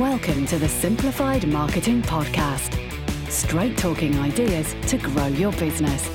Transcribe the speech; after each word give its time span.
Welcome 0.00 0.46
to 0.46 0.58
the 0.58 0.66
Simplified 0.66 1.46
Marketing 1.46 2.00
Podcast. 2.00 2.72
Straight 3.30 3.76
talking 3.76 4.18
ideas 4.18 4.74
to 4.86 4.96
grow 4.96 5.26
your 5.26 5.52
business. 5.52 6.08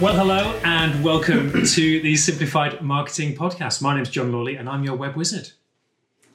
Well, 0.00 0.16
hello 0.16 0.60
and 0.64 1.04
welcome 1.04 1.52
to 1.64 2.00
the 2.00 2.16
Simplified 2.16 2.82
Marketing 2.82 3.36
Podcast. 3.36 3.82
My 3.82 3.94
name's 3.94 4.10
John 4.10 4.32
Lawley 4.32 4.56
and 4.56 4.68
I'm 4.68 4.82
your 4.82 4.96
web 4.96 5.14
wizard. 5.14 5.52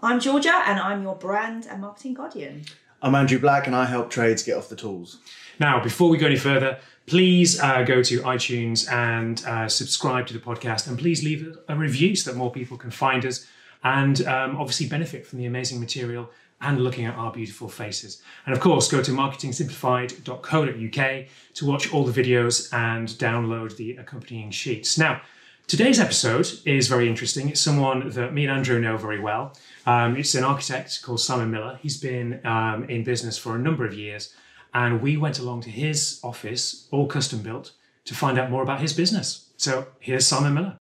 I'm 0.01 0.21
Georgia 0.21 0.63
and 0.65 0.79
I'm 0.79 1.03
your 1.03 1.17
brand 1.17 1.67
and 1.69 1.81
marketing 1.81 2.13
guardian. 2.13 2.63
I'm 3.01 3.13
Andrew 3.13 3.39
Black 3.39 3.67
and 3.67 3.75
I 3.75 3.83
help 3.83 4.09
trades 4.09 4.41
get 4.41 4.55
off 4.55 4.69
the 4.69 4.77
tools. 4.77 5.19
Now, 5.59 5.83
before 5.83 6.09
we 6.09 6.17
go 6.17 6.27
any 6.27 6.37
further, 6.37 6.79
please 7.07 7.59
uh, 7.59 7.83
go 7.83 8.01
to 8.03 8.21
iTunes 8.21 8.89
and 8.89 9.43
uh, 9.45 9.67
subscribe 9.67 10.27
to 10.27 10.33
the 10.33 10.39
podcast 10.39 10.87
and 10.87 10.97
please 10.97 11.25
leave 11.25 11.57
a 11.67 11.75
review 11.75 12.15
so 12.15 12.31
that 12.31 12.37
more 12.37 12.53
people 12.53 12.77
can 12.77 12.89
find 12.89 13.25
us 13.25 13.45
and 13.83 14.25
um, 14.25 14.57
obviously 14.57 14.87
benefit 14.87 15.25
from 15.25 15.39
the 15.39 15.45
amazing 15.45 15.79
material 15.79 16.29
and 16.61 16.83
looking 16.83 17.05
at 17.05 17.15
our 17.15 17.31
beautiful 17.31 17.69
faces. 17.69 18.21
And 18.45 18.53
of 18.55 18.61
course, 18.61 18.89
go 18.89 19.03
to 19.03 19.11
marketingsimplified.co.uk 19.11 21.25
to 21.53 21.65
watch 21.65 21.93
all 21.93 22.03
the 22.03 22.23
videos 22.23 22.73
and 22.73 23.07
download 23.09 23.77
the 23.77 23.97
accompanying 23.97 24.49
sheets. 24.51 24.97
Now, 24.97 25.21
today's 25.67 25.99
episode 25.99 26.49
is 26.65 26.87
very 26.87 27.07
interesting. 27.07 27.49
It's 27.49 27.61
someone 27.61 28.09
that 28.11 28.33
me 28.33 28.45
and 28.45 28.57
Andrew 28.57 28.79
know 28.79 28.97
very 28.97 29.19
well. 29.19 29.55
Um, 29.85 30.17
it's 30.17 30.33
an 30.33 30.43
architect 30.43 31.03
called 31.03 31.21
Simon 31.21 31.51
Miller. 31.51 31.77
He's 31.81 31.99
been 31.99 32.43
um, 32.45 32.85
in 32.85 33.03
business 33.03 33.37
for 33.37 33.55
a 33.55 33.59
number 33.59 33.85
of 33.85 33.93
years, 33.93 34.33
and 34.73 34.99
we 35.01 35.15
went 35.15 35.37
along 35.39 35.61
to 35.61 35.69
his 35.69 36.19
office, 36.23 36.87
all 36.91 37.05
custom 37.07 37.43
built, 37.43 37.73
to 38.05 38.15
find 38.15 38.39
out 38.39 38.49
more 38.49 38.63
about 38.63 38.81
his 38.81 38.93
business. 38.93 39.51
So 39.57 39.85
here's 39.99 40.25
Simon 40.25 40.55
Miller. 40.55 40.77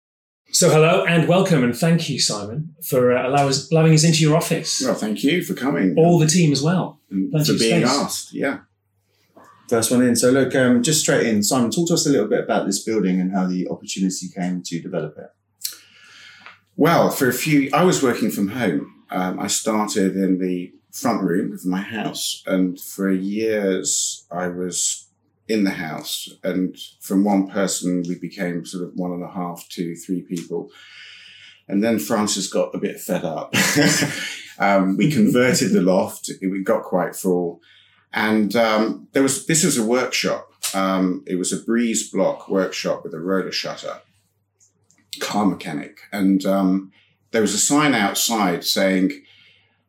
So, 0.54 0.68
hello 0.68 1.04
and 1.06 1.28
welcome, 1.28 1.64
and 1.64 1.74
thank 1.74 2.10
you, 2.10 2.20
Simon, 2.20 2.74
for 2.86 3.16
uh, 3.16 3.26
allow 3.26 3.48
us, 3.48 3.70
allowing 3.72 3.94
us 3.94 4.04
into 4.04 4.18
your 4.20 4.36
office. 4.36 4.82
Well, 4.84 4.94
thank 4.94 5.24
you 5.24 5.42
for 5.42 5.54
coming. 5.54 5.94
All 5.96 6.18
the 6.18 6.26
team 6.26 6.52
as 6.52 6.62
well. 6.62 7.00
and 7.10 7.30
Plenty 7.30 7.54
for 7.54 7.58
being 7.58 7.86
space. 7.86 7.98
asked. 7.98 8.34
Yeah. 8.34 8.58
First 9.68 9.90
one 9.90 10.02
in. 10.02 10.14
So 10.14 10.30
look, 10.30 10.54
um, 10.54 10.82
just 10.82 11.00
straight 11.00 11.26
in. 11.26 11.42
Simon, 11.42 11.70
talk 11.70 11.88
to 11.88 11.94
us 11.94 12.06
a 12.06 12.10
little 12.10 12.28
bit 12.28 12.44
about 12.44 12.66
this 12.66 12.84
building 12.84 13.18
and 13.18 13.32
how 13.32 13.46
the 13.46 13.66
opportunity 13.68 14.28
came 14.28 14.62
to 14.64 14.82
develop 14.82 15.16
it. 15.16 15.30
Well, 16.76 17.08
for 17.10 17.28
a 17.28 17.32
few, 17.32 17.70
I 17.72 17.84
was 17.84 18.02
working 18.02 18.30
from 18.30 18.48
home. 18.48 19.04
Um, 19.10 19.40
I 19.40 19.46
started 19.46 20.16
in 20.16 20.38
the 20.38 20.70
front 20.92 21.22
room 21.22 21.52
of 21.54 21.64
my 21.64 21.80
house, 21.80 22.42
and 22.46 22.78
for 22.78 23.10
years 23.10 24.26
I 24.30 24.48
was 24.48 25.08
in 25.48 25.64
the 25.64 25.70
house. 25.70 26.28
And 26.42 26.76
from 27.00 27.24
one 27.24 27.48
person, 27.48 28.04
we 28.08 28.18
became 28.18 28.64
sort 28.64 28.84
of 28.84 28.94
one 28.94 29.12
and 29.12 29.24
a 29.24 29.32
half, 29.32 29.66
two, 29.68 29.96
three 29.96 30.22
people. 30.22 30.70
And 31.68 31.82
then 31.82 31.98
Frances 31.98 32.48
got 32.48 32.74
a 32.74 32.78
bit 32.78 33.00
fed 33.00 33.24
up. 33.24 33.54
um, 34.58 34.96
we 34.96 35.10
converted 35.12 35.72
the 35.72 35.82
loft. 35.82 36.30
We 36.40 36.62
got 36.62 36.82
quite 36.82 37.16
full. 37.16 37.60
And 38.12 38.54
um, 38.56 39.08
there 39.12 39.22
was 39.22 39.46
this 39.46 39.64
was 39.64 39.78
a 39.78 39.86
workshop. 39.86 40.52
Um, 40.74 41.24
it 41.26 41.36
was 41.36 41.52
a 41.52 41.62
breeze 41.62 42.10
block 42.10 42.48
workshop 42.48 43.04
with 43.04 43.14
a 43.14 43.20
roller 43.20 43.52
shutter, 43.52 44.00
car 45.20 45.46
mechanic, 45.46 46.00
and 46.12 46.44
um, 46.44 46.92
there 47.30 47.40
was 47.40 47.54
a 47.54 47.58
sign 47.58 47.94
outside 47.94 48.64
saying 48.64 49.24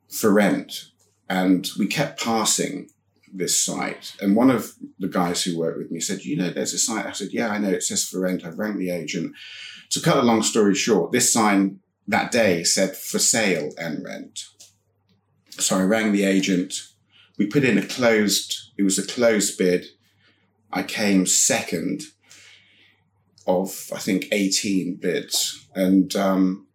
for 0.09 0.31
rent, 0.31 0.85
and 1.29 1.69
we 1.77 1.85
kept 1.87 2.23
passing 2.23 2.89
this 3.34 3.59
site. 3.59 4.16
And 4.22 4.36
one 4.36 4.52
of 4.52 4.73
the 5.00 5.08
guys 5.08 5.44
who 5.44 5.58
worked 5.58 5.80
with 5.80 5.92
me 5.92 6.00
said, 6.00 6.23
"You 6.23 6.38
know, 6.38 6.50
there's 6.50 6.73
a 6.73 6.78
site." 6.78 7.06
I 7.06 7.12
said, 7.12 7.30
"Yeah, 7.31 7.50
I 7.50 7.58
know. 7.58 7.70
It 7.72 7.84
says 7.84 8.03
for 8.03 8.20
rent." 8.20 8.45
I 8.45 8.50
rang 8.50 8.78
the 8.78 8.92
agent. 8.92 9.34
To 9.92 10.00
cut 10.00 10.17
a 10.17 10.23
long 10.23 10.44
story 10.44 10.76
short, 10.76 11.12
this 11.12 11.31
sign 11.31 11.80
that 12.08 12.31
day 12.31 12.64
said 12.64 12.95
for 12.95 13.20
sale 13.20 13.72
and 13.78 14.04
rent. 14.04 14.45
So 15.50 15.78
I 15.78 15.84
rang 15.84 16.11
the 16.11 16.23
agent 16.23 16.94
we 17.38 17.48
put 17.48 17.64
in 17.64 17.78
a 17.78 17.86
closed 17.86 18.72
it 18.78 18.84
was 18.84 18.98
a 18.98 19.08
closed 19.08 19.58
bid 19.58 19.86
i 20.72 20.84
came 20.84 21.26
second 21.26 22.04
of 23.48 23.89
i 23.93 23.99
think 23.99 24.27
18 24.32 24.95
bids 25.02 25.67
and 25.76 26.16
um, 26.16 26.67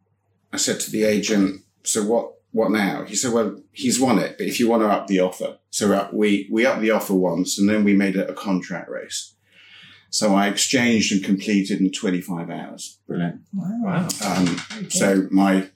i 0.53 0.57
said 0.57 0.81
to 0.81 0.91
the 0.91 1.05
agent 1.05 1.63
so 1.85 2.05
what 2.05 2.33
what 2.53 2.71
now 2.71 3.05
he 3.05 3.15
said 3.15 3.33
well 3.33 3.61
he's 3.73 4.01
won 4.01 4.19
it 4.19 4.37
but 4.39 4.47
if 4.47 4.59
you 4.59 4.69
want 4.69 4.83
to 4.83 4.89
up 4.89 5.07
the 5.07 5.21
offer 5.21 5.59
so 5.71 6.09
we 6.13 6.49
we 6.51 6.65
upped 6.67 6.81
the 6.81 6.91
offer 6.91 7.15
once 7.15 7.59
and 7.59 7.69
then 7.69 7.85
we 7.85 7.95
made 7.95 8.17
it 8.17 8.31
a 8.31 8.35
contract 8.35 8.89
race 8.89 9.35
so 10.11 10.35
i 10.35 10.49
exchanged 10.49 11.13
and 11.13 11.25
completed 11.25 11.81
in 11.81 11.93
25 11.93 12.51
hours 12.51 12.99
Brilliant. 13.07 13.43
Wow. 13.53 14.09
um, 14.25 14.57
so 14.89 15.29
my 15.31 15.69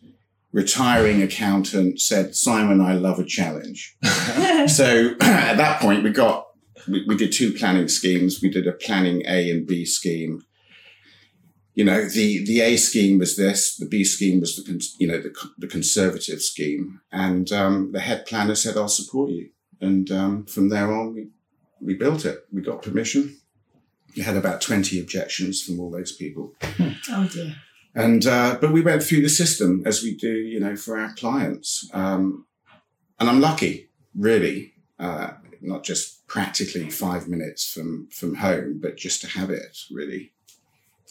retiring 0.52 1.22
accountant 1.22 2.00
said 2.00 2.34
simon 2.34 2.80
i 2.80 2.94
love 2.94 3.18
a 3.18 3.24
challenge 3.24 3.96
so 4.66 5.14
at 5.20 5.56
that 5.56 5.80
point, 5.80 6.02
we 6.02 6.10
got 6.10 6.46
we, 6.88 7.04
we 7.06 7.16
did 7.16 7.32
two 7.32 7.52
planning 7.52 7.88
schemes. 7.88 8.40
We 8.42 8.50
did 8.50 8.66
a 8.66 8.72
planning 8.72 9.22
A 9.26 9.50
and 9.50 9.66
B 9.66 9.84
scheme. 9.84 10.42
You 11.74 11.84
know, 11.84 12.06
the 12.06 12.44
the 12.44 12.60
A 12.60 12.76
scheme 12.76 13.18
was 13.18 13.36
this. 13.36 13.76
The 13.76 13.86
B 13.86 14.04
scheme 14.04 14.40
was 14.40 14.56
the 14.56 14.88
you 14.98 15.08
know 15.08 15.20
the 15.20 15.32
the 15.58 15.66
conservative 15.66 16.42
scheme, 16.42 17.00
and 17.10 17.50
um, 17.50 17.92
the 17.92 18.00
head 18.00 18.26
planner 18.26 18.54
said, 18.54 18.76
"I'll 18.76 18.88
support 18.88 19.30
you." 19.30 19.50
And 19.80 20.10
um, 20.10 20.44
from 20.46 20.68
there 20.68 20.92
on, 20.92 21.14
we 21.14 21.28
we 21.80 21.94
built 21.94 22.24
it. 22.24 22.46
We 22.52 22.60
got 22.62 22.82
permission. 22.82 23.38
We 24.16 24.22
had 24.22 24.36
about 24.36 24.60
twenty 24.60 25.00
objections 25.00 25.62
from 25.62 25.80
all 25.80 25.90
those 25.90 26.12
people. 26.12 26.54
Oh 27.10 27.28
dear. 27.32 27.56
And 27.94 28.26
uh, 28.26 28.58
but 28.60 28.72
we 28.72 28.80
went 28.80 29.02
through 29.02 29.22
the 29.22 29.28
system 29.28 29.82
as 29.84 30.02
we 30.02 30.14
do, 30.14 30.32
you 30.32 30.60
know, 30.60 30.76
for 30.76 30.98
our 30.98 31.12
clients. 31.14 31.88
Um, 31.92 32.46
and 33.18 33.28
I'm 33.28 33.40
lucky, 33.40 33.88
really, 34.14 34.74
uh, 34.98 35.32
not 35.60 35.84
just 35.84 36.26
practically 36.26 36.90
five 36.90 37.28
minutes 37.28 37.70
from 37.70 38.08
from 38.10 38.36
home, 38.36 38.78
but 38.80 38.96
just 38.96 39.20
to 39.22 39.28
have 39.28 39.50
it, 39.50 39.76
really. 39.90 40.32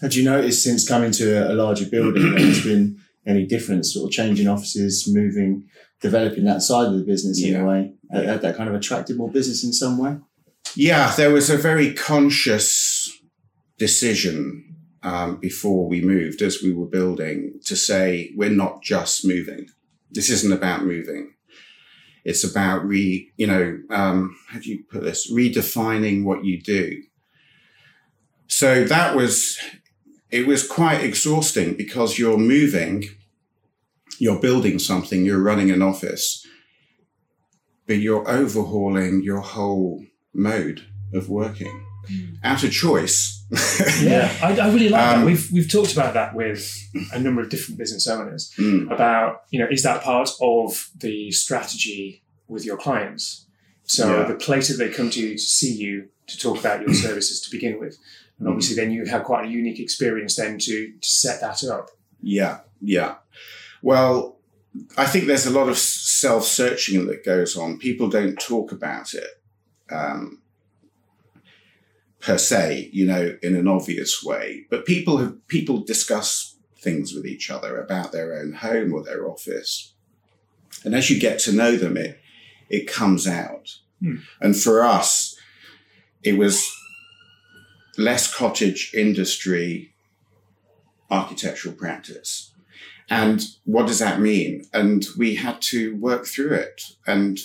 Had 0.01 0.16
you 0.16 0.23
noticed 0.23 0.63
since 0.63 0.88
coming 0.88 1.12
to 1.12 1.51
a 1.51 1.53
larger 1.53 1.85
building 1.85 2.35
there's 2.35 2.63
been 2.63 3.00
any 3.25 3.45
difference, 3.45 3.94
sort 3.94 4.09
of 4.09 4.12
changing 4.12 4.47
offices, 4.47 5.07
moving, 5.07 5.69
developing 6.01 6.44
that 6.45 6.63
side 6.63 6.88
of 6.88 6.97
the 6.97 7.03
business 7.03 7.44
in 7.44 7.56
a 7.56 7.66
way? 7.66 7.94
That, 8.09 8.25
that, 8.25 8.41
that 8.41 8.57
kind 8.57 8.67
of 8.67 8.75
attracted 8.75 9.17
more 9.17 9.29
business 9.29 9.63
in 9.63 9.73
some 9.73 9.97
way? 9.97 10.17
Yeah, 10.75 11.13
there 11.16 11.31
was 11.31 11.50
a 11.50 11.57
very 11.57 11.94
conscious 11.94 13.12
decision 13.78 14.75
um, 15.03 15.38
before 15.38 15.88
we 15.88 16.01
moved, 16.01 16.41
as 16.41 16.62
we 16.63 16.73
were 16.73 16.88
building, 16.88 17.59
to 17.66 17.75
say 17.75 18.31
we're 18.35 18.50
not 18.50 18.81
just 18.81 19.25
moving. 19.25 19.68
This 20.09 20.29
isn't 20.29 20.51
about 20.51 20.83
moving. 20.83 21.33
It's 22.23 22.44
about 22.44 22.85
re, 22.85 23.31
you 23.38 23.47
know, 23.47 23.79
um, 23.89 24.35
how 24.47 24.59
do 24.59 24.69
you 24.69 24.83
put 24.89 25.03
this? 25.03 25.31
Redefining 25.31 26.23
what 26.23 26.45
you 26.45 26.62
do. 26.62 27.01
So 28.47 28.83
that 28.83 29.16
was, 29.16 29.57
it 30.31 30.47
was 30.47 30.68
quite 30.68 31.02
exhausting 31.03 31.75
because 31.75 32.18
you're 32.18 32.38
moving, 32.38 33.03
you're 34.19 34.40
building 34.40 34.80
something, 34.80 35.25
you're 35.25 35.42
running 35.42 35.72
an 35.72 35.81
office, 35.81 36.46
but 37.88 37.97
you're 37.97 38.28
overhauling 38.30 39.22
your 39.24 39.42
whole 39.42 40.06
mode 40.34 40.81
of 41.14 41.30
working 41.30 41.86
out 42.44 42.64
of 42.64 42.72
choice. 42.72 43.38
Yeah, 44.02 44.31
I, 44.42 44.58
I 44.58 44.68
really 44.72 44.88
like 44.90 45.02
that. 45.02 45.18
Um, 45.18 45.25
We've 45.25 45.52
we've 45.52 45.69
talked 45.69 45.92
about 45.92 46.14
that 46.14 46.34
with 46.34 46.72
a 47.13 47.19
number 47.19 47.42
of 47.42 47.50
different 47.50 47.78
business 47.78 48.08
owners 48.08 48.52
Mm. 48.58 48.90
about 48.92 49.42
you 49.52 49.59
know 49.59 49.68
is 49.69 49.84
that 49.84 50.02
part 50.03 50.30
of 50.42 50.90
the 50.98 51.31
strategy 51.31 52.24
with 52.48 52.63
your 52.66 52.78
clients? 52.78 53.46
So 53.84 54.03
Yeah. 54.22 54.28
the 54.30 54.36
place 54.36 54.69
that 54.69 54.78
they 54.78 54.90
come 54.90 55.09
to 55.09 55.19
you 55.19 55.31
to 55.34 55.38
see 55.38 55.74
you 55.74 56.08
to 56.28 56.38
talk 56.38 56.58
about 56.59 56.80
your 56.81 56.94
services 56.94 57.42
to 57.42 57.52
begin 57.52 57.78
with, 57.80 57.98
and 58.41 58.50
obviously 58.50 58.75
then 58.75 58.91
you 58.91 59.06
have 59.06 59.24
quite 59.24 59.46
a 59.46 59.50
unique 59.50 59.79
experience 59.79 60.35
then 60.35 60.57
to, 60.57 60.94
to 61.00 61.07
set 61.07 61.40
that 61.41 61.63
up. 61.63 61.91
Yeah, 62.24 62.62
yeah. 62.81 63.18
Well, 63.84 64.40
I 64.97 65.06
think 65.06 65.28
there's 65.28 65.46
a 65.46 65.52
lot 65.52 65.69
of 65.69 65.78
self 65.78 66.46
searching 66.46 67.06
that 67.06 67.24
goes 67.24 67.56
on. 67.56 67.77
People 67.77 68.10
don't 68.10 68.39
talk 68.39 68.71
about 68.71 69.13
it 69.13 69.27
um, 69.92 70.42
per 72.19 72.39
se, 72.39 72.89
you 72.92 73.06
know, 73.06 73.38
in 73.44 73.56
an 73.56 73.68
obvious 73.68 74.24
way. 74.24 74.66
But 74.71 74.88
people 74.88 75.18
have 75.18 75.48
people 75.48 75.83
discuss 75.83 76.56
things 76.80 77.13
with 77.13 77.27
each 77.27 77.51
other 77.51 77.80
about 77.80 78.12
their 78.12 78.33
own 78.39 78.54
home 78.54 78.92
or 78.92 79.04
their 79.04 79.30
office, 79.30 79.94
and 80.83 80.95
as 80.95 81.12
you 81.12 81.19
get 81.19 81.38
to 81.42 81.51
know 81.51 81.75
them, 81.75 81.95
it 81.95 82.19
it 82.71 82.88
comes 82.88 83.27
out. 83.27 83.77
Hmm. 84.00 84.16
And 84.39 84.57
for 84.57 84.83
us, 84.83 85.36
it 86.24 86.39
was 86.39 86.75
less 87.98 88.34
cottage 88.34 88.92
industry, 88.94 89.94
architectural 91.10 91.76
practice. 91.76 92.54
And 93.10 93.44
what 93.66 93.88
does 93.88 94.00
that 94.00 94.22
mean? 94.22 94.66
And 94.74 95.06
we 95.18 95.36
had 95.36 95.62
to 95.64 95.96
work 95.98 96.26
through 96.26 96.54
it. 96.54 96.82
And, 97.06 97.40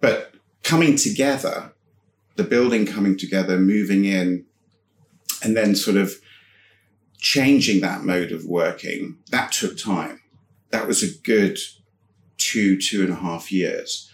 but 0.00 0.34
coming 0.64 0.96
together, 0.96 1.72
the 2.36 2.44
building 2.44 2.86
coming 2.86 3.16
together, 3.16 3.58
moving 3.58 4.04
in, 4.04 4.44
and 5.42 5.56
then 5.56 5.74
sort 5.76 5.96
of 5.96 6.14
changing 7.18 7.80
that 7.80 8.02
mode 8.02 8.32
of 8.32 8.44
working, 8.44 9.18
that 9.30 9.52
took 9.52 9.78
time. 9.78 10.20
That 10.70 10.88
was 10.88 11.02
a 11.02 11.18
good 11.22 11.58
two, 12.38 12.80
two 12.80 13.02
and 13.02 13.12
a 13.12 13.16
half 13.16 13.52
years 13.52 14.11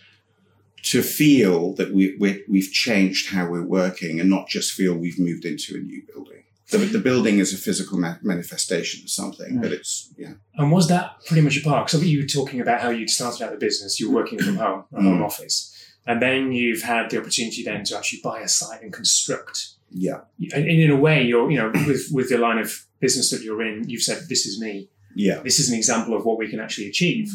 to 0.92 1.02
feel 1.02 1.74
that 1.74 1.92
we, 1.92 2.16
we, 2.20 2.44
we've 2.48 2.70
changed 2.72 3.30
how 3.34 3.48
we're 3.48 3.64
working 3.66 4.20
and 4.20 4.28
not 4.30 4.48
just 4.48 4.72
feel 4.72 4.94
we've 4.94 5.18
moved 5.18 5.44
into 5.44 5.74
a 5.76 5.78
new 5.78 6.02
building. 6.12 6.44
The, 6.70 6.78
the 6.78 6.98
building 6.98 7.38
is 7.38 7.54
a 7.54 7.56
physical 7.56 7.98
ma- 7.98 8.16
manifestation 8.22 9.02
of 9.02 9.10
something, 9.10 9.58
but 9.60 9.72
it's, 9.72 10.12
yeah. 10.18 10.34
And 10.56 10.70
was 10.70 10.88
that 10.88 11.24
pretty 11.26 11.40
much 11.40 11.56
a 11.56 11.62
part? 11.62 11.88
So 11.88 11.98
you 11.98 12.20
were 12.20 12.26
talking 12.26 12.60
about 12.60 12.80
how 12.82 12.90
you'd 12.90 13.08
started 13.08 13.42
out 13.44 13.52
the 13.52 13.56
business, 13.58 13.98
you 13.98 14.10
were 14.10 14.16
working 14.22 14.38
from 14.38 14.56
home, 14.56 14.84
a 14.92 15.02
home 15.02 15.18
Mm. 15.20 15.24
office, 15.24 15.74
and 16.06 16.20
then 16.20 16.52
you've 16.52 16.82
had 16.82 17.10
the 17.10 17.18
opportunity 17.20 17.62
then 17.64 17.84
to 17.84 17.96
actually 17.96 18.20
buy 18.22 18.40
a 18.40 18.48
site 18.48 18.82
and 18.82 18.92
construct. 18.92 19.68
Yeah. 19.90 20.20
And 20.54 20.66
in 20.68 20.90
a 20.90 20.96
way, 20.96 21.22
you're, 21.22 21.50
you 21.50 21.56
know, 21.56 21.70
with 21.86 22.08
with 22.12 22.28
the 22.28 22.36
line 22.38 22.58
of 22.58 22.86
business 23.00 23.30
that 23.30 23.40
you're 23.42 23.62
in, 23.62 23.88
you've 23.88 24.02
said, 24.02 24.18
"This 24.28 24.44
is 24.44 24.60
me. 24.60 24.90
Yeah. 25.16 25.40
This 25.42 25.58
is 25.58 25.70
an 25.70 25.76
example 25.76 26.14
of 26.16 26.26
what 26.26 26.36
we 26.38 26.48
can 26.50 26.60
actually 26.60 26.88
achieve." 26.88 27.30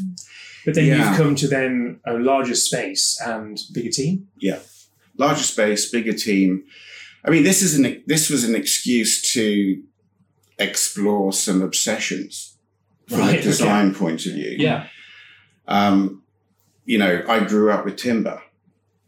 But 0.66 0.76
then 0.76 0.86
Yeah. 0.86 1.10
you've 1.10 1.18
come 1.18 1.36
to 1.36 1.48
then 1.48 2.00
a 2.06 2.14
larger 2.14 2.56
space 2.56 3.20
and 3.26 3.60
bigger 3.74 3.90
team. 3.92 4.28
Yeah, 4.40 4.60
larger 5.18 5.44
space, 5.44 5.90
bigger 5.90 6.14
team. 6.14 6.64
I 7.26 7.30
mean, 7.30 7.44
this 7.44 7.62
is 7.62 7.78
an 7.78 8.04
this 8.08 8.30
was 8.30 8.44
an 8.44 8.56
excuse 8.56 9.22
to 9.34 9.82
explore 10.60 11.34
some 11.34 11.62
obsessions 11.62 12.58
from 13.08 13.20
Right, 13.20 13.36
a 13.36 13.38
okay. 13.40 13.44
design 13.44 13.94
point 13.94 14.26
of 14.26 14.34
view. 14.34 14.56
Yeah. 14.58 14.88
Um, 15.68 16.24
you 16.86 16.98
know, 16.98 17.24
I 17.28 17.40
grew 17.46 17.72
up 17.72 17.86
with 17.86 17.96
timber. 17.98 18.42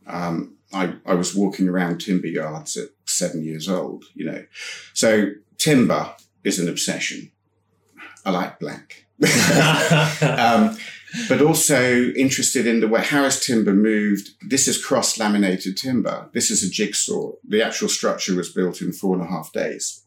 Um, 0.07 0.55
I, 0.73 0.93
I 1.05 1.13
was 1.15 1.35
walking 1.35 1.67
around 1.69 1.99
timber 1.99 2.27
yards 2.27 2.77
at 2.77 2.89
seven 3.05 3.43
years 3.43 3.69
old, 3.69 4.05
you 4.13 4.25
know. 4.25 4.45
So 4.93 5.27
timber 5.57 6.13
is 6.43 6.59
an 6.59 6.67
obsession. 6.69 7.31
I 8.25 8.31
like 8.31 8.59
black. 8.59 9.05
um, 10.21 10.77
but 11.29 11.41
also 11.41 12.09
interested 12.11 12.67
in 12.67 12.79
the 12.79 12.87
way 12.87 13.01
how 13.01 13.23
is 13.25 13.39
timber 13.39 13.73
moved. 13.73 14.29
This 14.41 14.67
is 14.67 14.83
cross 14.83 15.17
laminated 15.17 15.77
timber. 15.77 16.29
This 16.33 16.49
is 16.51 16.63
a 16.63 16.69
jigsaw. 16.69 17.33
The 17.47 17.61
actual 17.61 17.89
structure 17.89 18.35
was 18.35 18.51
built 18.51 18.81
in 18.81 18.91
four 18.91 19.15
and 19.15 19.23
a 19.23 19.29
half 19.29 19.51
days. 19.51 20.05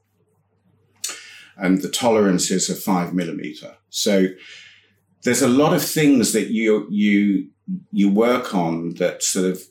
And 1.56 1.82
the 1.82 1.90
tolerances 1.90 2.70
are 2.70 2.74
five 2.74 3.14
millimeter. 3.14 3.76
So 3.90 4.28
there's 5.24 5.42
a 5.42 5.48
lot 5.48 5.74
of 5.74 5.82
things 5.82 6.32
that 6.32 6.48
you 6.50 6.86
you 6.90 7.50
you 7.92 8.10
work 8.10 8.54
on 8.54 8.94
that 8.94 9.22
sort 9.22 9.46
of 9.46 9.62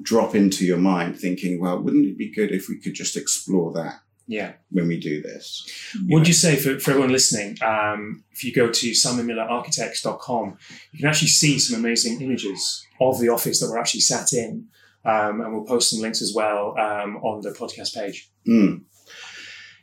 drop 0.00 0.34
into 0.34 0.64
your 0.64 0.78
mind 0.78 1.18
thinking, 1.18 1.60
well, 1.60 1.78
wouldn't 1.78 2.06
it 2.06 2.16
be 2.16 2.30
good 2.30 2.52
if 2.52 2.68
we 2.68 2.78
could 2.78 2.94
just 2.94 3.16
explore 3.16 3.72
that 3.72 4.00
yeah. 4.28 4.52
when 4.70 4.86
we 4.86 5.00
do 5.00 5.20
this? 5.20 5.66
what'd 6.06 6.28
you 6.28 6.34
say 6.34 6.54
for, 6.54 6.78
for 6.78 6.92
everyone 6.92 7.10
listening, 7.10 7.56
um, 7.62 8.22
if 8.30 8.44
you 8.44 8.52
go 8.52 8.70
to 8.70 8.90
simonmillerarchitects.com, 8.90 10.58
you 10.92 10.98
can 11.00 11.08
actually 11.08 11.28
see 11.28 11.58
some 11.58 11.80
amazing 11.80 12.20
images 12.20 12.86
of 13.00 13.18
the 13.20 13.30
office 13.30 13.60
that 13.60 13.68
we're 13.68 13.78
actually 13.78 14.00
sat 14.00 14.32
in. 14.32 14.68
Um, 15.04 15.40
and 15.40 15.54
we'll 15.54 15.64
post 15.64 15.90
some 15.90 16.00
links 16.00 16.20
as 16.20 16.34
well 16.34 16.76
um, 16.78 17.16
on 17.18 17.40
the 17.40 17.50
podcast 17.50 17.94
page. 17.94 18.30
Mm. 18.46 18.82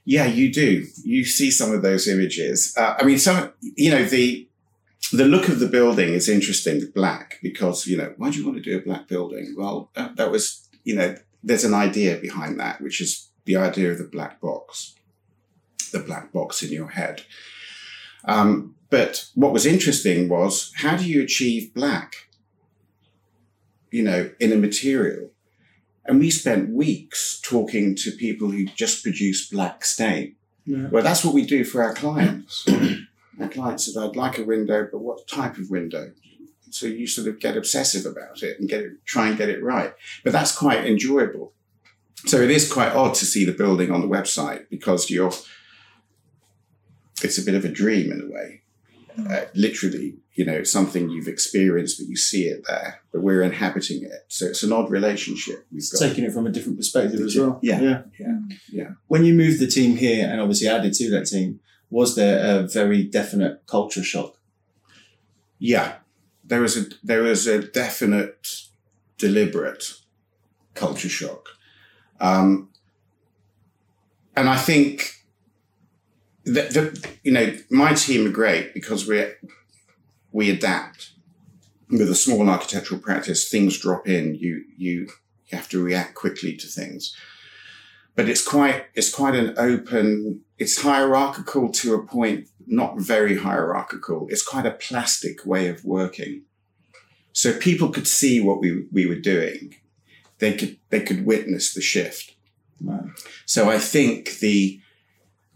Yeah, 0.04 0.26
you 0.26 0.54
do. 0.54 0.86
You 1.04 1.26
see 1.26 1.50
some 1.50 1.74
of 1.74 1.82
those 1.82 2.08
images. 2.08 2.76
Uh, 2.78 2.96
I 3.00 3.04
mean, 3.04 3.18
some, 3.18 3.52
you 3.62 3.90
know, 3.90 4.06
the 4.06 4.48
the 5.12 5.26
look 5.26 5.48
of 5.48 5.60
the 5.60 5.68
building 5.68 6.14
is 6.14 6.28
interesting, 6.28 6.80
the 6.80 6.92
black, 6.94 7.40
because, 7.42 7.86
you 7.86 7.98
know, 7.98 8.14
why 8.18 8.30
do 8.30 8.40
you 8.40 8.46
want 8.46 8.58
to 8.58 8.64
do 8.64 8.78
a 8.78 8.82
black 8.82 9.08
building? 9.08 9.56
Well, 9.58 9.92
that, 9.94 10.16
that 10.16 10.32
was, 10.32 10.68
you 10.84 10.96
know, 10.96 11.16
there's 11.44 11.64
an 11.64 11.76
idea 11.76 12.18
behind 12.18 12.60
that, 12.60 12.82
which 12.82 13.02
is 13.02 13.30
the 13.46 13.56
idea 13.56 13.92
of 13.92 13.98
the 13.98 14.04
black 14.04 14.42
box, 14.42 14.96
the 15.92 16.00
black 16.00 16.34
box 16.34 16.62
in 16.62 16.72
your 16.72 16.90
head. 16.90 17.24
Um, 18.26 18.76
but 18.90 19.30
what 19.36 19.54
was 19.54 19.66
interesting 19.66 20.30
was 20.30 20.72
how 20.78 20.98
do 20.98 21.06
you 21.06 21.24
achieve 21.24 21.74
black, 21.74 22.28
you 23.92 24.04
know, 24.04 24.32
in 24.40 24.52
a 24.52 24.58
material? 24.58 25.32
And 26.06 26.20
we 26.20 26.30
spent 26.30 26.70
weeks 26.70 27.40
talking 27.42 27.96
to 27.96 28.12
people 28.12 28.52
who 28.52 28.66
just 28.66 29.04
produce 29.04 29.50
black 29.50 29.86
stain. 29.86 30.36
Yeah. 30.66 30.88
Well, 30.92 31.04
that's 31.04 31.24
what 31.24 31.34
we 31.34 31.46
do 31.46 31.64
for 31.64 31.84
our 31.84 31.94
clients. 31.94 32.66
our 33.40 33.50
clients 33.50 33.92
said, 33.92 34.02
I'd 34.02 34.16
like 34.16 34.38
a 34.38 34.44
window, 34.44 34.88
but 34.92 35.00
what 35.00 35.28
type 35.28 35.58
of 35.58 35.70
window? 35.70 36.12
So 36.70 36.88
you 36.88 37.08
sort 37.08 37.28
of 37.28 37.40
get 37.40 37.58
obsessive 37.58 38.06
about 38.06 38.44
it 38.44 38.60
and 38.60 38.68
get 38.68 38.82
it, 38.82 39.06
try 39.06 39.30
and 39.30 39.38
get 39.38 39.50
it 39.50 39.64
right. 39.64 39.94
But 40.24 40.34
that's 40.34 40.56
quite 40.56 40.86
enjoyable. 40.86 41.54
So 42.27 42.42
it 42.42 42.51
is 42.51 42.72
quite 42.72 42.94
odd 42.94 43.13
to 43.16 43.25
see 43.25 43.45
the 43.45 43.51
building 43.51 43.92
on 43.92 44.01
the 44.01 44.07
website 44.07 44.69
because 44.69 45.10
you're, 45.10 45.31
it's 47.24 47.38
a 47.38 47.44
bit 47.44 47.56
of 47.56 47.66
a 47.66 47.69
dream 47.69 48.12
in 48.12 48.22
a 48.22 48.33
way. 48.33 48.62
Uh, 49.18 49.45
literally, 49.54 50.18
you 50.33 50.44
know, 50.44 50.54
it's 50.54 50.72
something 50.72 51.10
you've 51.10 51.27
experienced, 51.27 51.98
but 52.00 52.07
you 52.07 52.18
see 52.18 52.44
it 52.44 52.66
there, 52.68 53.01
but 53.13 53.22
we're 53.22 53.42
inhabiting 53.42 54.04
it. 54.04 54.25
So 54.27 54.45
it's 54.48 54.63
an 54.63 54.74
odd 54.74 54.92
relationship 54.92 55.66
we've 55.72 55.89
got. 55.89 56.00
Taking 56.00 56.25
it 56.25 56.33
from 56.33 56.48
a 56.48 56.51
different 56.51 56.77
perspective 56.77 57.22
as 57.22 57.36
well. 57.38 57.60
Yeah. 57.62 57.80
yeah. 57.80 58.01
Yeah. 58.19 58.39
Yeah. 58.69 58.89
When 59.07 59.24
you 59.24 59.33
moved 59.33 59.62
the 59.62 59.68
team 59.68 59.95
here 59.95 60.27
and 60.30 60.42
obviously 60.42 60.68
added 60.68 60.94
to 60.95 61.10
that 61.12 61.27
team, 61.27 61.62
was 61.89 62.16
there 62.16 62.60
a 62.60 62.63
very 62.63 63.04
definite 63.04 63.66
culture 63.68 64.04
shock? 64.04 64.38
Yeah, 65.60 65.95
there 66.44 66.62
was 66.62 66.75
a 66.77 66.86
there 67.04 67.24
was 67.24 67.48
a 67.48 67.62
definite, 67.62 68.48
deliberate 69.18 69.94
culture 70.74 71.10
shock, 71.10 71.50
um, 72.20 72.70
and 74.36 74.50
I 74.50 74.58
think 74.58 75.16
that 76.46 76.72
the 76.74 77.16
you 77.24 77.32
know 77.32 77.58
my 77.70 77.94
team 77.94 78.28
are 78.28 78.32
great 78.32 78.74
because 78.74 79.08
we 79.08 79.26
we 80.32 80.50
adapt 80.50 81.12
with 81.90 82.10
a 82.10 82.16
small 82.16 82.50
architectural 82.50 83.00
practice. 83.00 83.50
Things 83.50 83.80
drop 83.80 84.08
in. 84.08 84.36
You 84.36 84.64
you 84.78 85.10
have 85.52 85.70
to 85.70 85.84
react 85.84 86.16
quickly 86.16 86.56
to 86.58 86.68
things, 86.68 87.16
but 88.16 88.30
it's 88.30 88.46
quite 88.46 88.86
it's 88.94 89.14
quite 89.14 89.36
an 89.36 89.54
open. 89.58 90.42
It's 90.58 90.82
hierarchical 90.82 91.70
to 91.70 91.96
a 91.96 92.06
point, 92.06 92.48
not 92.66 93.00
very 93.00 93.38
hierarchical. 93.40 94.28
It's 94.30 94.46
quite 94.46 94.66
a 94.66 94.72
plastic 94.72 95.46
way 95.46 95.68
of 95.68 95.84
working. 95.84 96.44
So 97.34 97.52
people 97.52 97.90
could 97.90 98.08
see 98.08 98.40
what 98.40 98.62
we, 98.62 98.86
we 98.94 99.06
were 99.06 99.20
doing. 99.20 99.76
They 100.40 100.54
could 100.54 100.78
they 100.90 101.02
could 101.02 101.26
witness 101.26 101.74
the 101.74 101.82
shift. 101.82 102.36
Right. 102.82 103.10
So 103.46 103.70
I 103.70 103.80
think 103.80 104.40
the 104.40 104.82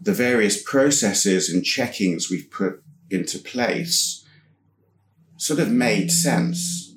the 0.00 0.12
various 0.12 0.62
processes 0.62 1.50
and 1.50 1.62
checkings 1.62 2.30
we've 2.30 2.50
put 2.50 2.82
into 3.10 3.38
place 3.38 4.24
sort 5.36 5.60
of 5.60 5.70
made 5.70 6.10
sense. 6.10 6.94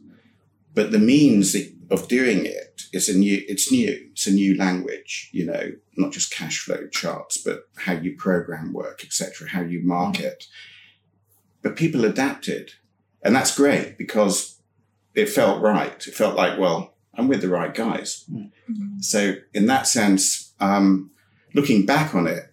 But 0.74 0.92
the 0.92 1.00
means 1.00 1.56
of 1.92 2.08
doing 2.08 2.46
it 2.46 2.84
is 2.94 3.10
a 3.10 3.18
new 3.18 3.42
it's 3.48 3.72
new. 3.72 4.10
It's 4.12 4.28
a 4.28 4.32
new 4.32 4.58
language, 4.58 5.30
you 5.34 5.46
know, 5.46 5.72
not 5.98 6.14
just 6.14 6.34
cash 6.34 6.60
flow 6.60 6.88
charts, 6.88 7.38
but 7.38 7.68
how 7.76 7.94
you 7.94 8.16
program 8.16 8.74
work, 8.74 9.04
etc., 9.04 9.50
how 9.50 9.62
you 9.62 9.82
market. 9.84 10.46
But 11.62 11.76
people 11.76 12.06
adapted. 12.06 12.72
And 13.24 13.36
that's 13.36 13.56
great 13.56 13.98
because 13.98 14.60
it 15.16 15.30
felt 15.30 15.62
right. 15.62 16.06
It 16.08 16.14
felt 16.14 16.36
like, 16.36 16.60
well, 16.60 16.93
I'm 17.16 17.28
with 17.28 17.42
the 17.42 17.50
right 17.50 17.74
guys. 17.74 18.26
So 19.00 19.36
in 19.54 19.68
that 19.68 19.88
sense, 19.88 20.54
um, 20.60 21.12
looking 21.54 21.86
back 21.86 22.16
on 22.16 22.28
it, 22.28 22.52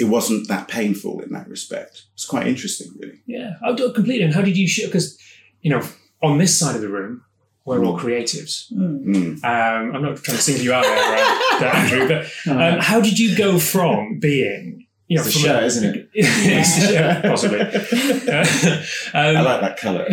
it 0.00 0.04
wasn't 0.04 0.48
that 0.48 0.66
painful 0.68 1.20
in 1.20 1.32
that 1.32 1.48
respect. 1.48 2.04
It's 2.14 2.24
quite 2.24 2.46
interesting, 2.46 2.88
really. 2.98 3.20
Yeah, 3.26 3.54
I 3.62 3.72
do 3.72 3.92
completely. 3.92 4.24
And 4.24 4.34
how 4.34 4.42
did 4.42 4.56
you 4.56 4.66
show? 4.66 4.86
Because, 4.86 5.18
you 5.60 5.70
know, 5.70 5.82
on 6.22 6.38
this 6.38 6.58
side 6.58 6.74
of 6.74 6.80
the 6.80 6.88
room, 6.88 7.22
we're 7.64 7.84
all 7.84 7.98
creatives. 7.98 8.72
Mm. 8.72 9.44
Um, 9.44 9.94
I'm 9.94 10.02
not 10.02 10.16
trying 10.16 10.36
to 10.38 10.42
single 10.42 10.64
you 10.64 10.72
out 10.72 10.82
there, 10.82 11.74
Andrew, 11.74 12.08
but 12.08 12.50
um, 12.50 12.80
how 12.80 13.00
did 13.00 13.18
you 13.18 13.36
go 13.36 13.58
from 13.58 14.18
being, 14.18 14.86
you 15.10 15.16
know, 15.16 15.24
It's 15.24 15.34
a 15.34 15.38
shirt, 15.40 15.64
isn't 15.64 15.96
it? 15.96 16.10
yeah, 16.92 17.20
possibly. 17.24 17.60
I 19.12 19.34
um, 19.34 19.44
like 19.44 19.60
that 19.60 19.76
colour. 19.76 20.06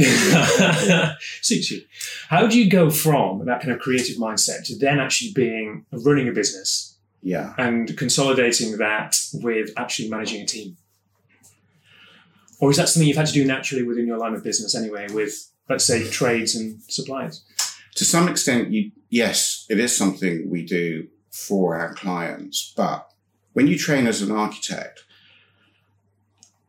suits 1.44 1.70
you. 1.70 1.82
How 2.30 2.48
do 2.48 2.60
you 2.60 2.68
go 2.68 2.90
from 2.90 3.46
that 3.46 3.62
kind 3.62 3.72
of 3.74 3.80
creative 3.80 4.18
mindset 4.18 4.64
to 4.66 4.76
then 4.76 5.00
actually 5.00 5.34
being 5.34 5.86
running 5.92 6.28
a 6.28 6.32
business 6.32 6.98
yeah. 7.22 7.54
and 7.60 7.96
consolidating 7.96 8.80
that 8.80 9.16
with 9.36 9.70
actually 9.78 10.10
managing 10.10 10.42
a 10.42 10.48
team? 10.48 10.78
Or 12.60 12.72
is 12.72 12.78
that 12.78 12.90
something 12.90 13.08
you've 13.08 13.18
had 13.18 13.28
to 13.28 13.34
do 13.34 13.46
naturally 13.46 13.84
within 13.84 14.08
your 14.08 14.18
line 14.18 14.34
of 14.34 14.44
business 14.44 14.74
anyway, 14.74 15.06
with 15.12 15.52
let's 15.70 15.86
say 15.86 16.10
trades 16.10 16.56
and 16.56 16.82
suppliers? 16.88 17.44
To 17.98 18.04
some 18.04 18.28
extent, 18.28 18.72
you, 18.72 18.92
yes, 19.12 19.68
it 19.70 19.80
is 19.80 19.96
something 19.96 20.50
we 20.50 20.66
do 20.66 21.08
for 21.30 21.78
our 21.78 21.94
clients. 21.94 22.74
But 22.76 23.07
when 23.58 23.66
you 23.66 23.76
train 23.76 24.06
as 24.06 24.22
an 24.22 24.30
architect, 24.30 25.04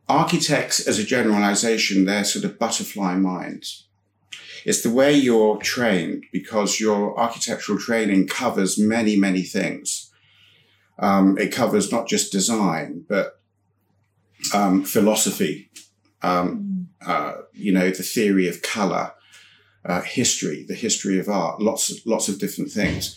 architects, 0.07 0.87
as 0.87 0.97
a 0.97 1.03
generalization, 1.03 2.05
they're 2.05 2.23
sort 2.23 2.43
of 2.43 2.57
butterfly 2.57 3.13
minds. 3.13 3.85
It's 4.65 4.81
the 4.81 4.89
way 4.89 5.13
you're 5.13 5.57
trained 5.57 6.25
because 6.33 6.79
your 6.79 7.15
architectural 7.15 7.77
training 7.77 8.25
covers 8.25 8.79
many, 8.79 9.15
many 9.15 9.43
things. 9.43 10.11
Um, 10.97 11.37
it 11.37 11.51
covers 11.51 11.91
not 11.91 12.07
just 12.07 12.31
design, 12.31 13.05
but 13.07 13.39
um, 14.51 14.83
philosophy, 14.83 15.69
um, 16.23 16.89
uh, 17.05 17.33
you 17.53 17.71
know, 17.71 17.91
the 17.91 18.01
theory 18.01 18.47
of 18.47 18.63
color, 18.63 19.13
uh, 19.85 20.01
history, 20.01 20.65
the 20.67 20.73
history 20.73 21.19
of 21.19 21.29
art, 21.29 21.61
lots 21.61 21.91
of, 21.91 21.97
lots 22.07 22.27
of 22.29 22.39
different 22.39 22.71
things. 22.71 23.15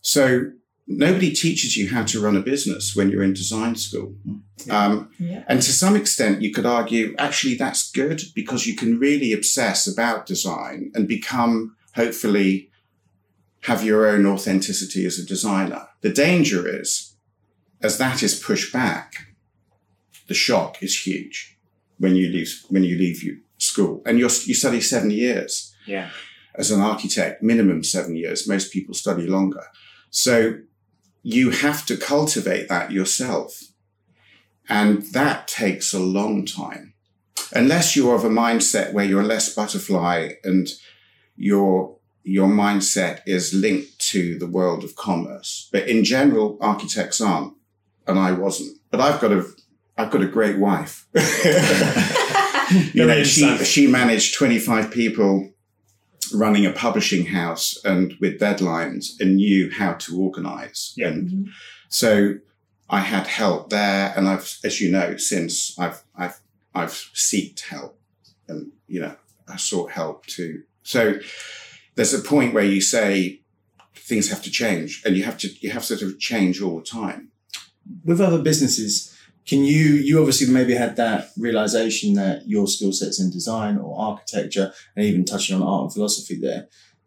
So 0.00 0.52
nobody 0.90 1.30
teaches 1.32 1.76
you 1.76 1.88
how 1.88 2.02
to 2.04 2.20
run 2.20 2.36
a 2.36 2.40
business 2.40 2.96
when 2.96 3.10
you're 3.10 3.22
in 3.22 3.32
design 3.32 3.76
school. 3.76 4.14
Um, 4.68 5.10
Yeah. 5.18 5.44
and 5.48 5.62
to 5.62 5.72
some 5.72 5.94
extent, 5.96 6.42
you 6.42 6.52
could 6.52 6.66
argue 6.66 7.14
actually 7.16 7.54
that's 7.54 7.90
good 7.92 8.20
because 8.34 8.66
you 8.66 8.74
can 8.74 8.98
really 8.98 9.32
obsess 9.32 9.86
about 9.86 10.26
design 10.26 10.90
and 10.94 11.06
become, 11.06 11.76
hopefully, 11.94 12.70
have 13.62 13.84
your 13.84 14.06
own 14.08 14.26
authenticity 14.26 15.06
as 15.06 15.18
a 15.18 15.24
designer. 15.24 15.82
The 16.00 16.10
danger 16.12 16.66
is, 16.80 17.14
as 17.82 17.98
that 17.98 18.22
is 18.22 18.34
pushed 18.38 18.72
back, 18.72 19.08
the 20.26 20.34
shock 20.34 20.82
is 20.82 21.06
huge 21.06 21.56
when 21.98 22.16
you 22.16 22.28
leave 22.30 22.52
when 22.68 22.82
you 22.84 22.96
leave 22.96 23.22
you 23.22 23.40
school 23.58 24.02
and 24.06 24.18
you're, 24.18 24.30
you 24.46 24.54
study 24.54 24.80
seven 24.80 25.10
years 25.10 25.72
Yeah. 25.86 26.10
as 26.54 26.70
an 26.70 26.80
architect, 26.80 27.42
minimum 27.42 27.84
seven 27.84 28.16
years. 28.16 28.48
Most 28.48 28.72
people 28.72 28.94
study 28.94 29.26
longer. 29.26 29.64
So 30.10 30.58
you 31.22 31.50
have 31.50 31.84
to 31.86 31.96
cultivate 31.96 32.68
that 32.68 32.90
yourself. 32.90 33.64
And 34.68 35.02
that 35.12 35.48
takes 35.48 35.92
a 35.92 35.98
long 35.98 36.46
time. 36.46 36.94
Unless 37.52 37.96
you're 37.96 38.14
of 38.14 38.24
a 38.24 38.30
mindset 38.30 38.92
where 38.92 39.04
you're 39.04 39.24
less 39.24 39.52
butterfly 39.52 40.34
and 40.44 40.68
your, 41.36 41.96
your 42.22 42.48
mindset 42.48 43.22
is 43.26 43.52
linked 43.52 43.98
to 44.10 44.38
the 44.38 44.46
world 44.46 44.84
of 44.84 44.94
commerce. 44.94 45.68
But 45.72 45.88
in 45.88 46.04
general, 46.04 46.56
architects 46.60 47.20
aren't. 47.20 47.54
And 48.06 48.18
I 48.18 48.32
wasn't. 48.32 48.78
But 48.90 49.00
I've 49.00 49.20
got 49.20 49.32
a, 49.32 49.44
I've 49.98 50.10
got 50.10 50.22
a 50.22 50.26
great 50.26 50.58
wife. 50.58 51.06
you 52.94 53.06
know, 53.06 53.22
she, 53.24 53.56
she 53.64 53.86
managed 53.86 54.34
25 54.36 54.90
people 54.90 55.50
running 56.32 56.66
a 56.66 56.72
publishing 56.72 57.26
house 57.26 57.78
and 57.84 58.14
with 58.20 58.40
deadlines 58.40 59.20
and 59.20 59.36
knew 59.36 59.70
how 59.70 59.94
to 59.94 60.20
organize. 60.20 60.94
Yeah. 60.96 61.08
And 61.08 61.28
mm-hmm. 61.28 61.50
so 61.88 62.34
I 62.88 63.00
had 63.00 63.26
help 63.26 63.70
there. 63.70 64.12
And 64.16 64.28
I've, 64.28 64.58
as 64.64 64.80
you 64.80 64.90
know, 64.90 65.16
since 65.16 65.78
I've, 65.78 66.02
I've, 66.16 66.40
I've 66.74 67.10
sought 67.12 67.60
help 67.68 67.98
and, 68.48 68.72
you 68.86 69.00
know, 69.00 69.16
I 69.48 69.56
sought 69.56 69.90
help 69.90 70.26
too. 70.26 70.62
So 70.82 71.18
there's 71.94 72.14
a 72.14 72.20
point 72.20 72.54
where 72.54 72.64
you 72.64 72.80
say 72.80 73.40
things 73.94 74.28
have 74.30 74.42
to 74.42 74.50
change 74.50 75.02
and 75.04 75.16
you 75.16 75.24
have 75.24 75.38
to, 75.38 75.48
you 75.60 75.70
have 75.70 75.84
to 75.86 75.96
sort 75.96 76.12
of 76.12 76.18
change 76.18 76.60
all 76.60 76.78
the 76.78 76.84
time. 76.84 77.30
with 78.04 78.20
other 78.20 78.42
businesses, 78.42 79.09
can 79.50 79.60
you 79.64 79.84
you 80.08 80.14
obviously 80.20 80.46
maybe 80.58 80.74
had 80.84 80.94
that 81.04 81.20
realization 81.46 82.08
that 82.14 82.36
your 82.54 82.66
skill 82.74 82.92
sets 83.00 83.18
in 83.22 83.28
design 83.38 83.74
or 83.84 83.90
architecture 84.10 84.66
and 84.94 85.04
even 85.04 85.24
touching 85.24 85.54
on 85.56 85.62
art 85.72 85.82
and 85.84 85.92
philosophy 85.96 86.36
there, 86.46 86.62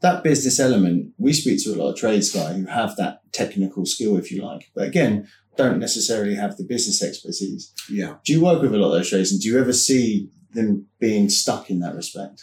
that 0.05 0.23
business 0.29 0.59
element, 0.67 1.13
we 1.17 1.31
speak 1.41 1.57
to 1.63 1.69
a 1.73 1.77
lot 1.81 1.91
of 1.91 1.97
trades 2.03 2.29
guys 2.39 2.55
who 2.57 2.65
have 2.65 2.91
that 2.97 3.13
technical 3.31 3.85
skill, 3.93 4.17
if 4.17 4.27
you 4.31 4.41
like, 4.49 4.63
but 4.75 4.85
again, 4.91 5.13
don't 5.61 5.79
necessarily 5.79 6.35
have 6.35 6.57
the 6.57 6.65
business 6.73 7.01
expertise. 7.09 7.71
Yeah. 7.89 8.15
Do 8.25 8.33
you 8.33 8.41
work 8.43 8.61
with 8.61 8.73
a 8.73 8.77
lot 8.77 8.87
of 8.91 8.95
those 8.97 9.09
trades 9.09 9.31
and 9.31 9.39
do 9.41 9.47
you 9.49 9.57
ever 9.63 9.73
see 9.73 10.29
them 10.51 10.87
being 10.99 11.29
stuck 11.29 11.69
in 11.69 11.79
that 11.79 11.95
respect? 11.95 12.41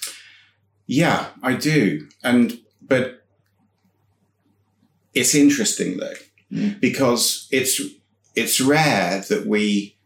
Yeah, 0.87 1.27
I 1.43 1.53
do. 1.55 2.09
And, 2.25 2.59
but 2.93 3.05
it's 5.21 5.35
interesting 5.35 5.99
though, 5.99 6.15
Mm. 6.53 6.81
because 6.81 7.47
it's, 7.53 7.81
it's 8.41 8.61
rare 8.61 9.21
that 9.29 9.47
we, 9.47 9.97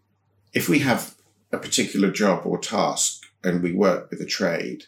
if 0.52 0.68
we 0.68 0.80
have 0.80 1.14
a 1.52 1.58
particular 1.58 2.10
job 2.10 2.44
or 2.44 2.58
task 2.58 3.22
and 3.44 3.62
we 3.62 3.72
work 3.72 4.10
with 4.10 4.20
a 4.20 4.26
trade, 4.26 4.84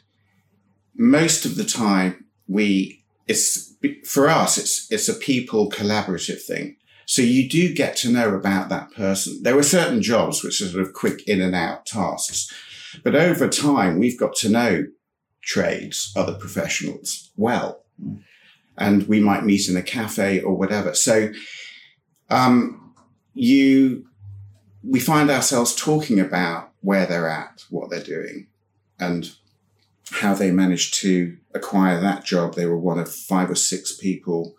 most 0.96 1.44
of 1.44 1.56
the 1.56 1.64
time 1.64 2.26
we, 2.48 3.04
it's, 3.28 3.74
for 4.04 4.28
us, 4.28 4.58
it's, 4.58 4.90
it's 4.90 5.08
a 5.08 5.14
people 5.14 5.70
collaborative 5.70 6.42
thing. 6.42 6.76
So 7.06 7.22
you 7.22 7.48
do 7.48 7.72
get 7.72 7.94
to 7.98 8.10
know 8.10 8.34
about 8.34 8.68
that 8.68 8.90
person. 8.92 9.42
There 9.42 9.54
were 9.54 9.62
certain 9.62 10.02
jobs 10.02 10.42
which 10.42 10.60
are 10.60 10.66
sort 10.66 10.82
of 10.82 10.92
quick 10.92 11.26
in 11.28 11.40
and 11.40 11.54
out 11.54 11.86
tasks, 11.86 12.52
but 13.04 13.14
over 13.14 13.48
time 13.48 14.00
we've 14.00 14.18
got 14.18 14.34
to 14.36 14.48
know 14.48 14.86
trades, 15.42 16.12
other 16.16 16.34
professionals 16.34 17.30
well. 17.36 17.84
And 18.76 19.06
we 19.06 19.20
might 19.20 19.44
meet 19.44 19.68
in 19.68 19.76
a 19.76 19.82
cafe 19.82 20.40
or 20.40 20.54
whatever. 20.54 20.94
So, 20.94 21.30
um, 22.28 22.85
you, 23.36 24.06
we 24.82 24.98
find 24.98 25.30
ourselves 25.30 25.74
talking 25.74 26.18
about 26.18 26.70
where 26.80 27.06
they're 27.06 27.28
at, 27.28 27.64
what 27.68 27.90
they're 27.90 28.02
doing, 28.02 28.46
and 28.98 29.30
how 30.10 30.34
they 30.34 30.50
managed 30.50 30.94
to 30.94 31.36
acquire 31.54 32.00
that 32.00 32.24
job. 32.24 32.54
They 32.54 32.66
were 32.66 32.78
one 32.78 32.98
of 32.98 33.12
five 33.12 33.50
or 33.50 33.54
six 33.54 33.94
people, 33.94 34.56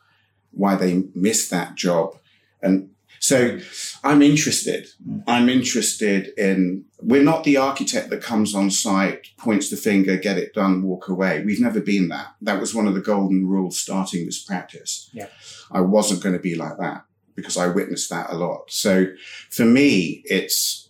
why 0.52 0.76
they 0.76 1.06
missed 1.16 1.50
that 1.50 1.76
job. 1.76 2.18
And 2.62 2.92
so 3.20 3.58
I'm 4.04 4.22
interested. 4.22 4.88
I'm 5.26 5.50
interested 5.50 6.28
in, 6.38 6.86
we're 7.02 7.24
not 7.24 7.44
the 7.44 7.58
architect 7.58 8.12
that 8.12 8.22
comes 8.22 8.54
on 8.54 8.70
site, 8.70 9.30
points 9.38 9.72
the 9.72 9.76
finger, 9.76 10.18
get 10.18 10.38
it 10.38 10.54
done, 10.54 10.84
walk 10.84 11.08
away. 11.08 11.44
We've 11.44 11.60
never 11.60 11.82
been 11.82 12.10
that. 12.10 12.36
That 12.42 12.60
was 12.60 12.76
one 12.76 12.88
of 12.88 12.94
the 12.94 13.02
golden 13.02 13.48
rules 13.48 13.80
starting 13.80 14.26
this 14.26 14.44
practice. 14.44 15.10
Yeah. 15.14 15.30
I 15.72 15.82
wasn't 15.82 16.22
going 16.22 16.36
to 16.36 16.42
be 16.42 16.54
like 16.54 16.78
that 16.78 17.06
because 17.38 17.56
I 17.56 17.68
witnessed 17.68 18.10
that 18.10 18.30
a 18.32 18.36
lot. 18.36 18.64
So 18.72 19.06
for 19.50 19.64
me, 19.64 20.24
it's, 20.26 20.90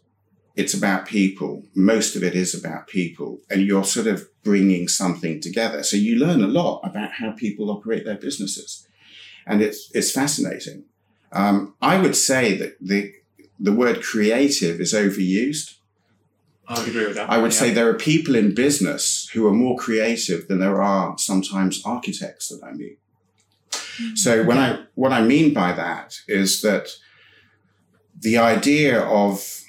it's 0.56 0.74
about 0.74 1.06
people. 1.06 1.64
Most 1.76 2.16
of 2.16 2.24
it 2.24 2.34
is 2.34 2.56
about 2.56 2.88
people 2.88 3.40
and 3.52 3.62
you're 3.62 3.84
sort 3.84 4.08
of 4.08 4.28
bringing 4.44 4.88
something 4.88 5.40
together. 5.42 5.84
So 5.84 5.98
you 5.98 6.16
learn 6.18 6.42
a 6.42 6.48
lot 6.48 6.80
about 6.84 7.12
how 7.20 7.32
people 7.34 7.70
operate 7.70 8.06
their 8.06 8.18
businesses 8.18 8.88
and 9.46 9.62
it's, 9.62 9.92
it's 9.94 10.12
fascinating. 10.12 10.86
Um, 11.34 11.76
I 11.82 12.00
would 12.00 12.16
say 12.16 12.56
that 12.58 12.78
the, 12.82 13.14
the 13.60 13.74
word 13.74 14.02
creative 14.02 14.80
is 14.80 14.94
overused. 14.94 15.76
I 16.70 16.80
would 16.80 16.88
agree 16.88 17.08
with 17.08 17.16
that. 17.16 17.30
I 17.30 17.38
would 17.40 17.52
Yeah. 17.54 17.60
say 17.60 17.74
there 17.74 17.90
are 17.90 17.94
people 17.94 18.36
in 18.36 18.56
business 18.56 19.30
who 19.34 19.46
are 19.48 19.54
more 19.54 19.78
creative 19.78 20.48
than 20.48 20.60
there 20.60 20.82
are 20.82 21.18
sometimes 21.18 21.82
architects 21.86 22.48
that 22.50 22.62
I 22.66 22.72
meet. 22.72 23.00
So 24.16 24.38
mm-hmm. 24.38 24.48
when 24.48 24.58
I 24.58 24.84
what 24.96 25.14
I 25.14 25.22
mean 25.22 25.54
by 25.54 25.72
that 25.74 26.20
is 26.28 26.62
that 26.62 26.90
the 28.20 28.38
idea 28.38 29.02
of 29.02 29.62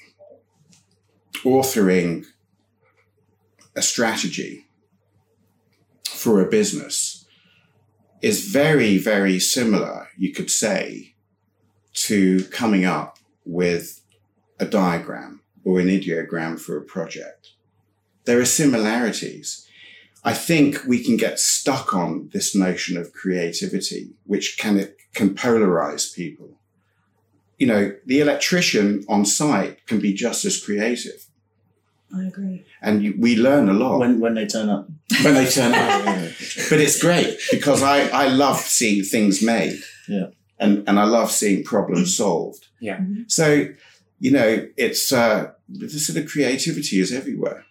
authoring 1.43 2.25
a 3.75 3.81
strategy 3.81 4.65
for 6.05 6.41
a 6.41 6.49
business 6.49 7.25
is 8.21 8.47
very 8.49 8.97
very 8.97 9.39
similar 9.39 10.09
you 10.17 10.33
could 10.33 10.51
say 10.51 11.15
to 11.93 12.43
coming 12.45 12.83
up 12.85 13.19
with 13.45 14.01
a 14.59 14.65
diagram 14.65 15.41
or 15.63 15.79
an 15.79 15.87
ideogram 15.87 16.59
for 16.59 16.77
a 16.77 16.81
project. 16.81 17.49
There 18.25 18.39
are 18.39 18.45
similarities 18.45 19.67
I 20.23 20.33
think 20.33 20.83
we 20.85 21.03
can 21.03 21.17
get 21.17 21.39
stuck 21.39 21.93
on 21.93 22.29
this 22.33 22.55
notion 22.55 22.97
of 22.97 23.13
creativity, 23.13 24.11
which 24.25 24.57
can 24.57 24.89
can 25.13 25.33
polarize 25.35 26.13
people. 26.13 26.49
You 27.57 27.67
know, 27.67 27.93
the 28.05 28.19
electrician 28.21 29.03
on 29.07 29.25
site 29.25 29.85
can 29.87 29.99
be 29.99 30.13
just 30.13 30.45
as 30.45 30.63
creative, 30.63 31.25
I 32.15 32.23
agree. 32.23 32.65
and 32.81 33.03
you, 33.03 33.15
we 33.19 33.35
learn 33.35 33.69
a 33.69 33.73
lot 33.73 33.99
When 33.99 34.19
when 34.19 34.35
they 34.35 34.45
turn 34.47 34.69
up. 34.69 34.87
when 35.23 35.33
they 35.35 35.47
turn 35.49 35.73
up. 35.73 36.05
But 36.69 36.79
it's 36.79 36.99
great 37.01 37.37
because 37.51 37.81
I, 37.83 38.07
I 38.09 38.27
love 38.27 38.57
seeing 38.57 39.03
things 39.03 39.41
made. 39.41 39.79
Yeah. 40.07 40.27
And, 40.61 40.83
and 40.87 40.99
I 40.99 41.03
love 41.05 41.31
seeing 41.31 41.63
problems 41.63 42.17
solved. 42.17 42.67
Yeah. 42.81 42.99
So, 43.27 43.67
you 44.19 44.31
know, 44.31 44.67
it's, 44.75 45.11
uh, 45.13 45.51
the 45.69 45.87
sort 45.89 46.17
of 46.17 46.29
creativity 46.29 46.99
is 46.99 47.13
everywhere. 47.13 47.65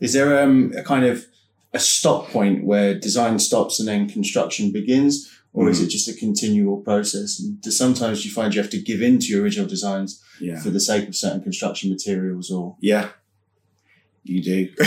Is 0.00 0.12
there 0.12 0.42
um, 0.42 0.72
a 0.76 0.82
kind 0.82 1.04
of 1.04 1.26
a 1.74 1.78
stop 1.78 2.28
point 2.28 2.64
where 2.64 2.98
design 2.98 3.38
stops 3.38 3.78
and 3.80 3.88
then 3.88 4.08
construction 4.08 4.72
begins, 4.72 5.30
or 5.54 5.68
is 5.70 5.80
it 5.80 5.88
just 5.88 6.08
a 6.08 6.14
continual 6.14 6.78
process? 6.78 7.38
And 7.40 7.60
do 7.60 7.70
sometimes 7.70 8.24
you 8.24 8.30
find 8.30 8.54
you 8.54 8.60
have 8.60 8.70
to 8.70 8.80
give 8.80 9.02
in 9.02 9.18
to 9.20 9.26
your 9.26 9.42
original 9.42 9.66
designs 9.68 10.20
Yeah. 10.40 10.60
for 10.60 10.70
the 10.70 10.80
sake 10.80 11.08
of 11.08 11.14
certain 11.16 11.42
construction 11.42 11.90
materials, 11.90 12.50
or 12.50 12.76
Yeah. 12.80 13.08
You 14.24 14.40
do. 14.42 14.68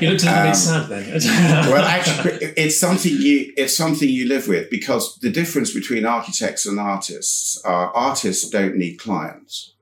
You 0.00 0.10
looked 0.10 0.24
a 0.24 0.26
little 0.26 0.28
Um, 0.28 0.46
bit 0.48 0.56
sad 0.56 0.88
then. 0.88 1.20
well, 1.70 1.84
actually, 1.98 2.46
it's 2.56 2.78
something 2.80 3.12
you 3.12 3.52
it's 3.56 3.76
something 3.76 4.08
you 4.08 4.26
live 4.28 4.48
with 4.48 4.70
because 4.70 5.18
the 5.20 5.30
difference 5.30 5.74
between 5.74 6.06
architects 6.06 6.64
and 6.66 6.80
artists 6.80 7.60
are 7.64 7.88
artists 7.94 8.48
don't 8.48 8.76
need 8.76 8.96
clients. 8.96 9.74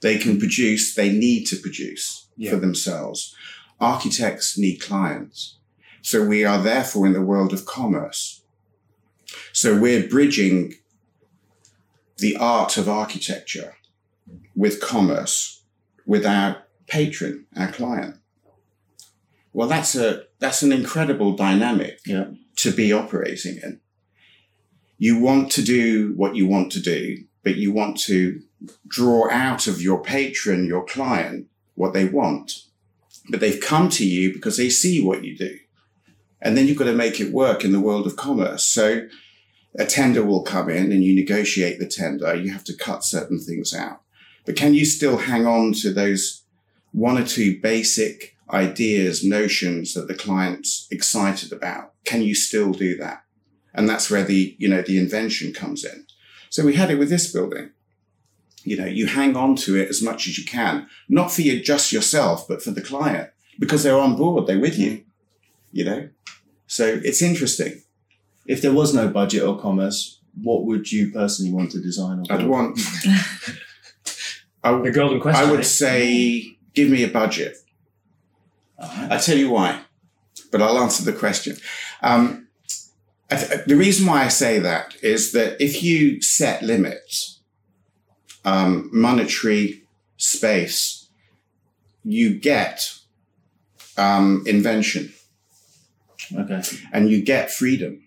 They 0.00 0.16
can 0.18 0.38
produce. 0.38 0.94
They 0.94 1.10
need 1.10 1.44
to 1.46 1.56
produce 1.56 2.26
Yeah. 2.36 2.50
for 2.50 2.56
themselves. 2.60 3.34
Architects 3.84 4.56
need 4.56 4.78
clients, 4.80 5.58
so 6.00 6.24
we 6.24 6.42
are 6.44 6.62
therefore 6.62 7.06
in 7.06 7.12
the 7.12 7.28
world 7.30 7.52
of 7.52 7.66
commerce. 7.66 8.42
So 9.52 9.78
we're 9.78 10.08
bridging 10.08 10.74
the 12.18 12.36
art 12.36 12.76
of 12.78 12.88
architecture 12.88 13.74
with 14.54 14.80
commerce 14.80 15.62
with 16.06 16.24
our 16.24 16.64
patron, 16.86 17.46
our 17.56 17.70
client. 17.72 18.16
Well, 19.52 19.68
that's 19.68 19.94
a 19.94 20.24
that's 20.38 20.62
an 20.62 20.72
incredible 20.72 21.36
dynamic 21.36 21.98
Yeah. 22.06 22.28
to 22.56 22.70
be 22.72 22.92
operating 22.92 23.56
in. 23.62 23.80
You 24.98 25.18
want 25.18 25.50
to 25.52 25.62
do 25.62 26.12
what 26.16 26.36
you 26.36 26.46
want 26.46 26.72
to 26.72 26.80
do, 26.80 27.24
but 27.42 27.56
you 27.56 27.72
want 27.72 27.98
to 28.00 28.40
draw 28.88 29.28
out 29.30 29.66
of 29.66 29.82
your 29.82 30.02
patron, 30.02 30.66
your 30.66 30.84
client, 30.84 31.48
what 31.74 31.92
they 31.92 32.06
want. 32.06 32.64
But 33.30 33.40
they've 33.40 33.60
come 33.60 33.88
to 33.90 34.06
you 34.06 34.32
because 34.32 34.56
they 34.56 34.70
see 34.70 35.02
what 35.02 35.24
you 35.24 35.36
do. 35.36 35.58
And 36.40 36.56
then 36.56 36.66
you've 36.66 36.76
got 36.76 36.84
to 36.84 36.94
make 36.94 37.20
it 37.20 37.32
work 37.32 37.64
in 37.64 37.72
the 37.72 37.80
world 37.80 38.06
of 38.06 38.16
commerce. 38.16 38.66
So 38.66 39.08
a 39.78 39.86
tender 39.86 40.22
will 40.24 40.42
come 40.42 40.68
in 40.68 40.92
and 40.92 41.02
you 41.02 41.14
negotiate 41.14 41.78
the 41.78 41.86
tender. 41.86 42.34
You 42.34 42.52
have 42.52 42.64
to 42.64 42.76
cut 42.76 43.02
certain 43.02 43.40
things 43.40 43.74
out. 43.74 44.02
But 44.44 44.56
can 44.56 44.74
you 44.74 44.84
still 44.84 45.16
hang 45.16 45.46
on 45.46 45.72
to 45.80 45.92
those 45.92 46.44
one 46.92 47.18
or 47.18 47.24
two 47.24 47.60
basic 47.60 48.36
ideas, 48.52 49.24
notions 49.24 49.94
that 49.94 50.06
the 50.06 50.14
client's 50.14 50.86
excited 50.90 51.50
about? 51.52 51.94
Can 52.04 52.22
you 52.22 52.34
still 52.34 52.72
do 52.72 52.96
that? 52.98 53.24
And 53.72 53.88
that's 53.88 54.10
where 54.10 54.22
the, 54.22 54.54
you 54.58 54.68
know, 54.68 54.82
the 54.82 54.98
invention 54.98 55.52
comes 55.52 55.84
in. 55.84 56.06
So 56.50 56.64
we 56.64 56.74
had 56.74 56.90
it 56.90 56.98
with 56.98 57.08
this 57.08 57.32
building. 57.32 57.70
You 58.64 58.78
know, 58.78 58.86
you 58.86 59.06
hang 59.06 59.36
on 59.36 59.56
to 59.56 59.76
it 59.76 59.88
as 59.88 60.02
much 60.02 60.26
as 60.26 60.38
you 60.38 60.44
can, 60.44 60.88
not 61.08 61.30
for 61.30 61.42
you, 61.42 61.62
just 61.62 61.92
yourself, 61.92 62.48
but 62.48 62.62
for 62.62 62.70
the 62.70 62.80
client 62.80 63.30
because 63.58 63.82
they're 63.82 63.98
on 63.98 64.16
board. 64.16 64.46
They're 64.46 64.58
with 64.58 64.78
you, 64.78 65.04
you 65.72 65.84
know? 65.84 66.08
So 66.66 67.00
it's 67.04 67.22
interesting. 67.22 67.82
If 68.46 68.62
there 68.62 68.72
was 68.72 68.94
no 68.94 69.08
budget 69.08 69.42
or 69.42 69.58
commerce, 69.58 70.20
what 70.42 70.64
would 70.64 70.90
you 70.90 71.12
personally 71.12 71.52
want 71.52 71.70
to 71.72 71.80
design? 71.80 72.24
Or 72.28 72.36
I'd 72.36 72.46
want, 72.46 72.78
I, 74.64 74.76
The 74.80 74.90
golden 74.90 75.20
question. 75.20 75.46
I 75.46 75.50
would 75.50 75.64
say, 75.64 76.56
give 76.74 76.88
me 76.88 77.04
a 77.04 77.08
budget. 77.08 77.56
Alright. 78.78 79.12
I 79.12 79.18
tell 79.18 79.36
you 79.36 79.50
why, 79.50 79.80
but 80.50 80.60
I'll 80.60 80.78
answer 80.78 81.04
the 81.04 81.16
question. 81.16 81.56
Um, 82.02 82.48
th- 83.30 83.64
the 83.66 83.76
reason 83.76 84.06
why 84.06 84.24
I 84.24 84.28
say 84.28 84.58
that 84.58 84.96
is 85.02 85.32
that 85.32 85.60
if 85.60 85.82
you 85.82 86.20
set 86.20 86.62
limits, 86.62 87.33
um, 88.44 88.90
monetary 88.92 89.82
space, 90.16 91.08
you 92.04 92.34
get 92.34 92.98
um, 93.96 94.44
invention 94.46 95.12
Okay. 96.36 96.62
and 96.92 97.10
you 97.10 97.22
get 97.22 97.50
freedom. 97.50 98.02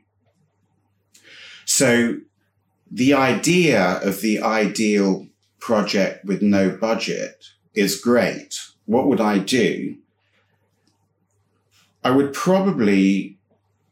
So 1.66 2.18
the 2.90 3.14
idea 3.14 4.00
of 4.04 4.22
the 4.22 4.42
ideal 4.42 5.28
project 5.60 6.26
with 6.26 6.42
no 6.42 6.70
budget 6.70 7.44
is 7.74 8.00
great. 8.00 8.60
What 8.86 9.08
would 9.08 9.22
I 9.22 9.40
do? 9.40 9.98
I 12.04 12.12
would 12.12 12.34
probably, 12.34 13.38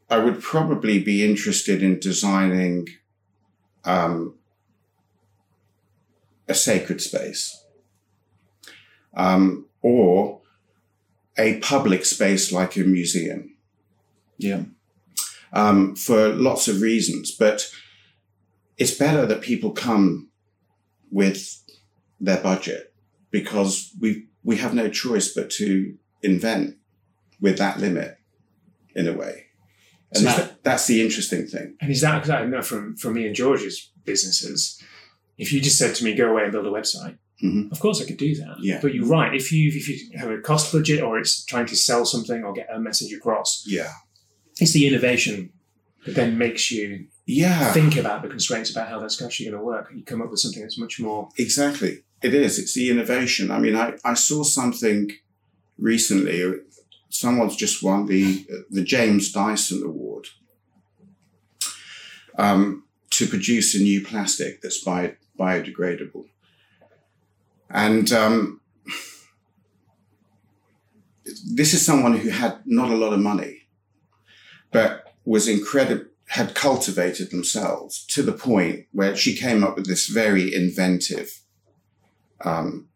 I 0.08 0.18
would 0.18 0.40
probably 0.42 0.98
be 0.98 1.24
interested 1.24 1.82
in 1.82 2.00
designing 2.00 2.88
um, 3.84 4.34
a 6.48 6.54
sacred 6.54 7.00
space 7.00 7.64
um, 9.14 9.66
or 9.82 10.40
a 11.38 11.58
public 11.60 12.04
space 12.04 12.52
like 12.52 12.76
a 12.76 12.80
museum 12.80 13.56
Yeah. 14.38 14.62
um, 15.52 15.94
for 15.96 16.28
lots 16.28 16.68
of 16.68 16.80
reasons. 16.80 17.30
But 17.30 17.70
it's 18.78 18.94
better 18.94 19.26
that 19.26 19.40
people 19.40 19.70
come 19.72 20.28
with 21.10 21.62
their 22.20 22.40
budget 22.42 22.92
because 23.30 23.90
we 24.00 24.26
we 24.44 24.56
have 24.56 24.74
no 24.74 24.88
choice 24.88 25.32
but 25.34 25.50
to 25.50 25.96
invent 26.22 26.76
with 27.40 27.58
that 27.58 27.78
limit 27.80 28.16
in 28.94 29.08
a 29.08 29.12
way. 29.12 29.46
And 30.12 30.22
So 30.22 30.28
is 30.30 30.36
that, 30.36 30.62
that's 30.62 30.86
the 30.86 31.02
interesting 31.02 31.46
thing. 31.46 31.76
And 31.80 31.90
is 31.90 32.00
that 32.02 32.14
because 32.22 32.30
I 32.30 32.44
know 32.46 32.62
from, 32.62 32.96
from 32.96 33.14
me 33.14 33.26
and 33.26 33.34
George's 33.34 33.90
businesses, 34.04 34.80
if 35.38 35.52
you 35.52 35.60
just 35.60 35.78
said 35.78 35.94
to 35.96 36.04
me, 36.04 36.14
go 36.14 36.30
away 36.30 36.42
and 36.44 36.52
build 36.52 36.66
a 36.66 36.70
website, 36.70 37.18
Mhm. 37.42 37.70
of 37.72 37.78
course 37.80 38.00
I 38.00 38.06
could 38.06 38.16
do 38.16 38.34
that. 38.36 38.56
Yeah. 38.60 38.78
But 38.80 38.94
you're 38.94 39.06
right. 39.06 39.34
If 39.34 39.52
you 39.52 39.68
if 39.68 39.88
you 39.88 39.96
have 40.18 40.30
a 40.30 40.38
cost 40.40 40.72
budget 40.72 41.02
or 41.02 41.18
it's 41.18 41.44
trying 41.44 41.66
to 41.66 41.76
sell 41.76 42.04
something 42.06 42.42
or 42.44 42.52
get 42.54 42.68
a 42.72 42.78
message 42.80 43.12
across, 43.12 43.62
Yeah. 43.66 43.92
it's 44.60 44.72
the 44.72 44.86
innovation 44.86 45.50
that 46.04 46.14
then 46.14 46.38
makes 46.38 46.70
you 46.70 47.06
Yeah. 47.26 47.72
think 47.72 47.96
about 47.96 48.22
the 48.22 48.28
constraints 48.28 48.70
about 48.70 48.88
how 48.88 48.98
that's 49.00 49.20
actually 49.20 49.46
going 49.50 49.58
to 49.58 49.64
work. 49.64 49.90
You 49.94 50.02
come 50.04 50.22
up 50.22 50.30
with 50.30 50.40
something 50.40 50.62
that's 50.62 50.78
much 50.78 50.98
more. 51.00 51.28
Exactly. 51.36 52.04
It 52.22 52.32
is. 52.32 52.58
It's 52.58 52.72
the 52.74 52.88
innovation. 52.90 53.50
I 53.50 53.58
mean, 53.58 53.76
I, 53.76 53.94
I 54.04 54.14
saw 54.14 54.42
something 54.44 55.10
recently. 55.76 56.38
Someone's 57.10 57.56
just 57.56 57.82
won 57.82 58.06
the 58.06 58.46
the 58.70 58.82
James 58.82 59.30
Dyson 59.32 59.82
Award 59.82 60.28
um, 62.38 62.84
to 63.10 63.26
produce 63.26 63.74
a 63.74 63.78
new 63.78 64.00
plastic 64.04 64.60
that's 64.62 64.78
bio, 64.82 65.14
biodegradable. 65.38 66.26
And 67.70 68.12
um, 68.12 68.60
this 71.44 71.74
is 71.74 71.84
someone 71.84 72.16
who 72.18 72.30
had 72.30 72.60
not 72.64 72.90
a 72.90 72.96
lot 72.96 73.12
of 73.12 73.20
money, 73.20 73.68
but 74.72 75.14
was 75.24 75.48
incredible, 75.48 76.04
had 76.28 76.54
cultivated 76.54 77.30
themselves 77.30 78.04
to 78.06 78.22
the 78.22 78.32
point 78.32 78.86
where 78.92 79.16
she 79.16 79.36
came 79.36 79.62
up 79.62 79.76
with 79.76 79.86
this 79.86 80.08
very 80.08 80.54
inventive, 80.54 81.42
um, 82.44 82.88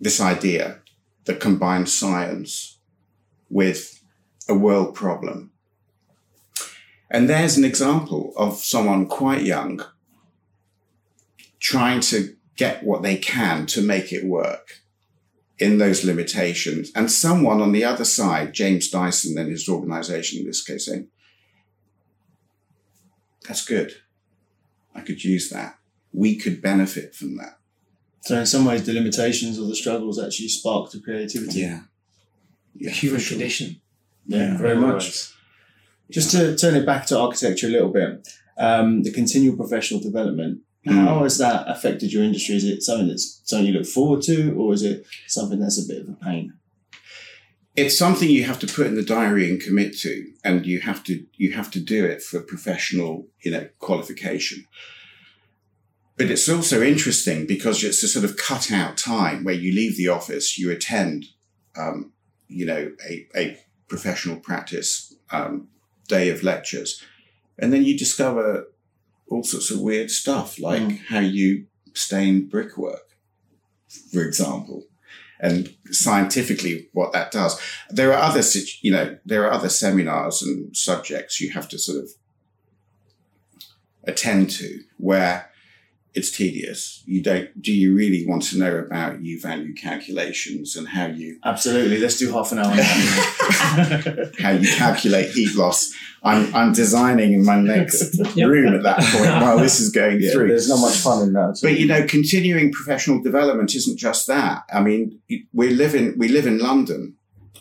this 0.00 0.20
idea 0.20 0.80
that 1.24 1.40
combines 1.40 1.96
science 1.96 2.78
with 3.48 4.02
a 4.48 4.54
world 4.54 4.94
problem. 4.94 5.52
And 7.10 7.28
there's 7.28 7.56
an 7.56 7.64
example 7.64 8.32
of 8.36 8.58
someone 8.58 9.06
quite 9.06 9.42
young 9.42 9.84
trying 11.66 11.98
to 11.98 12.36
get 12.56 12.84
what 12.84 13.02
they 13.02 13.16
can 13.16 13.66
to 13.66 13.82
make 13.82 14.12
it 14.12 14.24
work 14.24 14.82
in 15.58 15.78
those 15.78 16.04
limitations. 16.04 16.92
And 16.94 17.10
someone 17.10 17.60
on 17.60 17.72
the 17.72 17.82
other 17.82 18.04
side, 18.04 18.54
James 18.54 18.88
Dyson 18.88 19.36
and 19.36 19.50
his 19.50 19.68
organization 19.68 20.38
in 20.38 20.46
this 20.46 20.62
case, 20.62 20.86
saying, 20.86 21.08
that's 23.48 23.64
good. 23.66 23.94
I 24.94 25.00
could 25.00 25.24
use 25.24 25.50
that. 25.50 25.74
We 26.12 26.36
could 26.36 26.62
benefit 26.62 27.16
from 27.16 27.36
that. 27.38 27.58
So 28.22 28.38
in 28.38 28.46
some 28.46 28.64
ways, 28.64 28.86
the 28.86 28.92
limitations 28.92 29.58
or 29.58 29.66
the 29.66 29.74
struggles 29.74 30.22
actually 30.22 30.48
spark 30.48 30.92
the 30.92 31.00
creativity. 31.00 31.60
Yeah. 31.60 31.80
Yeah, 32.76 32.92
human 32.92 33.18
for 33.18 33.24
sure. 33.24 33.38
condition. 33.38 33.80
Yeah, 34.26 34.56
very 34.56 34.76
much. 34.76 35.32
Just 36.12 36.30
to 36.30 36.56
turn 36.56 36.76
it 36.76 36.86
back 36.86 37.06
to 37.06 37.18
architecture 37.18 37.66
a 37.66 37.70
little 37.70 37.92
bit, 37.92 38.28
um, 38.56 39.02
the 39.02 39.10
continual 39.10 39.56
professional 39.56 40.00
development. 40.00 40.60
How 40.88 41.22
has 41.24 41.38
that 41.38 41.68
affected 41.68 42.12
your 42.12 42.22
industry? 42.22 42.54
Is 42.54 42.64
it 42.64 42.82
something 42.82 43.08
that's 43.08 43.40
something 43.44 43.66
you 43.66 43.72
look 43.72 43.86
forward 43.86 44.22
to, 44.22 44.54
or 44.56 44.72
is 44.72 44.82
it 44.82 45.04
something 45.26 45.58
that's 45.58 45.82
a 45.82 45.86
bit 45.86 46.02
of 46.02 46.08
a 46.08 46.12
pain? 46.12 46.54
It's 47.74 47.98
something 47.98 48.30
you 48.30 48.44
have 48.44 48.58
to 48.60 48.66
put 48.66 48.86
in 48.86 48.94
the 48.94 49.02
diary 49.02 49.50
and 49.50 49.60
commit 49.60 49.98
to, 49.98 50.32
and 50.44 50.64
you 50.64 50.80
have 50.80 51.02
to 51.04 51.26
you 51.34 51.52
have 51.52 51.70
to 51.72 51.80
do 51.80 52.04
it 52.04 52.22
for 52.22 52.40
professional, 52.40 53.26
you 53.42 53.50
know, 53.50 53.68
qualification. 53.80 54.64
But 56.16 56.30
it's 56.30 56.48
also 56.48 56.82
interesting 56.82 57.46
because 57.46 57.84
it's 57.84 58.02
a 58.02 58.08
sort 58.08 58.24
of 58.24 58.36
cut 58.36 58.72
out 58.72 58.96
time 58.96 59.44
where 59.44 59.54
you 59.54 59.74
leave 59.74 59.98
the 59.98 60.08
office, 60.08 60.56
you 60.58 60.70
attend, 60.70 61.26
um, 61.76 62.12
you 62.48 62.64
know, 62.64 62.92
a, 63.06 63.26
a 63.36 63.58
professional 63.88 64.36
practice 64.36 65.14
um, 65.30 65.68
day 66.08 66.30
of 66.30 66.42
lectures, 66.42 67.02
and 67.58 67.72
then 67.72 67.82
you 67.82 67.98
discover 67.98 68.68
all 69.28 69.42
sorts 69.42 69.70
of 69.70 69.80
weird 69.80 70.10
stuff 70.10 70.58
like 70.58 70.82
Mm. 70.82 70.98
how 71.06 71.20
you 71.20 71.66
stain 71.94 72.46
brickwork, 72.48 73.16
for 74.12 74.22
example, 74.22 74.84
and 75.40 75.74
scientifically 75.90 76.88
what 76.92 77.12
that 77.12 77.30
does. 77.30 77.58
There 77.90 78.12
are 78.12 78.22
other, 78.22 78.42
you 78.82 78.92
know, 78.92 79.18
there 79.24 79.44
are 79.44 79.52
other 79.52 79.68
seminars 79.68 80.42
and 80.42 80.76
subjects 80.76 81.40
you 81.40 81.50
have 81.52 81.68
to 81.70 81.78
sort 81.78 82.02
of 82.04 82.10
attend 84.04 84.50
to 84.50 84.80
where 84.98 85.50
it's 86.16 86.30
tedious. 86.30 87.02
You 87.04 87.22
don't. 87.22 87.60
Do 87.60 87.72
you 87.72 87.94
really 87.94 88.26
want 88.26 88.42
to 88.44 88.58
know 88.58 88.74
about 88.76 89.22
U 89.22 89.38
value 89.38 89.74
calculations 89.74 90.74
and 90.74 90.88
how 90.88 91.06
you 91.06 91.38
Absolutely. 91.44 91.98
Let's 91.98 92.16
do 92.18 92.32
half 92.32 92.52
an 92.52 92.58
hour 92.58 92.70
how 94.40 94.50
you 94.52 94.66
calculate 94.76 95.30
heat 95.30 95.54
loss? 95.54 95.92
I'm 96.22 96.52
I'm 96.54 96.72
designing 96.72 97.34
in 97.34 97.44
my 97.44 97.60
next 97.60 98.18
Yep. 98.36 98.48
room 98.48 98.74
at 98.74 98.82
that 98.82 98.98
point 99.00 99.30
while 99.42 99.58
this 99.58 99.78
is 99.78 99.90
going 99.90 100.20
yeah, 100.22 100.32
through. 100.32 100.48
there's 100.48 100.70
not 100.70 100.80
much 100.80 100.96
fun 100.96 101.22
in 101.22 101.32
that. 101.34 101.58
But 101.62 101.78
you 101.78 101.86
know, 101.86 102.06
continuing 102.06 102.72
professional 102.72 103.22
development 103.22 103.74
isn't 103.74 103.98
just 103.98 104.26
that. 104.26 104.62
I 104.72 104.80
mean, 104.80 105.20
we 105.52 105.68
live 105.70 105.94
in 105.94 106.14
we 106.16 106.28
live 106.28 106.46
in 106.46 106.58
London. 106.58 107.16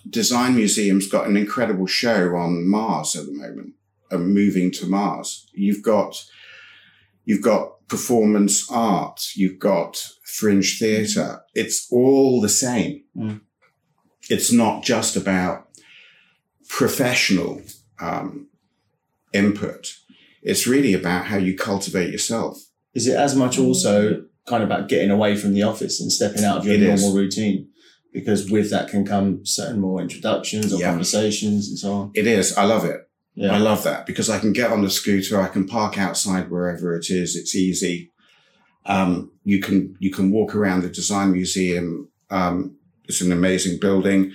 Design 0.10 0.56
Museum's 0.56 1.08
got 1.08 1.28
an 1.28 1.36
incredible 1.36 1.88
show 1.88 2.36
on 2.38 2.66
Mars 2.70 3.16
at 3.18 3.26
the 3.26 3.34
moment, 3.34 3.74
uh, 4.12 4.18
moving 4.18 4.72
to 4.72 4.86
Mars. 4.86 5.46
You've 5.54 5.84
got 5.84 6.24
you've 7.26 7.42
got 7.42 7.75
performance 7.88 8.70
art, 8.72 9.22
you've 9.36 9.60
got 9.60 10.06
fringe 10.24 10.78
theatre. 10.80 11.42
It's 11.54 11.88
all 11.92 12.42
the 12.42 12.50
same. 12.50 13.04
Mm. 13.18 13.42
it's 14.30 14.52
not 14.52 14.84
just 14.84 15.16
about 15.16 15.68
professional 16.68 17.62
um, 18.00 18.48
input. 19.34 19.94
It's 20.42 20.68
really 20.68 20.94
about 20.94 21.26
how 21.26 21.38
you 21.38 21.56
cultivate 21.56 22.12
yourself. 22.12 22.58
Is 22.94 23.08
it 23.08 23.16
as 23.16 23.36
much 23.36 23.58
also 23.60 24.24
kind 24.48 24.64
of 24.64 24.70
about 24.70 24.90
getting 24.90 25.10
away 25.12 25.36
from 25.36 25.54
the 25.54 25.64
office 25.64 26.00
and 26.02 26.12
stepping 26.12 26.44
out 26.44 26.60
of 26.60 26.66
your 26.66 26.76
It 26.76 26.82
is. 26.84 27.02
normal 27.02 27.18
routine? 27.20 27.70
Because 28.14 28.50
with 28.50 28.70
that 28.72 28.90
can 28.90 29.06
come 29.06 29.46
certain 29.46 29.80
more 29.80 30.02
introductions 30.02 30.72
or 30.74 30.80
Yeah. 30.80 30.90
conversations 30.92 31.68
and 31.70 31.78
so 31.78 31.92
on. 31.94 32.12
It 32.16 32.28
is. 32.28 32.56
I 32.58 32.64
love 32.66 32.86
it. 32.86 33.05
I 33.38 33.58
love 33.58 33.84
that 33.84 34.06
because 34.06 34.30
I 34.30 34.40
can 34.40 34.54
get 34.54 34.72
on 34.72 34.82
the 34.82 34.90
scooter. 34.90 35.42
I 35.42 35.50
can 35.50 35.68
park 35.68 35.98
outside 35.98 36.50
wherever 36.50 36.96
it 36.96 37.10
is. 37.10 37.36
It's 37.36 37.56
easy. 37.56 38.12
Um, 38.86 39.32
you 39.44 39.60
can 39.60 39.96
you 40.00 40.12
can 40.12 40.32
walk 40.32 40.56
around 40.56 40.82
the 40.82 40.90
design 40.90 41.34
museum. 41.34 42.10
Um, 42.30 42.78
it's 43.06 43.22
an 43.22 43.32
amazing 43.32 43.80
building. 43.80 44.32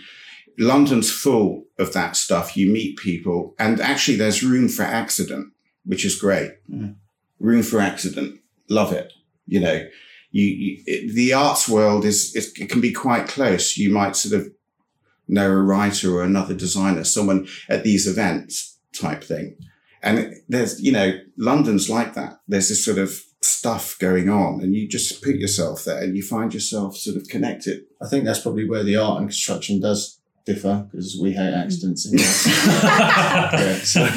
London's 0.58 1.10
full 1.10 1.64
of 1.78 1.92
that 1.94 2.16
stuff. 2.16 2.56
You 2.56 2.70
meet 2.70 2.98
people, 2.98 3.54
and 3.58 3.80
actually, 3.80 4.18
there's 4.18 4.42
room 4.42 4.68
for 4.68 4.82
accident, 4.82 5.52
which 5.84 6.04
is 6.04 6.20
great. 6.20 6.52
Mm. 6.70 6.96
Room 7.38 7.62
for 7.62 7.80
accident. 7.80 8.40
Love 8.68 8.92
it. 8.92 9.12
You 9.46 9.60
know, 9.60 9.88
you, 10.30 10.44
you 10.44 10.82
it, 10.86 11.14
the 11.14 11.32
arts 11.32 11.68
world 11.68 12.04
is, 12.04 12.36
is 12.36 12.52
it 12.58 12.68
can 12.68 12.82
be 12.82 12.92
quite 12.92 13.28
close. 13.28 13.78
You 13.78 13.90
might 13.90 14.14
sort 14.14 14.38
of 14.38 14.52
know 15.26 15.50
a 15.50 15.62
writer 15.62 16.14
or 16.14 16.22
another 16.22 16.54
designer, 16.54 17.04
someone 17.04 17.48
at 17.68 17.82
these 17.82 18.06
events 18.06 18.70
type 18.94 19.24
thing. 19.24 19.56
And 20.02 20.34
there's, 20.48 20.80
you 20.80 20.92
know, 20.92 21.12
London's 21.36 21.90
like 21.90 22.14
that. 22.14 22.40
There's 22.48 22.68
this 22.68 22.84
sort 22.84 22.98
of 22.98 23.20
stuff 23.42 23.96
going 23.98 24.28
on 24.28 24.60
and 24.60 24.74
you 24.74 24.88
just 24.88 25.22
put 25.22 25.36
yourself 25.36 25.84
there 25.84 26.02
and 26.02 26.16
you 26.16 26.22
find 26.22 26.52
yourself 26.52 26.96
sort 26.96 27.16
of 27.16 27.28
connected. 27.28 27.82
I 28.02 28.08
think 28.08 28.24
that's 28.24 28.40
probably 28.40 28.68
where 28.68 28.84
the 28.84 28.96
art 28.96 29.18
and 29.20 29.28
construction 29.28 29.80
does 29.80 30.19
differ 30.44 30.86
because 30.90 31.18
we 31.20 31.32
hate 31.32 31.52
accidents 31.54 32.06
in 32.06 32.16
this. 32.16 32.46
yeah, 32.82 33.74
so- 33.78 34.00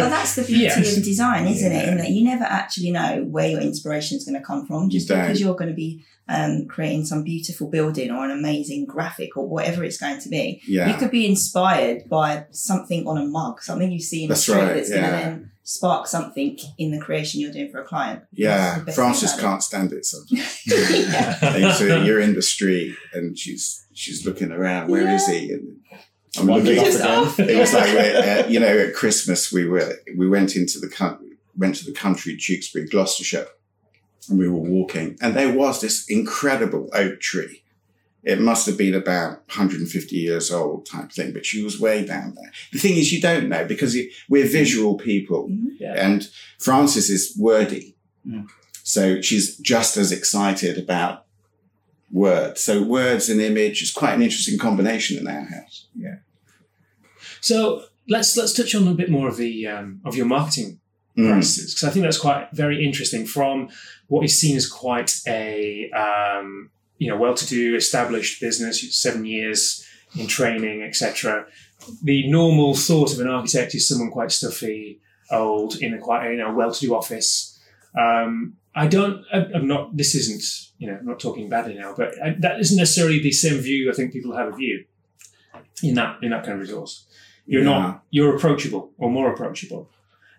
Well, 0.00 0.10
that's 0.10 0.34
the 0.34 0.42
beauty 0.42 0.62
Yes. 0.62 0.96
of 0.96 1.04
design, 1.04 1.46
isn't 1.46 1.72
it? 1.72 1.88
In 1.88 1.96
that 1.98 2.10
you 2.10 2.24
never 2.24 2.44
actually 2.44 2.90
know 2.90 3.24
where 3.28 3.48
your 3.48 3.60
inspiration 3.60 4.16
is 4.18 4.24
going 4.24 4.38
to 4.40 4.44
come 4.44 4.66
from. 4.66 4.90
Just 4.90 5.08
You 5.08 5.16
because 5.16 5.40
you're 5.40 5.54
going 5.54 5.70
to 5.70 5.76
be 5.76 6.04
um, 6.28 6.66
creating 6.68 7.04
some 7.06 7.24
beautiful 7.24 7.68
building 7.68 8.10
or 8.10 8.24
an 8.24 8.30
amazing 8.30 8.86
graphic 8.86 9.36
or 9.36 9.48
whatever 9.48 9.82
it's 9.84 9.98
going 9.98 10.20
to 10.20 10.28
be, 10.28 10.60
you 10.64 10.94
could 10.94 11.10
be 11.10 11.26
inspired 11.26 12.08
by 12.08 12.46
something 12.50 13.06
on 13.06 13.18
a 13.18 13.24
mug, 13.26 13.62
something 13.62 13.90
you 13.90 14.00
see 14.00 14.22
in 14.24 14.28
That's 14.28 14.40
a 14.40 14.42
street 14.52 14.60
right, 14.62 14.74
that's 14.74 14.90
going 14.90 15.04
to 15.04 15.10
then 15.10 15.50
spark 15.62 16.06
something 16.06 16.58
in 16.78 16.90
the 16.90 16.98
creation 17.00 17.40
you're 17.40 17.52
doing 17.52 17.70
for 17.70 17.80
a 17.80 17.84
client. 17.84 18.22
Yeah. 18.32 18.80
best 18.80 18.96
Frances 18.96 19.34
can't 19.38 19.62
stand 19.62 19.92
it 19.92 20.04
sometimes. 20.04 20.62
yeah. 20.66 21.38
And 21.54 21.74
so 21.74 22.02
you're 22.02 22.20
in 22.20 22.34
the 22.34 22.42
street 22.42 22.96
and 23.12 23.38
she's, 23.38 23.86
she's 24.00 24.24
looking 24.26 24.50
around. 24.50 24.88
Where 24.90 25.08
is 25.08 25.26
he? 25.26 25.52
And 25.52 25.76
I'm 26.38 26.46
Wandered 26.46 26.76
looking. 26.76 27.02
off 27.02 27.36
Just 27.36 27.38
again. 27.40 27.56
It 27.56 27.60
was 27.60 27.72
like, 27.74 27.94
uh, 27.94 28.48
you 28.48 28.60
know, 28.60 28.78
at 28.78 28.94
Christmas 28.94 29.52
we 29.52 29.66
were, 29.66 29.94
we 30.16 30.28
went 30.28 30.56
into 30.56 30.78
the 30.78 30.88
country, 30.88 31.32
went 31.56 31.74
to 31.76 31.84
the 31.84 31.92
country, 31.92 32.36
Tewkesbury, 32.36 32.88
Gloucestershire, 32.90 33.48
and 34.28 34.38
we 34.38 34.48
were 34.48 34.58
walking 34.76 35.16
and 35.20 35.34
there 35.34 35.52
was 35.52 35.80
this 35.80 36.08
incredible 36.08 36.88
oak 36.94 37.20
tree. 37.20 37.62
It 38.22 38.38
must 38.40 38.66
have 38.66 38.76
been 38.76 38.94
about 38.94 39.30
150 39.48 40.14
years 40.14 40.52
old 40.52 40.84
type 40.84 41.10
thing, 41.10 41.32
but 41.32 41.46
she 41.46 41.62
was 41.64 41.80
way 41.80 42.04
down 42.04 42.34
there. 42.34 42.52
The 42.72 42.78
thing 42.78 42.96
is, 42.98 43.12
you 43.12 43.20
don't 43.20 43.48
know 43.48 43.64
because 43.64 43.96
we're 44.28 44.46
visual 44.46 44.96
people 44.98 45.48
Yeah. 45.78 45.94
and 45.96 46.28
Frances 46.58 47.08
is 47.08 47.34
wordy. 47.38 47.96
Mm. 48.28 48.46
So 48.82 49.20
she's 49.22 49.56
just 49.56 49.96
as 49.96 50.12
excited 50.12 50.76
about 50.76 51.24
words. 52.10 52.60
So 52.60 52.82
words 52.82 53.28
and 53.28 53.40
image 53.40 53.82
is 53.82 53.92
quite 53.92 54.14
an 54.14 54.22
interesting 54.22 54.58
combination 54.58 55.18
in 55.18 55.26
our 55.26 55.44
house. 55.44 55.86
Yeah. 55.94 56.16
So 57.40 57.84
let's 58.08 58.36
let's 58.36 58.52
touch 58.52 58.74
on 58.74 58.88
a 58.88 58.94
bit 58.94 59.10
more 59.10 59.28
of 59.28 59.36
the 59.36 59.66
um, 59.66 60.00
of 60.04 60.16
your 60.16 60.26
marketing 60.26 60.80
Mm. 61.18 61.28
practices 61.28 61.74
because 61.74 61.88
I 61.88 61.92
think 61.92 62.04
that's 62.04 62.18
quite 62.18 62.48
very 62.52 62.84
interesting 62.84 63.26
from 63.26 63.68
what 64.06 64.24
is 64.24 64.40
seen 64.40 64.56
as 64.56 64.68
quite 64.68 65.20
a 65.26 65.90
um, 65.90 66.70
you 66.98 67.08
know 67.10 67.16
well-to-do 67.16 67.74
established 67.74 68.40
business, 68.40 68.96
seven 68.96 69.24
years 69.24 69.84
in 70.16 70.26
training, 70.28 70.82
etc. 70.82 71.46
The 72.02 72.28
normal 72.30 72.74
thought 72.74 73.12
of 73.12 73.20
an 73.20 73.28
architect 73.28 73.74
is 73.74 73.88
someone 73.88 74.10
quite 74.10 74.30
stuffy, 74.30 75.00
old, 75.30 75.76
in 75.76 75.94
a 75.94 75.98
quite 75.98 76.30
you 76.30 76.36
know 76.36 76.54
well-to-do 76.54 76.94
office. 76.94 77.58
Um, 77.98 78.56
I 78.74 78.86
don't. 78.86 79.24
I'm 79.32 79.66
not. 79.66 79.96
This 79.96 80.14
isn't. 80.14 80.42
You 80.78 80.90
know, 80.90 80.98
I'm 80.98 81.06
not 81.06 81.20
talking 81.20 81.48
badly 81.48 81.74
now, 81.74 81.94
but 81.96 82.14
I, 82.22 82.36
that 82.38 82.60
isn't 82.60 82.76
necessarily 82.76 83.18
the 83.18 83.32
same 83.32 83.58
view. 83.58 83.90
I 83.90 83.94
think 83.94 84.12
people 84.12 84.36
have 84.36 84.48
of 84.52 84.60
you 84.60 84.84
in 85.82 85.94
that 85.94 86.22
in 86.22 86.30
that 86.30 86.44
kind 86.44 86.54
of 86.54 86.60
resource. 86.60 87.06
You're 87.46 87.62
Yeah. 87.62 87.68
not. 87.70 88.04
You're 88.10 88.36
approachable 88.36 88.92
or 88.98 89.10
more 89.10 89.32
approachable, 89.32 89.90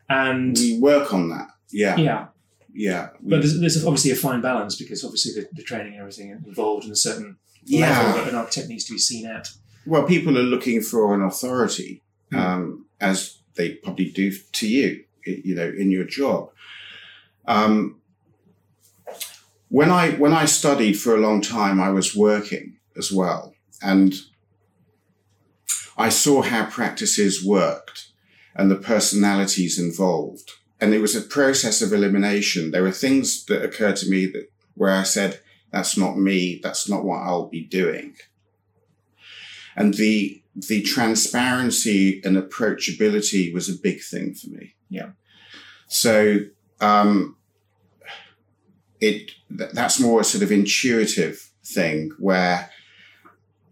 and 0.09 0.57
We 0.57 0.79
work 0.79 1.13
on 1.13 1.29
that. 1.29 1.49
Yeah. 1.71 1.97
yeah. 1.97 2.27
Yeah. 2.73 3.09
We- 3.21 3.31
But 3.31 3.41
there's, 3.41 3.59
there's 3.59 3.85
obviously 3.85 4.11
a 4.11 4.15
fine 4.15 4.41
balance 4.41 4.75
because 4.77 5.03
obviously 5.03 5.41
the, 5.41 5.47
the 5.53 5.63
training 5.63 5.93
and 5.93 6.01
everything 6.01 6.29
involved 6.47 6.85
in 6.85 6.91
a 6.91 6.95
certain 6.95 7.37
yeah. 7.65 7.89
level 7.99 8.13
that 8.23 8.29
an 8.29 8.35
architect 8.35 8.67
needs 8.69 8.85
to 8.85 8.93
be 8.93 8.99
seen 8.99 9.25
at. 9.25 9.49
Well, 9.85 10.03
people 10.03 10.37
are 10.37 10.43
looking 10.43 10.81
for 10.81 11.13
an 11.13 11.21
authority, 11.21 12.01
Mm. 12.31 12.37
um, 12.39 12.85
as 13.01 13.39
they 13.55 13.71
probably 13.75 14.05
do 14.09 14.31
to 14.53 14.67
you, 14.67 15.03
you 15.25 15.53
know, 15.53 15.67
in 15.67 15.91
your 15.91 16.05
job. 16.05 16.49
Um, 17.45 18.00
when 19.71 19.89
I 19.89 20.11
when 20.11 20.33
I 20.33 20.45
studied 20.45 20.99
for 20.99 21.15
a 21.15 21.19
long 21.19 21.41
time, 21.41 21.79
I 21.79 21.89
was 21.89 22.15
working 22.15 22.77
as 22.97 23.11
well, 23.11 23.55
and 23.81 24.13
I 25.97 26.09
saw 26.09 26.41
how 26.41 26.65
practices 26.65 27.43
worked 27.43 28.09
and 28.53 28.69
the 28.69 28.75
personalities 28.75 29.79
involved. 29.79 30.51
And 30.79 30.93
it 30.93 30.99
was 30.99 31.15
a 31.15 31.21
process 31.21 31.81
of 31.81 31.93
elimination. 31.93 32.71
There 32.71 32.83
were 32.83 32.91
things 32.91 33.45
that 33.45 33.63
occurred 33.63 33.95
to 33.97 34.09
me 34.09 34.25
that 34.27 34.51
where 34.75 34.91
I 34.91 35.03
said, 35.03 35.39
"That's 35.71 35.97
not 35.97 36.17
me. 36.17 36.59
That's 36.61 36.89
not 36.89 37.05
what 37.05 37.21
I'll 37.21 37.47
be 37.47 37.63
doing." 37.63 38.15
and 39.75 39.93
the 39.95 40.41
the 40.53 40.81
transparency 40.81 42.21
and 42.25 42.35
approachability 42.35 43.53
was 43.53 43.69
a 43.69 43.77
big 43.81 44.01
thing 44.01 44.33
for 44.33 44.49
me. 44.49 44.75
Yeah. 44.89 45.11
So 45.87 46.39
um, 46.81 47.37
it 49.01 49.31
th- 49.57 49.71
that's 49.71 49.99
more 49.99 50.21
a 50.21 50.23
sort 50.23 50.43
of 50.43 50.51
intuitive 50.51 51.51
thing 51.65 52.11
where 52.19 52.69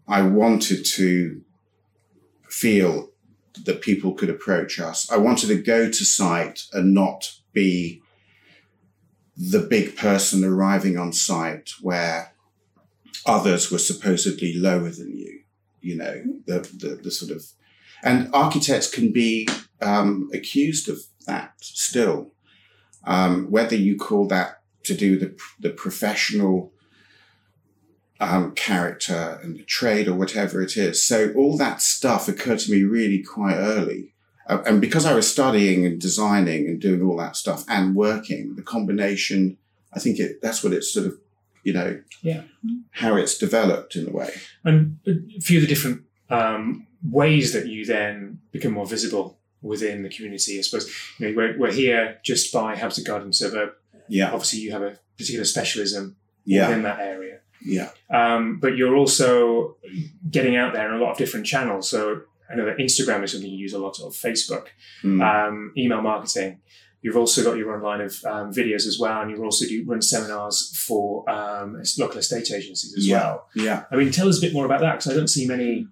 I 0.06 0.22
wanted 0.22 0.84
to 0.96 1.40
feel 2.48 3.10
that 3.64 3.80
people 3.80 4.12
could 4.14 4.30
approach 4.30 4.80
us. 4.80 5.10
I 5.10 5.16
wanted 5.16 5.48
to 5.48 5.62
go 5.62 5.86
to 5.86 6.04
site 6.04 6.62
and 6.72 6.92
not 6.92 7.32
be 7.52 8.02
the 9.36 9.60
big 9.60 9.96
person 9.96 10.44
arriving 10.44 10.98
on 10.98 11.12
site 11.12 11.70
where 11.80 12.34
others 13.24 13.70
were 13.70 13.78
supposedly 13.78 14.54
lower 14.54 14.90
than 14.90 15.16
you 15.16 15.40
you 15.80 15.96
know 15.96 16.22
the, 16.46 16.60
the 16.78 17.00
the 17.02 17.10
sort 17.10 17.30
of 17.30 17.44
and 18.02 18.28
architects 18.34 18.90
can 18.90 19.12
be 19.12 19.48
um, 19.80 20.28
accused 20.34 20.88
of 20.88 20.98
that 21.26 21.52
still 21.60 22.32
um, 23.04 23.50
whether 23.50 23.76
you 23.76 23.96
call 23.96 24.26
that 24.26 24.59
to 24.84 24.94
do 24.94 25.18
the 25.18 25.36
the 25.58 25.70
professional 25.70 26.72
um, 28.20 28.52
character 28.54 29.40
and 29.42 29.56
the 29.56 29.64
trade 29.64 30.06
or 30.06 30.14
whatever 30.14 30.60
it 30.60 30.76
is 30.76 31.02
so 31.02 31.32
all 31.34 31.56
that 31.56 31.80
stuff 31.80 32.28
occurred 32.28 32.58
to 32.60 32.70
me 32.72 32.82
really 32.82 33.22
quite 33.22 33.56
early 33.56 34.12
Uh, 34.46 34.62
and 34.66 34.80
because 34.80 35.06
I 35.06 35.14
was 35.14 35.30
studying 35.30 35.86
and 35.86 36.00
designing 36.00 36.62
and 36.68 36.80
doing 36.80 37.02
all 37.02 37.16
that 37.18 37.36
stuff 37.36 37.64
and 37.68 37.94
working 37.94 38.56
the 38.56 38.62
combination 38.62 39.56
I 39.96 39.98
think 40.00 40.18
it 40.18 40.40
that's 40.42 40.62
what 40.62 40.72
it's 40.74 40.92
sort 40.92 41.06
of 41.06 41.14
you 41.64 41.72
know 41.72 41.90
Yeah. 42.22 42.42
how 43.02 43.16
it's 43.16 43.38
developed 43.38 43.96
in 43.96 44.06
a 44.08 44.12
way 44.20 44.30
And 44.64 44.98
a 45.06 45.40
few 45.40 45.58
of 45.58 45.62
the 45.62 45.72
different 45.74 46.02
um, 46.28 46.86
ways 47.02 47.52
that 47.54 47.66
you 47.72 47.84
then 47.86 48.40
become 48.52 48.72
more 48.74 48.86
visible 48.86 49.38
within 49.62 50.02
the 50.02 50.08
community. 50.08 50.58
I 50.58 50.62
suppose 50.62 50.86
you 51.18 51.26
know, 51.28 51.34
we're, 51.36 51.58
we're 51.58 51.72
here 51.84 52.18
just 52.30 52.52
by 52.52 52.76
Hampstead 52.76 53.04
Garden 53.06 53.32
Suburb. 53.32 53.70
Yeah 54.10 54.28
Obviously, 54.32 54.60
you 54.60 54.72
have 54.72 54.82
a 54.82 54.98
particular 55.18 55.44
specialism 55.44 56.16
yeah 56.44 56.68
within 56.68 56.82
that 56.84 57.00
area. 57.00 57.38
yeah 57.64 57.90
Um, 58.10 58.58
but 58.62 58.76
you're 58.76 58.96
also 58.96 59.76
getting 60.30 60.56
out 60.56 60.72
there 60.74 60.86
in 60.88 60.94
a 61.00 61.02
lot 61.04 61.12
of 61.12 61.18
different 61.18 61.46
channels. 61.46 61.88
So 61.88 62.22
I 62.50 62.56
know 62.56 62.64
that 62.66 62.78
Instagram 62.78 63.22
is 63.24 63.32
something 63.32 63.50
you 63.50 63.58
use 63.58 63.74
a 63.74 63.78
lot 63.78 63.96
of, 64.00 64.12
Facebook, 64.12 64.66
Mm. 65.04 65.20
um, 65.30 65.72
email 65.76 66.02
marketing. 66.02 66.60
You've 67.02 67.16
also 67.16 67.42
got 67.44 67.56
your 67.56 67.74
own 67.74 67.82
line 67.82 68.00
of 68.08 68.12
um, 68.32 68.52
videos 68.52 68.84
as 68.90 68.98
well, 69.02 69.22
and 69.22 69.30
you 69.30 69.42
also 69.44 69.64
do 69.66 69.84
run 69.86 70.02
seminars 70.02 70.56
for 70.86 71.04
um, 71.30 71.68
local 71.98 72.18
estate 72.18 72.50
agencies 72.58 72.92
as 72.98 73.06
Yeah. 73.06 73.18
well. 73.20 73.36
yeah 73.54 73.84
I 73.92 73.96
mean, 73.96 74.10
tell 74.10 74.28
us 74.28 74.38
a 74.38 74.40
bit 74.46 74.52
more 74.52 74.66
about 74.66 74.80
that 74.80 74.94
because 74.98 75.12
I 75.12 75.14
don't 75.14 75.28
see 75.36 75.46
many 75.46 75.86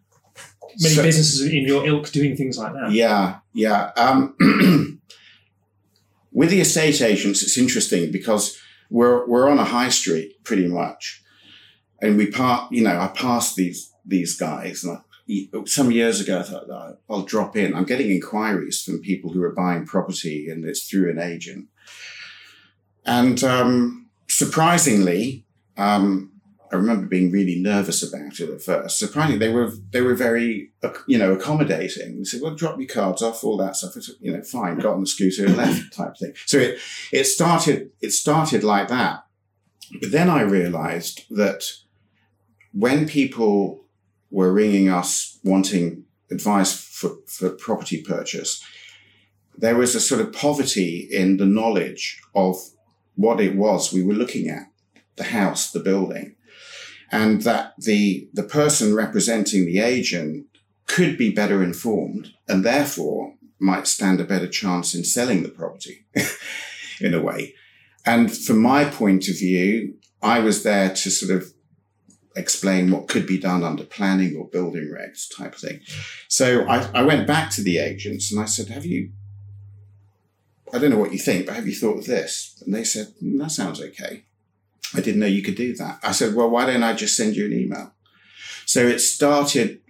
many 0.81 0.95
So- 0.97 1.03
businesses 1.03 1.41
in 1.59 1.65
your 1.67 1.87
ilk 1.87 2.11
doing 2.13 2.37
things 2.37 2.59
like 2.59 2.73
that. 2.75 2.93
Yeah, 2.93 3.37
yeah. 3.55 3.81
With 6.39 6.51
the 6.51 6.61
estate 6.61 7.03
agents, 7.03 7.43
it's 7.43 7.59
interesting 7.59 8.13
because 8.13 8.57
we're 8.91 9.27
we're 9.27 9.49
on 9.49 9.59
a 9.59 9.65
high 9.65 9.89
street 9.89 10.45
pretty 10.45 10.69
much, 10.69 11.21
and 12.01 12.17
we 12.17 12.31
part. 12.31 12.71
You 12.71 12.85
know, 12.85 12.97
I 12.97 13.09
pass 13.09 13.57
these 13.57 13.93
these 14.07 14.37
guys, 14.39 14.85
and 14.85 14.99
I 14.99 15.65
some 15.67 15.91
years 15.91 16.21
ago, 16.21 16.39
I 16.39 16.43
thought 16.45 16.71
"Oh, 16.71 16.97
I'll 17.11 17.23
drop 17.23 17.57
in. 17.57 17.75
I'm 17.75 17.91
getting 17.93 18.13
inquiries 18.13 18.81
from 18.83 19.01
people 19.01 19.33
who 19.33 19.43
are 19.43 19.53
buying 19.53 19.85
property, 19.85 20.49
and 20.49 20.65
it's 20.65 20.89
through 20.89 21.11
an 21.11 21.19
agent. 21.19 21.67
And 23.05 23.43
um, 23.43 24.09
surprisingly, 24.29 25.45
um, 25.77 26.38
I 26.71 26.77
remember 26.77 27.07
being 27.07 27.31
really 27.31 27.59
nervous 27.59 28.03
about 28.03 28.41
it 28.41 28.51
at 28.51 28.63
first. 28.63 28.99
Surprisingly, 28.99 29.39
they 29.39 29.53
were 29.53 29.73
they 29.91 30.03
were 30.03 30.15
very 30.15 30.73
you 31.07 31.19
know 31.19 31.33
accommodating. 31.33 32.19
They 32.19 32.25
said, 32.25 32.43
"Well, 32.43 32.55
drop 32.55 32.79
your 32.79 32.89
cards 32.89 33.23
off, 33.23 33.43
all 33.43 33.57
that 33.59 33.77
stuff." 33.77 33.95
I 33.97 34.01
said, 34.01 34.17
you 34.21 34.33
know, 34.33 34.43
fine. 34.43 34.79
Got 34.79 34.95
on 34.95 35.01
the 35.01 35.07
scooter 35.07 35.47
and 35.47 35.57
left, 35.63 35.95
type 35.95 36.17
thing. 36.19 36.35
So 36.47 36.59
it 36.59 36.79
it 37.13 37.25
started 37.25 37.91
it 38.01 38.13
started 38.13 38.65
like 38.65 38.89
that. 38.89 39.25
But 40.01 40.13
then 40.13 40.29
I 40.29 40.43
realised 40.43 41.25
that 41.31 41.65
when 42.73 43.09
people 43.09 43.85
were 44.31 44.53
ringing 44.53 44.91
us 44.91 45.39
wanting 45.43 46.05
advice 46.31 46.79
for, 46.79 47.17
for 47.27 47.49
property 47.51 48.03
purchase, 48.03 48.63
there 49.57 49.77
was 49.77 49.95
a 49.95 50.01
sort 50.01 50.21
of 50.21 50.35
poverty 50.35 51.09
in 51.11 51.39
the 51.39 51.47
knowledge 51.47 52.21
of 52.35 52.57
what 53.15 53.41
it 53.41 53.57
was 53.57 53.91
we 53.91 54.03
were 54.03 54.13
looking 54.13 54.49
at, 54.49 54.71
the 55.17 55.25
house, 55.25 55.73
the 55.73 55.81
building 55.81 56.37
and 57.11 57.43
that 57.43 57.75
the 57.79 58.29
the 58.33 58.43
person 58.43 58.95
representing 58.95 59.65
the 59.65 59.79
agent 59.79 60.47
could 60.87 61.19
be 61.19 61.31
better 61.31 61.63
informed 61.63 62.33
and 62.49 62.65
therefore 62.65 63.35
might 63.59 63.87
stand 63.87 64.21
a 64.21 64.25
better 64.25 64.49
chance 64.49 64.95
in 64.95 65.05
selling 65.05 65.43
the 65.43 65.49
property 65.49 66.07
in 67.01 67.15
a 67.15 67.21
way. 67.21 67.55
And 68.07 68.35
from 68.35 68.59
my 68.59 68.85
point 68.85 69.29
of 69.29 69.39
view 69.39 69.95
i 70.21 70.41
was 70.41 70.63
there 70.65 70.89
to 70.89 71.11
sort 71.11 71.31
of 71.31 71.53
explain 72.35 72.91
what 72.91 73.09
could 73.09 73.27
be 73.27 73.39
done 73.39 73.65
under 73.65 73.85
planning 73.85 74.37
or 74.37 74.47
building 74.49 74.93
regs 74.97 75.27
type 75.37 75.55
of 75.55 75.61
thing. 75.61 75.81
So 76.29 76.67
I, 76.69 76.89
I 76.95 77.03
went 77.03 77.27
back 77.27 77.51
to 77.53 77.63
the 77.63 77.79
agents 77.79 78.31
and 78.31 78.41
i 78.41 78.45
said 78.45 78.69
have 78.69 78.87
you 78.87 79.11
i 80.73 80.79
don't 80.79 80.91
know 80.91 80.99
what 80.99 81.13
you 81.13 81.19
think 81.19 81.47
but 81.47 81.57
have 81.57 81.67
you 81.67 81.75
thought 81.75 81.99
of 81.99 82.07
this? 82.07 82.63
And 82.65 82.75
they 82.75 82.85
said 82.85 83.09
mm, 83.23 83.39
that 83.39 83.51
sounds 83.51 83.81
okay 83.81 84.25
I 84.95 85.01
didn't 85.01 85.21
know 85.21 85.27
you 85.27 85.43
could 85.43 85.55
do 85.55 85.75
that. 85.77 85.99
I 86.03 86.13
said, 86.13 86.35
well, 86.35 86.51
why 86.51 86.67
don't 86.67 86.83
I 86.83 86.95
just 86.95 87.17
send 87.17 87.37
you 87.37 87.47
an 87.47 87.53
email? 87.53 87.93
So 88.65 88.87
it 88.87 89.01
started, 89.01 89.81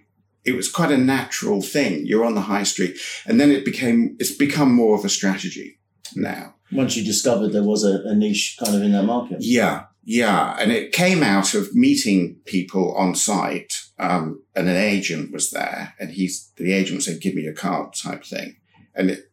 it 0.43 0.55
was 0.55 0.71
quite 0.71 0.91
a 0.91 0.97
natural 0.97 1.61
thing. 1.61 2.05
You're 2.05 2.25
on 2.25 2.35
the 2.35 2.41
high 2.41 2.63
street. 2.63 2.97
And 3.25 3.39
then 3.39 3.51
it 3.51 3.65
became, 3.65 4.15
it's 4.19 4.35
become 4.35 4.73
more 4.73 4.97
of 4.97 5.05
a 5.05 5.09
strategy 5.09 5.79
now. 6.15 6.55
Once 6.71 6.95
you 6.95 7.03
discovered 7.03 7.49
there 7.49 7.63
was 7.63 7.83
a, 7.83 8.01
a 8.05 8.15
niche 8.15 8.57
kind 8.63 8.75
of 8.75 8.81
in 8.81 8.91
that 8.91 9.03
market. 9.03 9.37
Yeah. 9.41 9.85
Yeah. 10.03 10.55
And 10.59 10.71
it 10.71 10.91
came 10.91 11.23
out 11.23 11.53
of 11.53 11.75
meeting 11.75 12.37
people 12.45 12.95
on 12.95 13.15
site. 13.15 13.81
Um, 13.99 14.43
and 14.55 14.67
an 14.69 14.77
agent 14.77 15.31
was 15.31 15.51
there 15.51 15.93
and 15.99 16.11
he's, 16.11 16.51
the 16.57 16.73
agent 16.73 17.03
said, 17.03 17.21
give 17.21 17.35
me 17.35 17.43
your 17.43 17.53
card 17.53 17.93
type 17.93 18.23
thing. 18.23 18.57
And 18.95 19.11
it, 19.11 19.31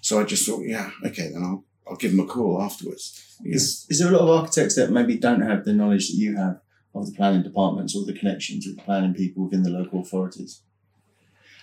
so 0.00 0.20
I 0.20 0.24
just 0.24 0.46
thought, 0.46 0.62
yeah, 0.64 0.90
okay, 1.04 1.30
then 1.32 1.42
I'll, 1.42 1.64
I'll 1.88 1.96
give 1.96 2.12
them 2.12 2.20
a 2.20 2.26
call 2.26 2.62
afterwards. 2.62 3.36
Is, 3.44 3.86
is 3.90 3.98
there 3.98 4.08
a 4.08 4.16
lot 4.16 4.22
of 4.22 4.30
architects 4.30 4.76
that 4.76 4.90
maybe 4.90 5.16
don't 5.16 5.42
have 5.42 5.64
the 5.64 5.72
knowledge 5.72 6.08
that 6.08 6.16
you 6.16 6.36
have 6.36 6.60
of 6.94 7.06
the 7.06 7.12
planning 7.12 7.42
departments 7.42 7.94
or 7.94 8.04
the 8.04 8.18
connections 8.18 8.66
with 8.66 8.76
the 8.76 8.82
planning 8.82 9.14
people 9.14 9.44
within 9.44 9.62
the 9.62 9.70
local 9.70 10.00
authorities? 10.00 10.62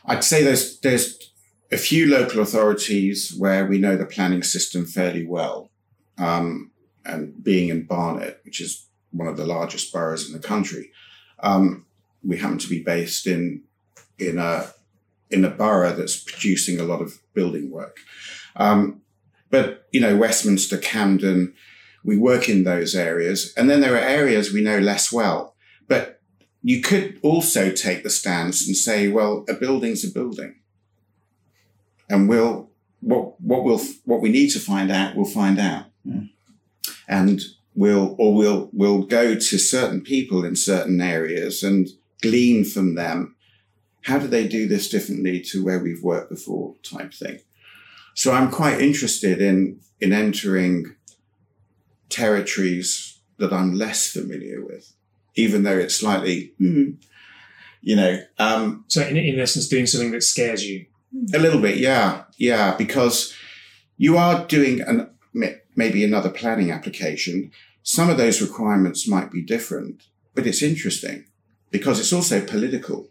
I'd 0.05 0.23
say 0.23 0.43
there's 0.43 0.79
there's 0.79 1.31
a 1.71 1.77
few 1.77 2.07
local 2.07 2.41
authorities 2.41 3.34
where 3.38 3.65
we 3.65 3.77
know 3.77 3.95
the 3.95 4.05
planning 4.05 4.43
system 4.43 4.86
fairly 4.86 5.25
well, 5.25 5.69
um, 6.17 6.71
and 7.05 7.43
being 7.43 7.69
in 7.69 7.84
Barnet, 7.84 8.41
which 8.43 8.60
is 8.60 8.88
one 9.12 9.27
of 9.27 9.38
the 9.38 9.45
largest 9.45 9.93
boroughs 9.93 10.27
in 10.27 10.34
the 10.34 10.47
country, 10.47 10.91
um, 11.39 11.86
we 12.23 12.38
happen 12.38 12.57
to 12.57 12.69
be 12.69 12.84
based 12.84 13.27
in 13.27 13.63
in 14.17 14.38
a 14.38 14.73
in 15.29 15.45
a 15.45 15.49
borough 15.49 15.93
that's 15.93 16.17
producing 16.17 16.79
a 16.79 16.84
lot 16.84 17.01
of 17.01 17.21
building 17.34 17.71
work. 17.71 17.97
Um, 18.55 19.01
but, 19.52 19.88
you 19.92 20.00
know, 20.00 20.16
Westminster, 20.16 20.78
Camden, 20.78 21.54
we 22.04 22.18
work 22.18 22.50
in 22.50 22.64
those 22.64 22.96
areas. 22.96 23.54
And 23.56 23.70
then 23.70 23.82
there 23.82 23.94
are 23.96 24.00
areas 24.00 24.52
we 24.52 24.62
know 24.62 24.80
less 24.80 25.12
well. 25.12 25.56
But 25.88 26.22
you 26.64 26.82
could 26.82 27.20
also 27.22 27.72
take 27.72 28.04
the 28.04 28.10
stance 28.10 28.66
and 28.66 28.76
say, 28.76 29.08
well, 29.08 29.46
a 29.50 29.54
building's 29.54 30.04
a 30.04 30.12
building. 30.12 30.56
And 32.10 32.28
we'll, 32.28 32.70
what, 33.02 33.40
what 33.42 33.64
we'll, 33.64 33.82
what 34.06 34.22
we 34.22 34.30
need 34.30 34.50
to 34.52 34.60
find 34.60 34.92
out, 34.92 35.16
we'll 35.16 35.26
find 35.26 35.60
out. 35.60 35.86
Mm. 36.08 36.30
And 37.08 37.42
we'll, 37.76 38.16
or 38.18 38.34
we'll, 38.34 38.70
we'll 38.72 39.04
go 39.04 39.36
to 39.36 39.58
certain 39.58 40.02
people 40.02 40.46
in 40.46 40.56
certain 40.56 41.02
areas 41.02 41.62
and 41.62 41.90
glean 42.22 42.64
from 42.64 42.96
them. 42.96 43.36
How 44.04 44.18
do 44.18 44.28
they 44.28 44.48
do 44.48 44.68
this 44.68 44.90
differently 44.90 45.42
to 45.42 45.64
where 45.64 45.80
we've 45.80 46.04
worked 46.04 46.30
before 46.30 46.76
type 46.84 47.14
thing? 47.14 47.40
So 48.13 48.32
I'm 48.34 48.52
quite 48.52 48.82
interested 48.82 49.41
in, 49.41 49.80
in 50.00 50.12
entering 50.13 50.95
territories 52.10 53.19
that 53.38 53.54
I'm 53.54 53.74
less 53.74 54.08
familiar 54.12 54.63
with, 54.63 54.93
even 55.36 55.63
though 55.63 55.78
it's 55.78 55.95
slightly, 55.95 56.54
hmm, 56.58 56.91
you 57.82 57.95
know, 57.95 58.19
um, 58.38 58.86
So, 58.88 59.02
in, 59.02 59.17
in 59.17 59.39
essence, 59.39 59.67
doing 59.67 59.88
something 59.88 60.12
that 60.12 60.24
scares 60.24 60.65
you. 60.65 60.86
a 61.34 61.39
little 61.39 61.62
bit. 61.62 61.78
Yeah. 61.78 62.24
Yeah. 62.38 62.76
Because 62.76 63.34
you 63.97 64.17
are 64.17 64.45
doing 64.45 64.82
an, 64.82 65.10
maybe 65.76 66.04
another 66.04 66.30
planning 66.30 66.71
application. 66.71 67.52
Some 67.84 68.10
of 68.10 68.17
those 68.17 68.41
requirements 68.41 69.08
might 69.08 69.32
be 69.32 69.41
different, 69.41 70.04
but 70.36 70.45
it's 70.45 70.62
interesting 70.62 71.26
because 71.71 72.00
it's 72.00 72.13
also 72.13 72.45
political. 72.45 73.10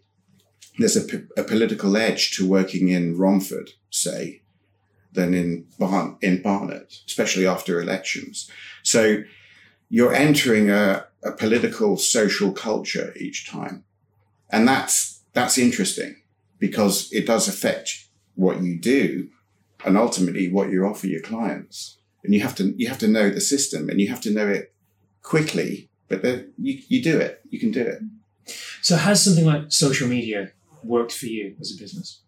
There's 0.79 0.97
a, 0.97 1.03
p- 1.03 1.27
a 1.37 1.43
political 1.43 1.97
edge 1.97 2.31
to 2.37 2.49
working 2.49 2.89
in 2.89 3.17
Romford, 3.19 3.71
say, 3.91 4.43
than 5.13 5.35
in 5.35 5.67
in 6.21 6.43
Barnet, 6.43 6.95
especially 7.07 7.47
after 7.47 7.81
elections. 7.81 8.51
So 8.83 9.23
you're 9.89 10.15
entering 10.15 10.71
a, 10.71 11.07
a 11.25 11.33
political 11.33 11.97
social 11.97 12.53
culture 12.53 13.13
each 13.17 13.49
time, 13.49 13.85
and 14.51 14.67
that's 14.67 15.23
that's 15.33 15.59
interesting 15.59 16.17
because 16.59 17.13
it 17.13 17.27
does 17.27 17.49
affect 17.49 18.07
what 18.35 18.63
you 18.63 18.79
do 18.79 19.29
and 19.85 19.97
ultimately 19.97 20.51
what 20.51 20.71
you 20.71 20.85
offer 20.85 21.07
your 21.07 21.23
clients. 21.23 21.99
And 22.23 22.35
you 22.35 22.41
have 22.41 22.55
to 22.57 22.75
you 22.77 22.89
have 22.89 22.99
to 22.99 23.09
know 23.09 23.31
the 23.31 23.41
system 23.41 23.89
and 23.89 24.01
you 24.01 24.09
have 24.09 24.21
to 24.23 24.31
know 24.31 24.49
it 24.49 24.75
quickly, 25.23 25.89
but 26.09 26.23
then 26.23 26.53
you, 26.59 26.81
you 26.89 27.03
do 27.03 27.19
it. 27.19 27.41
You 27.49 27.59
can 27.59 27.71
do 27.71 27.83
it. 27.83 27.99
So, 28.83 28.97
has 28.97 29.25
something 29.25 29.47
like 29.47 29.73
social 29.73 30.09
media 30.09 30.53
worked 30.83 31.13
for 31.13 31.27
you 31.27 31.57
as 31.61 31.75
a 31.75 31.81
business? 31.81 32.21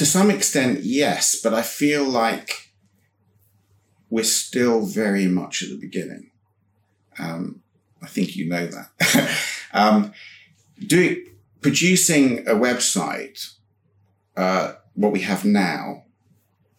To 0.00 0.06
some 0.06 0.30
extent, 0.30 0.80
yes, 0.82 1.38
but 1.42 1.52
I 1.52 1.60
feel 1.60 2.04
like 2.04 2.72
we're 4.08 4.24
still 4.24 4.86
very 4.86 5.26
much 5.26 5.62
at 5.62 5.68
the 5.68 5.76
beginning. 5.76 6.30
Um, 7.18 7.60
I 8.02 8.06
think 8.06 8.34
you 8.34 8.48
know 8.48 8.66
that. 8.66 9.38
um, 9.74 10.12
doing 10.78 11.26
producing 11.60 12.48
a 12.48 12.54
website, 12.54 13.50
uh, 14.38 14.72
what 14.94 15.12
we 15.12 15.20
have 15.20 15.44
now, 15.44 16.04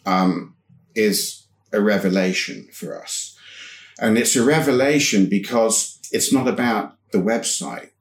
um, 0.08 0.56
is 0.96 1.46
a 1.72 1.80
revelation 1.80 2.70
for 2.74 3.00
us, 3.00 3.38
and 4.00 4.18
it's 4.18 4.36
a 4.36 4.44
revelation 4.44 5.28
because 5.30 6.00
it's 6.12 6.34
not 6.34 6.48
about 6.48 6.98
the 7.12 7.20
website; 7.20 7.92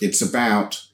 it's 0.00 0.22
about 0.22 0.86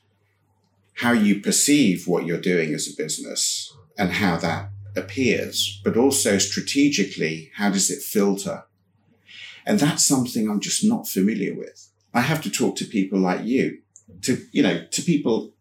how 1.02 1.10
you 1.10 1.40
perceive 1.40 2.06
what 2.06 2.26
you're 2.26 2.40
doing 2.40 2.72
as 2.72 2.86
a 2.86 2.96
business 2.96 3.76
and 3.98 4.12
how 4.12 4.36
that 4.36 4.70
appears, 4.94 5.80
but 5.84 5.96
also 5.96 6.38
strategically, 6.38 7.50
how 7.56 7.68
does 7.70 7.90
it 7.90 8.00
filter? 8.00 8.62
And 9.66 9.80
that's 9.80 10.04
something 10.04 10.48
I'm 10.48 10.60
just 10.60 10.84
not 10.84 11.08
familiar 11.08 11.56
with. 11.56 11.90
I 12.14 12.20
have 12.20 12.40
to 12.42 12.50
talk 12.50 12.76
to 12.76 12.84
people 12.84 13.18
like 13.18 13.42
you, 13.42 13.78
to, 14.22 14.46
you 14.52 14.62
know, 14.62 14.84
to 14.92 15.02
people 15.02 15.52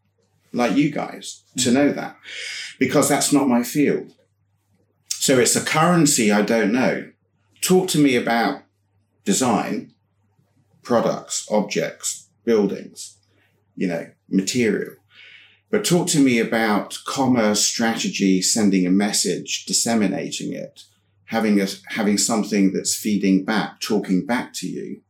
like 0.53 0.75
you 0.75 0.91
guys 0.91 1.41
to 1.57 1.71
know 1.71 1.91
that 1.91 2.17
because 2.77 3.09
that's 3.09 3.33
not 3.33 3.47
my 3.47 3.63
field. 3.63 4.13
So 5.09 5.39
it's 5.39 5.55
a 5.55 5.65
currency 5.65 6.31
I 6.31 6.43
don't 6.43 6.71
know. 6.71 7.11
Talk 7.61 7.87
to 7.89 7.97
me 7.97 8.15
about 8.15 8.61
design, 9.25 9.93
products, 10.83 11.47
objects, 11.49 12.29
buildings, 12.45 13.17
you 13.75 13.87
know, 13.87 14.11
material. 14.29 15.00
But 15.71 15.85
talk 15.85 16.07
to 16.09 16.19
me 16.19 16.39
about 16.39 16.97
commerce 17.05 17.65
strategy, 17.65 18.41
sending 18.41 18.85
a 18.85 18.91
message, 18.91 19.65
disseminating 19.65 20.51
it, 20.53 20.83
having 21.25 21.61
a, 21.61 21.67
having 21.87 22.17
something 22.17 22.73
that's 22.73 22.93
feeding 22.93 23.45
back, 23.45 23.79
talking 23.79 24.25
back 24.25 24.53
to 24.55 24.67
you. 24.67 25.01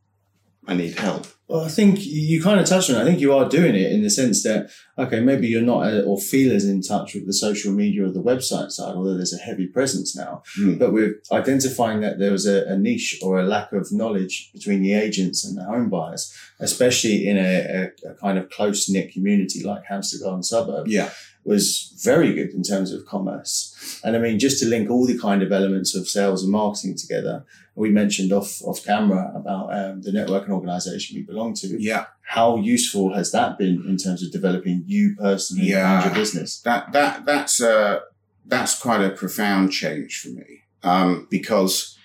I 0.66 0.74
need 0.74 0.96
help. 0.96 1.26
Well, 1.52 1.66
I 1.66 1.68
think 1.68 1.98
you 2.00 2.42
kind 2.42 2.58
of 2.58 2.66
touched 2.66 2.88
on 2.88 2.96
it. 2.96 3.02
I 3.02 3.04
think 3.04 3.20
you 3.20 3.34
are 3.34 3.46
doing 3.46 3.74
it 3.74 3.92
in 3.92 4.02
the 4.02 4.08
sense 4.08 4.42
that, 4.44 4.70
okay, 4.96 5.20
maybe 5.20 5.48
you're 5.48 5.60
not 5.60 5.86
uh, 5.86 6.00
or 6.00 6.18
feel 6.18 6.50
as 6.50 6.66
in 6.66 6.80
touch 6.80 7.12
with 7.12 7.26
the 7.26 7.34
social 7.34 7.72
media 7.74 8.06
or 8.06 8.10
the 8.10 8.22
website 8.22 8.70
side, 8.70 8.94
although 8.94 9.14
there's 9.14 9.34
a 9.34 9.44
heavy 9.44 9.66
presence 9.66 10.16
now. 10.16 10.42
Hmm. 10.56 10.78
But 10.78 10.94
we're 10.94 11.20
identifying 11.30 12.00
that 12.00 12.18
there 12.18 12.32
was 12.32 12.46
a, 12.46 12.64
a 12.68 12.78
niche 12.78 13.20
or 13.22 13.38
a 13.38 13.42
lack 13.44 13.70
of 13.74 13.92
knowledge 13.92 14.50
between 14.54 14.80
the 14.80 14.94
agents 14.94 15.44
and 15.44 15.58
the 15.58 15.64
home 15.64 15.90
buyers, 15.90 16.34
especially 16.58 17.28
in 17.28 17.36
a, 17.36 17.90
a, 18.06 18.12
a 18.12 18.14
kind 18.14 18.38
of 18.38 18.48
close 18.48 18.88
knit 18.88 19.12
community 19.12 19.62
like 19.62 19.84
Hampstead 19.84 20.22
Garden 20.22 20.42
Suburb 20.42 20.88
Yeah. 20.88 21.10
Was 21.44 21.92
very 22.04 22.32
good 22.34 22.50
in 22.50 22.62
terms 22.62 22.92
of 22.92 23.04
commerce. 23.06 24.00
And 24.04 24.14
I 24.16 24.18
mean, 24.20 24.38
just 24.38 24.60
to 24.62 24.66
link 24.68 24.90
all 24.90 25.06
the 25.06 25.18
kind 25.18 25.42
of 25.42 25.50
elements 25.52 25.94
of 25.94 26.08
sales 26.08 26.42
and 26.42 26.52
marketing 26.52 26.96
together, 26.96 27.44
we 27.74 27.90
mentioned 27.90 28.32
off 28.32 28.62
off 28.62 28.84
camera 28.84 29.32
about 29.34 29.72
um, 29.74 30.02
the 30.02 30.10
networking 30.12 30.50
organization 30.50 31.16
we 31.16 31.22
belong 31.22 31.54
to. 31.54 31.82
Yeah. 31.82 32.06
How 32.22 32.56
useful 32.56 33.12
has 33.14 33.32
that 33.32 33.58
been 33.58 33.84
in 33.88 33.96
terms 33.96 34.22
of 34.22 34.30
developing 34.32 34.84
you 34.86 35.16
personally 35.18 35.68
Yeah. 35.68 35.96
and 35.96 36.04
your 36.06 36.14
business? 36.14 36.60
that 36.60 36.92
that 36.92 37.24
that's 37.26 37.60
a 37.60 38.02
that's 38.46 38.78
quite 38.80 39.02
a 39.02 39.10
profound 39.10 39.72
change 39.72 40.20
for 40.20 40.28
me 40.30 40.62
um, 40.82 41.26
because 41.30 41.96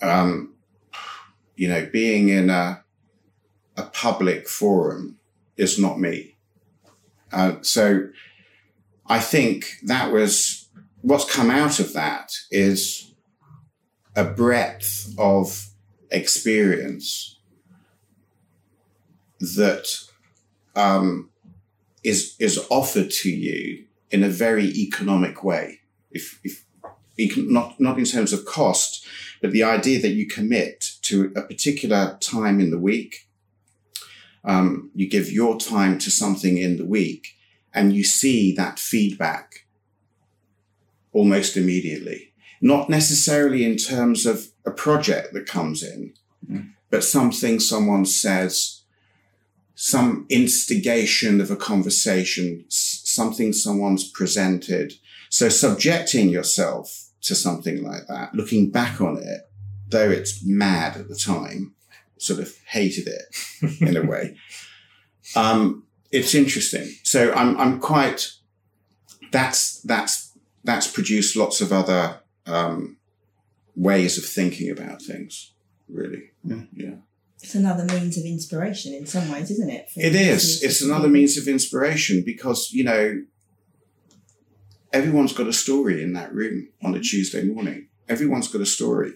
um, 0.00 0.54
you 1.56 1.68
know 1.68 1.88
being 1.92 2.28
in 2.28 2.50
a 2.50 2.84
a 3.76 3.82
public 3.84 4.48
forum 4.48 5.18
is 5.56 5.78
not 5.78 5.98
me 6.00 6.36
uh, 7.32 7.56
so 7.62 8.08
I 9.06 9.20
think 9.20 9.66
that 9.84 10.12
was 10.12 10.68
what's 11.02 11.30
come 11.32 11.50
out 11.50 11.78
of 11.80 11.92
that 11.94 12.32
is 12.50 13.14
a 14.16 14.24
breadth 14.24 15.14
of 15.18 15.68
experience 16.10 17.38
that 19.40 19.86
um, 20.74 21.30
is 22.04 22.34
is 22.38 22.64
offered 22.70 23.10
to 23.10 23.30
you 23.30 23.84
in 24.10 24.22
a 24.22 24.28
very 24.28 24.66
economic 24.66 25.44
way. 25.44 25.80
If, 26.10 26.40
if 26.42 26.64
not 27.36 27.78
not 27.80 27.98
in 27.98 28.04
terms 28.04 28.32
of 28.32 28.44
cost, 28.44 29.06
but 29.40 29.52
the 29.52 29.62
idea 29.62 30.00
that 30.00 30.10
you 30.10 30.26
commit 30.26 30.84
to 31.02 31.32
a 31.36 31.42
particular 31.42 32.16
time 32.20 32.60
in 32.60 32.70
the 32.70 32.78
week, 32.78 33.27
um, 34.44 34.90
you 34.94 35.08
give 35.08 35.30
your 35.30 35.58
time 35.58 35.98
to 35.98 36.10
something 36.10 36.58
in 36.58 36.76
the 36.76 36.86
week, 36.86 37.28
and 37.74 37.94
you 37.94 38.04
see 38.04 38.54
that 38.54 38.78
feedback 38.78 39.66
almost 41.12 41.56
immediately. 41.56 42.32
Not 42.60 42.88
necessarily 42.88 43.64
in 43.64 43.76
terms 43.76 44.26
of 44.26 44.48
a 44.64 44.70
project 44.70 45.32
that 45.34 45.46
comes 45.46 45.82
in, 45.82 46.14
Mm. 46.50 46.70
but 46.90 47.02
something 47.04 47.58
someone 47.58 48.06
says 48.06 48.82
some 49.74 50.26
instigation 50.28 51.40
of 51.40 51.50
a 51.50 51.56
conversation, 51.56 52.64
something 52.68 53.52
someone's 53.52 54.08
presented. 54.08 54.94
So 55.30 55.48
subjecting 55.48 56.28
yourself 56.28 57.10
to 57.22 57.34
something 57.34 57.82
like 57.82 58.06
that, 58.08 58.34
looking 58.34 58.70
back 58.70 59.00
on 59.00 59.18
it, 59.18 59.42
though 59.88 60.10
it's 60.10 60.44
mad 60.44 60.96
at 60.96 61.08
the 61.08 61.16
time, 61.16 61.74
sort 62.18 62.40
of 62.40 62.54
hated 62.66 63.08
it 63.08 63.80
in 63.80 63.96
a 63.96 64.04
way. 64.04 64.36
Um, 65.36 65.84
it's 66.10 66.34
interesting. 66.34 66.90
So 67.02 67.34
I'm, 67.34 67.54
I'm 67.58 67.80
quite, 67.80 68.30
that's, 69.30 69.82
that's, 69.82 70.32
that's 70.64 70.90
produced 70.90 71.36
lots 71.36 71.60
of 71.60 71.70
other, 71.70 72.20
um, 72.46 72.96
ways 73.76 74.16
of 74.16 74.24
thinking 74.24 74.70
about 74.70 75.02
things, 75.02 75.52
really. 75.86 76.30
Yeah. 76.42 76.62
yeah. 76.72 76.94
It's 77.40 77.54
another 77.54 77.84
means 77.84 78.18
of 78.18 78.24
inspiration 78.24 78.92
in 78.92 79.06
some 79.06 79.30
ways, 79.30 79.50
isn't 79.50 79.70
it? 79.70 79.88
for 79.90 80.00
It 80.00 80.14
is. 80.14 80.62
It's 80.62 80.82
another 80.82 81.04
people? 81.04 81.12
means 81.12 81.38
of 81.38 81.46
inspiration 81.46 82.22
because, 82.24 82.72
you 82.72 82.82
know, 82.84 83.22
everyone's 84.92 85.32
got 85.32 85.46
a 85.46 85.52
story 85.52 86.02
in 86.02 86.14
that 86.14 86.34
room 86.34 86.68
on 86.82 86.94
a 86.94 87.00
Tuesday 87.00 87.44
morning. 87.44 87.88
Everyone's 88.08 88.48
got 88.48 88.60
a 88.60 88.66
story. 88.66 89.12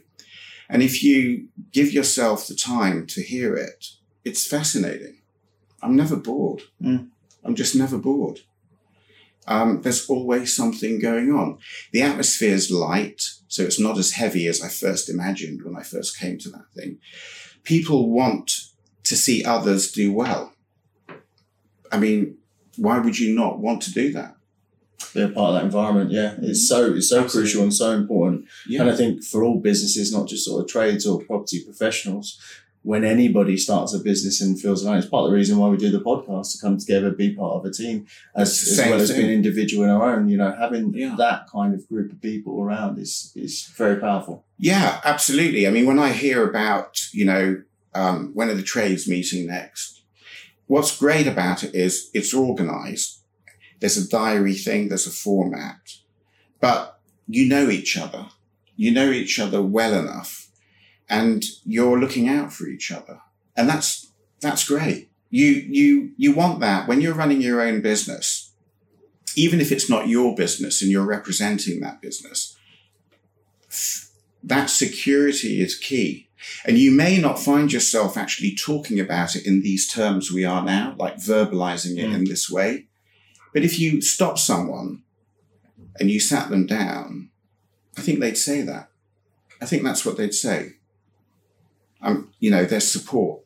And 0.72 0.82
if 0.82 1.02
you 1.02 1.48
give 1.70 1.92
yourself 1.92 2.46
the 2.46 2.54
time 2.54 3.06
to 3.08 3.22
hear 3.22 3.54
it, 3.54 3.88
it's 4.24 4.46
fascinating. 4.46 5.20
I'm 5.82 5.94
never 5.94 6.16
bored. 6.16 6.62
Mm. 6.82 7.10
I'm 7.44 7.54
just 7.54 7.76
never 7.76 7.98
bored. 7.98 8.40
Um, 9.46 9.82
there's 9.82 10.08
always 10.08 10.56
something 10.56 10.98
going 10.98 11.30
on. 11.30 11.58
The 11.92 12.00
atmosphere 12.00 12.54
is 12.54 12.70
light, 12.70 13.20
so 13.48 13.62
it's 13.64 13.78
not 13.78 13.98
as 13.98 14.12
heavy 14.12 14.46
as 14.46 14.62
I 14.62 14.68
first 14.68 15.10
imagined 15.10 15.62
when 15.62 15.76
I 15.76 15.82
first 15.82 16.18
came 16.18 16.38
to 16.38 16.48
that 16.50 16.72
thing. 16.74 17.00
People 17.64 18.10
want 18.10 18.50
to 19.04 19.14
see 19.14 19.44
others 19.44 19.92
do 19.92 20.10
well. 20.10 20.54
I 21.90 21.98
mean, 21.98 22.38
why 22.78 22.98
would 22.98 23.18
you 23.18 23.34
not 23.34 23.58
want 23.58 23.82
to 23.82 23.92
do 23.92 24.10
that? 24.12 24.36
Be 25.14 25.22
a 25.22 25.28
part 25.28 25.50
of 25.50 25.54
that 25.54 25.64
environment, 25.64 26.10
yeah. 26.10 26.34
It's 26.40 26.66
so 26.68 26.94
it's 26.94 27.08
so 27.08 27.22
Absolutely. 27.24 27.50
crucial 27.50 27.62
and 27.64 27.74
so 27.74 27.90
important. 27.92 28.46
Yeah. 28.68 28.80
And 28.82 28.90
I 28.90 28.96
think 28.96 29.22
for 29.22 29.44
all 29.44 29.58
businesses, 29.60 30.12
not 30.12 30.28
just 30.28 30.44
sort 30.44 30.62
of 30.64 30.68
trades 30.70 31.06
or 31.06 31.20
property 31.22 31.62
professionals, 31.64 32.40
when 32.84 33.04
anybody 33.04 33.56
starts 33.56 33.94
a 33.94 33.98
business 34.00 34.40
and 34.40 34.60
feels 34.60 34.82
like 34.84 34.98
it's 34.98 35.06
part 35.08 35.24
of 35.24 35.30
the 35.30 35.36
reason 35.36 35.56
why 35.56 35.68
we 35.68 35.76
do 35.76 35.90
the 35.90 36.00
podcast 36.00 36.52
to 36.52 36.58
come 36.60 36.76
together, 36.78 37.10
be 37.10 37.32
part 37.32 37.54
of 37.54 37.64
a 37.64 37.70
team, 37.70 38.06
as, 38.34 38.48
as 38.70 38.78
well 38.78 38.94
as 39.00 39.10
thing. 39.10 39.20
being 39.20 39.30
individual 39.32 39.84
in 39.84 39.90
our 39.90 40.14
own. 40.16 40.28
You 40.28 40.38
know, 40.38 40.50
having 40.58 40.92
Yeah. 40.94 41.14
that 41.16 41.48
kind 41.48 41.74
of 41.74 41.86
group 41.88 42.10
of 42.10 42.20
people 42.20 42.60
around 42.60 42.98
is 42.98 43.32
is 43.36 43.62
very 43.76 43.96
powerful. 44.00 44.44
Yeah, 44.58 45.00
absolutely. 45.04 45.66
I 45.66 45.70
mean, 45.70 45.86
when 45.86 45.98
I 45.98 46.10
hear 46.12 46.48
about, 46.48 47.08
you 47.12 47.24
know, 47.24 47.62
um, 47.94 48.30
when 48.34 48.48
are 48.48 48.54
the 48.54 48.62
trades 48.62 49.06
meeting 49.06 49.46
next? 49.46 50.02
What's 50.66 50.96
great 50.96 51.26
about 51.26 51.62
it 51.62 51.74
is 51.74 52.10
it's 52.14 52.32
organized. 52.32 53.18
There's 53.82 53.98
a 53.98 54.08
diary 54.08 54.54
thing, 54.54 54.88
there's 54.88 55.06
a 55.06 55.10
format, 55.10 55.96
but 56.60 57.00
you 57.28 57.46
know 57.46 57.68
each 57.68 57.98
other. 57.98 58.28
You 58.76 58.92
know 58.92 59.10
each 59.10 59.38
other 59.38 59.60
well 59.60 59.92
enough 59.92 60.48
and 61.10 61.44
you're 61.66 62.00
looking 62.00 62.28
out 62.28 62.52
for 62.52 62.66
each 62.66 62.90
other. 62.90 63.20
And 63.54 63.68
that's, 63.68 64.10
that's 64.40 64.66
great. 64.66 65.10
You, 65.28 65.48
you, 65.48 66.12
you 66.16 66.32
want 66.32 66.60
that 66.60 66.88
when 66.88 67.00
you're 67.02 67.12
running 67.12 67.42
your 67.42 67.60
own 67.60 67.82
business, 67.82 68.52
even 69.36 69.60
if 69.60 69.70
it's 69.70 69.90
not 69.90 70.08
your 70.08 70.34
business 70.34 70.80
and 70.80 70.90
you're 70.90 71.04
representing 71.04 71.80
that 71.80 72.00
business 72.00 72.56
that 74.42 74.66
security 74.66 75.60
is 75.60 75.78
key. 75.78 76.28
And 76.64 76.76
you 76.76 76.90
may 76.90 77.18
not 77.18 77.38
find 77.38 77.72
yourself 77.72 78.16
actually 78.16 78.54
talking 78.54 78.98
about 78.98 79.36
it 79.36 79.46
in 79.46 79.62
these 79.62 79.86
terms 79.86 80.32
we 80.32 80.44
are 80.44 80.64
now, 80.64 80.94
like 80.98 81.16
verbalizing 81.16 81.98
it 81.98 82.08
Mm. 82.08 82.14
in 82.14 82.24
this 82.24 82.50
way. 82.50 82.88
But 83.52 83.64
if 83.64 83.78
you 83.78 84.00
stop 84.00 84.38
someone 84.38 85.02
and 85.98 86.10
you 86.10 86.20
sat 86.20 86.50
them 86.50 86.66
down, 86.66 87.30
I 87.96 88.00
think 88.00 88.20
they'd 88.20 88.38
say 88.38 88.62
that. 88.62 88.88
I 89.60 89.66
think 89.66 89.82
that's 89.84 90.04
what 90.04 90.16
they'd 90.16 90.34
say. 90.34 90.74
Um, 92.00 92.32
you 92.40 92.50
know, 92.50 92.64
there's 92.64 92.90
support. 92.90 93.42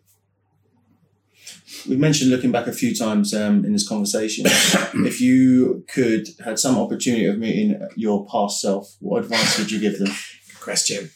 We've 1.89 1.99
mentioned 1.99 2.31
looking 2.31 2.53
back 2.53 2.67
a 2.67 2.73
few 2.73 2.95
times 2.95 3.35
um, 3.35 3.65
in 3.65 3.73
this 3.73 3.87
conversation. 3.87 4.47
if 5.07 5.21
you 5.21 5.85
could 5.89 6.29
had 6.45 6.59
some 6.59 6.79
opportunity 6.79 7.27
of 7.27 7.39
meeting 7.39 7.81
your 7.97 8.27
past 8.27 8.61
self, 8.61 8.97
what 9.01 9.25
advice 9.25 9.59
would 9.59 9.71
you 9.71 9.79
give 9.79 9.99
them? 9.99 10.09
Good 10.09 10.61
question. 10.61 11.11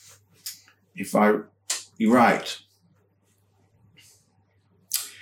If 0.94 1.14
I, 1.14 1.34
you're 1.96 2.14
right. 2.14 2.56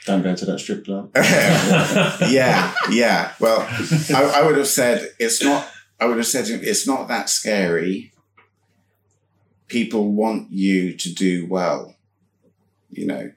Don't 0.09 0.23
go 0.23 0.35
to 0.35 0.45
that 0.47 0.59
strip 0.59 0.87
club. 0.87 1.11
yeah, 1.17 2.73
yeah. 2.91 3.33
Well, 3.39 3.61
I, 4.15 4.33
I 4.37 4.47
would 4.47 4.57
have 4.57 4.67
said 4.67 5.11
it's 5.19 5.43
not. 5.43 5.69
I 6.01 6.07
would 6.07 6.17
have 6.17 6.27
said 6.27 6.47
it's 6.49 6.87
not 6.87 7.09
that 7.09 7.29
scary. 7.29 8.11
People 9.67 10.13
want 10.13 10.51
you 10.51 10.97
to 10.97 11.15
do 11.15 11.47
well. 11.47 11.95
You 12.91 13.07
know, 13.07 13.33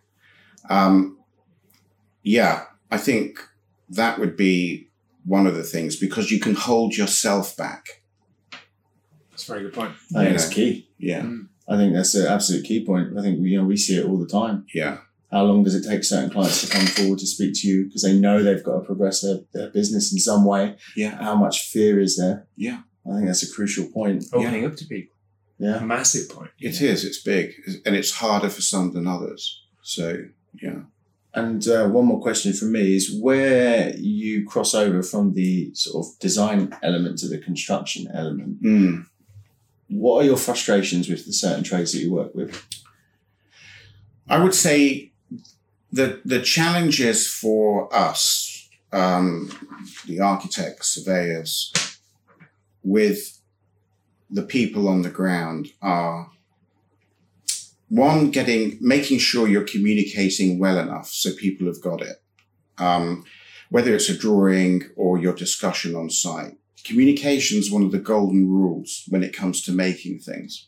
um, 0.70 1.18
yeah. 2.24 2.64
I 2.90 2.98
think 2.98 3.40
that 3.90 4.18
would 4.18 4.38
be 4.38 4.88
one 5.26 5.46
of 5.48 5.56
the 5.56 5.64
things 5.64 5.98
because 5.98 6.32
you 6.32 6.40
can 6.40 6.56
hold 6.56 6.96
yourself 6.96 7.58
back. 7.58 8.02
That's 9.32 9.44
a 9.50 9.52
very 9.52 9.64
good 9.64 9.74
point. 9.74 9.92
I 9.92 10.20
think 10.20 10.24
Yeah. 10.24 10.32
that's 10.32 10.50
key. 10.50 10.88
Yeah, 10.98 11.30
I 11.68 11.76
think 11.76 11.94
that's 11.94 12.16
an 12.16 12.28
absolute 12.28 12.64
key 12.64 12.86
point. 12.86 13.18
I 13.18 13.22
think 13.22 13.40
you 13.46 13.58
know 13.58 13.66
we 13.66 13.76
see 13.76 13.98
it 13.98 14.06
all 14.06 14.18
the 14.18 14.26
time. 14.28 14.66
yeah, 14.74 15.00
How 15.32 15.44
long 15.44 15.64
does 15.64 15.76
it 15.76 15.88
take 15.90 16.04
certain 16.04 16.30
clients 16.30 16.62
to 16.62 16.68
come 16.76 16.86
forward 16.86 17.20
to 17.20 17.28
speak 17.28 17.54
to 17.62 17.68
you 17.68 17.86
because 17.86 18.02
they 18.02 18.18
know 18.18 18.44
they've 18.44 18.64
got 18.64 18.80
to 18.80 18.86
progress 18.86 19.22
their, 19.22 19.40
their 19.54 19.70
business 19.70 20.12
in 20.12 20.20
some 20.20 20.44
way? 20.46 20.76
yeah, 20.96 21.22
How 21.24 21.36
much 21.36 21.70
fear 21.70 22.00
is 22.00 22.18
there? 22.18 22.48
yeah. 22.56 22.82
I 23.10 23.16
think 23.16 23.26
that's 23.26 23.42
a 23.42 23.52
crucial 23.52 23.86
point. 23.88 24.26
Opening 24.32 24.64
up 24.64 24.76
to 24.76 24.86
people. 24.86 25.16
Yeah. 25.58 25.78
A 25.78 25.82
massive 25.82 26.30
point. 26.30 26.52
It 26.60 26.82
is. 26.82 27.04
It's 27.04 27.20
big, 27.24 27.54
and 27.84 27.96
it's 27.96 28.12
harder 28.12 28.48
for 28.50 28.62
some 28.62 28.94
than 28.94 29.08
others. 29.08 29.64
So 29.82 30.26
yeah. 30.62 30.82
And 31.34 31.68
uh, 31.68 31.88
one 31.88 32.06
more 32.06 32.22
question 32.22 32.54
from 32.54 32.74
me 32.74 32.96
is 32.96 33.12
where 33.20 33.96
you 33.98 34.46
cross 34.46 34.76
over 34.76 35.02
from 35.02 35.34
the 35.34 35.74
sort 35.74 36.06
of 36.06 36.20
design 36.20 36.78
element 36.84 37.18
to 37.20 37.28
the 37.28 37.38
construction 37.40 38.08
element. 38.14 38.62
Mm. 38.62 39.06
What 39.88 40.22
are 40.22 40.26
your 40.26 40.38
frustrations 40.38 41.10
with 41.10 41.26
the 41.26 41.34
certain 41.34 41.64
trades 41.64 41.94
that 41.94 42.00
you 42.00 42.14
work 42.14 42.36
with? 42.36 42.64
I 44.28 44.44
would 44.44 44.54
say 44.54 45.11
the 45.92 46.22
the 46.24 46.42
challenges 46.42 47.28
for 47.28 47.94
us, 47.94 48.70
um, 48.92 49.52
the 50.06 50.20
architects, 50.20 50.96
surveyors, 50.96 51.74
with 52.84 53.42
the 54.30 54.44
people 54.44 54.88
on 54.88 55.02
the 55.02 55.10
ground 55.10 55.70
are 55.82 56.32
one 57.90 58.32
getting 58.32 58.78
making 58.80 59.20
sure 59.20 59.48
you're 59.48 59.64
communicating 59.64 60.58
well 60.58 60.78
enough 60.78 61.10
so 61.10 61.34
people 61.36 61.68
have 61.68 61.82
got 61.82 62.02
it. 62.02 62.22
Um, 62.78 63.26
whether 63.70 63.94
it's 63.94 64.10
a 64.10 64.18
drawing 64.18 64.84
or 64.96 65.18
your 65.18 65.34
discussion 65.34 65.96
on 65.96 66.10
site, 66.10 66.58
communication 66.84 67.60
is 67.60 67.72
one 67.72 67.84
of 67.84 67.92
the 67.92 68.00
golden 68.00 68.50
rules 68.50 69.04
when 69.10 69.24
it 69.24 69.36
comes 69.36 69.62
to 69.64 69.72
making 69.72 70.20
things. 70.20 70.68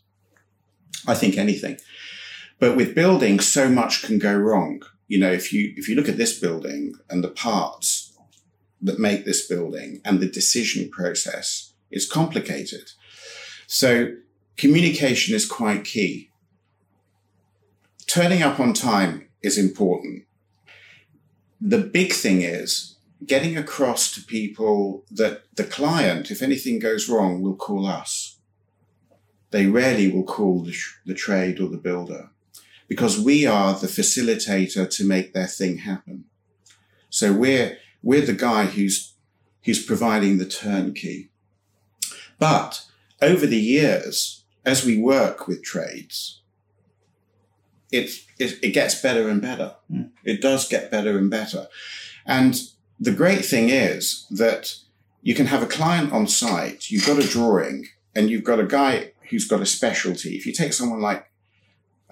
I 1.07 1.15
think 1.15 1.38
anything. 1.38 1.78
But 2.59 2.78
with 2.78 2.95
building, 2.95 3.39
so 3.39 3.69
much 3.69 4.03
can 4.03 4.19
go 4.19 4.34
wrong. 4.36 4.84
You 5.08 5.20
know, 5.20 5.32
if 5.32 5.51
you 5.54 5.74
if 5.76 5.88
you 5.88 5.95
look 5.95 6.10
at 6.10 6.18
this 6.18 6.39
building 6.39 6.95
and 7.10 7.24
the 7.24 7.30
parts 7.30 8.18
that 8.82 8.99
make 8.99 9.26
this 9.26 9.47
building 9.47 10.01
and 10.04 10.20
the 10.20 10.30
decision 10.30 10.89
process, 10.89 11.74
it's 11.89 12.10
complicated. 12.10 12.91
So 13.68 14.14
communication 14.58 15.36
is 15.36 15.45
quite 15.45 15.86
key. 15.86 16.32
Turning 18.08 18.43
up 18.43 18.60
on 18.60 18.74
time 18.74 19.30
is 19.41 19.58
important. 19.58 20.26
The 21.60 21.80
big 21.80 22.14
thing 22.14 22.41
is 22.41 22.97
getting 23.26 23.58
across 23.58 24.14
to 24.14 24.22
people 24.22 25.06
that 25.10 25.43
the 25.56 25.64
client, 25.64 26.30
if 26.30 26.41
anything 26.41 26.80
goes 26.80 27.08
wrong, 27.08 27.41
will 27.41 27.56
call 27.56 27.86
us. 27.86 28.38
They 29.51 29.68
rarely 29.68 30.12
will 30.12 30.26
call 30.26 30.64
the, 30.64 30.76
the 31.06 31.14
trade 31.14 31.60
or 31.60 31.70
the 31.70 31.78
builder 31.78 32.32
because 32.88 33.19
we 33.19 33.45
are 33.45 33.73
the 33.73 33.88
facilitator 33.88 34.89
to 34.89 35.07
make 35.07 35.34
their 35.34 35.47
thing 35.47 35.79
happen. 35.79 36.25
So 37.09 37.34
we're, 37.34 37.77
we're 38.01 38.25
the 38.25 38.34
guy 38.34 38.65
who's, 38.65 39.13
who's 39.63 39.84
providing 39.84 40.38
the 40.38 40.45
turnkey. 40.45 41.29
But 42.39 42.86
over 43.21 43.45
the 43.45 43.59
years, 43.59 44.43
as 44.65 44.86
we 44.86 44.97
work 44.97 45.47
with 45.47 45.63
trades, 45.63 46.41
it, 47.91 48.09
it, 48.39 48.59
it 48.61 48.71
gets 48.71 49.01
better 49.01 49.29
and 49.29 49.41
better. 49.41 49.75
Mm. 49.91 50.09
It 50.23 50.41
does 50.41 50.67
get 50.67 50.91
better 50.91 51.17
and 51.17 51.29
better. 51.29 51.67
And 52.25 52.59
the 52.99 53.11
great 53.11 53.45
thing 53.45 53.69
is 53.69 54.25
that 54.29 54.75
you 55.21 55.36
can 55.36 55.45
have 55.47 55.63
a 55.63 55.67
client 55.67 56.11
on 56.11 56.27
site, 56.27 56.89
you've 56.89 57.05
got 57.05 57.23
a 57.23 57.27
drawing, 57.27 57.88
and 58.15 58.29
you've 58.29 58.43
got 58.43 58.59
a 58.59 58.65
guy 58.65 59.11
who's 59.29 59.47
got 59.47 59.61
a 59.61 59.65
specialty. 59.65 60.36
If 60.36 60.45
you 60.45 60.53
take 60.53 60.73
someone 60.73 61.01
like 61.01 61.31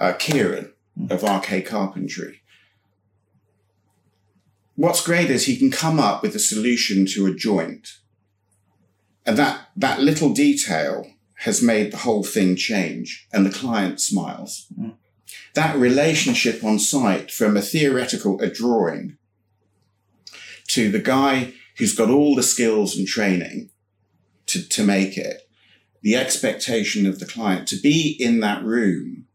uh, 0.02 0.14
Kieran 0.14 0.74
of 1.10 1.22
RK 1.22 1.64
Carpentry, 1.66 2.42
what's 4.76 5.06
great 5.06 5.30
is 5.30 5.46
he 5.46 5.56
can 5.56 5.70
come 5.70 6.00
up 6.00 6.24
with 6.24 6.36
a 6.36 6.40
solution 6.40 7.06
to 7.06 7.28
a 7.28 7.36
joint. 7.36 8.00
And 9.26 9.38
that, 9.38 9.70
that 9.76 10.02
little 10.02 10.34
detail 10.34 11.06
has 11.42 11.62
made 11.62 11.92
the 11.92 11.98
whole 11.98 12.24
thing 12.24 12.56
change, 12.56 13.28
and 13.32 13.46
the 13.46 13.52
client 13.52 14.02
smiles. 14.02 14.66
Mm. 14.78 14.96
That 15.54 15.76
relationship 15.76 16.64
on 16.64 16.80
site 16.80 17.32
from 17.32 17.56
a 17.56 17.62
theoretical, 17.62 18.42
a 18.42 18.50
drawing, 18.50 19.18
to 20.70 20.90
the 20.92 21.00
guy 21.00 21.54
who's 21.78 21.96
got 21.96 22.10
all 22.10 22.36
the 22.36 22.44
skills 22.44 22.96
and 22.96 23.08
training 23.08 23.70
to, 24.48 24.68
to 24.68 24.84
make 24.84 25.18
it, 25.18 25.48
the 26.02 26.16
expectation 26.16 27.06
of 27.06 27.20
the 27.20 27.26
client 27.26 27.68
to 27.68 27.76
be 27.76 28.16
in 28.20 28.40
that 28.40 28.64
room 28.64 29.28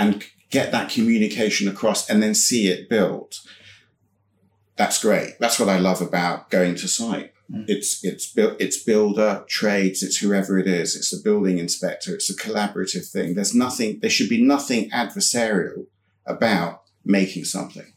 and 0.00 0.24
get 0.50 0.72
that 0.72 0.90
communication 0.90 1.68
across 1.68 2.08
and 2.10 2.22
then 2.22 2.34
see 2.34 2.68
it 2.68 2.88
built. 2.88 3.40
That's 4.76 5.00
great. 5.02 5.38
That's 5.38 5.58
what 5.60 5.68
I 5.68 5.78
love 5.78 6.00
about 6.00 6.50
going 6.50 6.74
to 6.76 6.88
site. 6.88 7.32
Mm. 7.52 7.64
It's 7.68 8.02
it's 8.04 8.26
built 8.32 8.54
it's 8.60 8.82
builder, 8.82 9.44
trades, 9.48 10.02
it's 10.02 10.18
whoever 10.18 10.58
it 10.58 10.66
is, 10.66 10.96
it's 10.96 11.12
a 11.12 11.22
building 11.22 11.58
inspector, 11.58 12.14
it's 12.14 12.30
a 12.30 12.36
collaborative 12.36 13.06
thing. 13.14 13.34
There's 13.34 13.54
nothing 13.54 13.98
there 14.00 14.10
should 14.10 14.28
be 14.28 14.42
nothing 14.42 14.90
adversarial 14.90 15.86
about 16.26 16.82
making 17.04 17.44
something. 17.44 17.92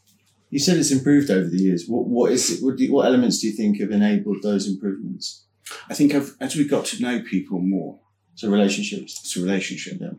You 0.50 0.58
said 0.58 0.76
it's 0.76 0.90
improved 0.92 1.30
over 1.30 1.48
the 1.48 1.62
years. 1.66 1.86
What 1.88 2.06
what 2.06 2.32
is 2.32 2.50
it? 2.50 2.64
What, 2.64 2.76
do 2.76 2.84
you, 2.84 2.92
what 2.92 3.06
elements 3.06 3.38
do 3.40 3.46
you 3.48 3.54
think 3.56 3.80
have 3.80 3.90
enabled 3.90 4.42
those 4.42 4.68
improvements? 4.68 5.44
I 5.88 5.94
think 5.94 6.14
I've, 6.14 6.36
as 6.40 6.54
we 6.56 6.68
got 6.68 6.84
to 6.86 7.02
know 7.02 7.22
people 7.22 7.58
more, 7.58 7.98
So 8.34 8.50
relationships. 8.50 9.18
it's 9.22 9.36
a 9.36 9.40
relationship. 9.40 9.96
Yeah. 10.00 10.10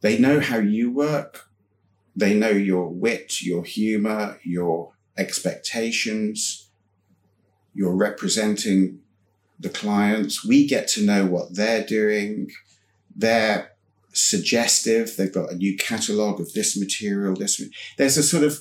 They 0.00 0.18
know 0.18 0.40
how 0.40 0.58
you 0.58 0.90
work. 0.90 1.48
They 2.16 2.34
know 2.34 2.50
your 2.50 2.88
wit, 2.88 3.42
your 3.42 3.64
humor, 3.64 4.38
your 4.42 4.92
expectations. 5.16 6.68
You're 7.74 7.94
representing 7.94 9.00
the 9.58 9.68
clients. 9.68 10.44
We 10.44 10.66
get 10.66 10.88
to 10.88 11.04
know 11.04 11.26
what 11.26 11.54
they're 11.54 11.84
doing. 11.84 12.50
They're 13.14 13.72
suggestive. 14.12 15.16
They've 15.16 15.32
got 15.32 15.52
a 15.52 15.56
new 15.56 15.76
catalog 15.76 16.40
of 16.40 16.52
this 16.52 16.76
material, 16.76 17.34
this. 17.34 17.62
There's 17.96 18.16
a 18.16 18.22
sort 18.22 18.44
of 18.44 18.60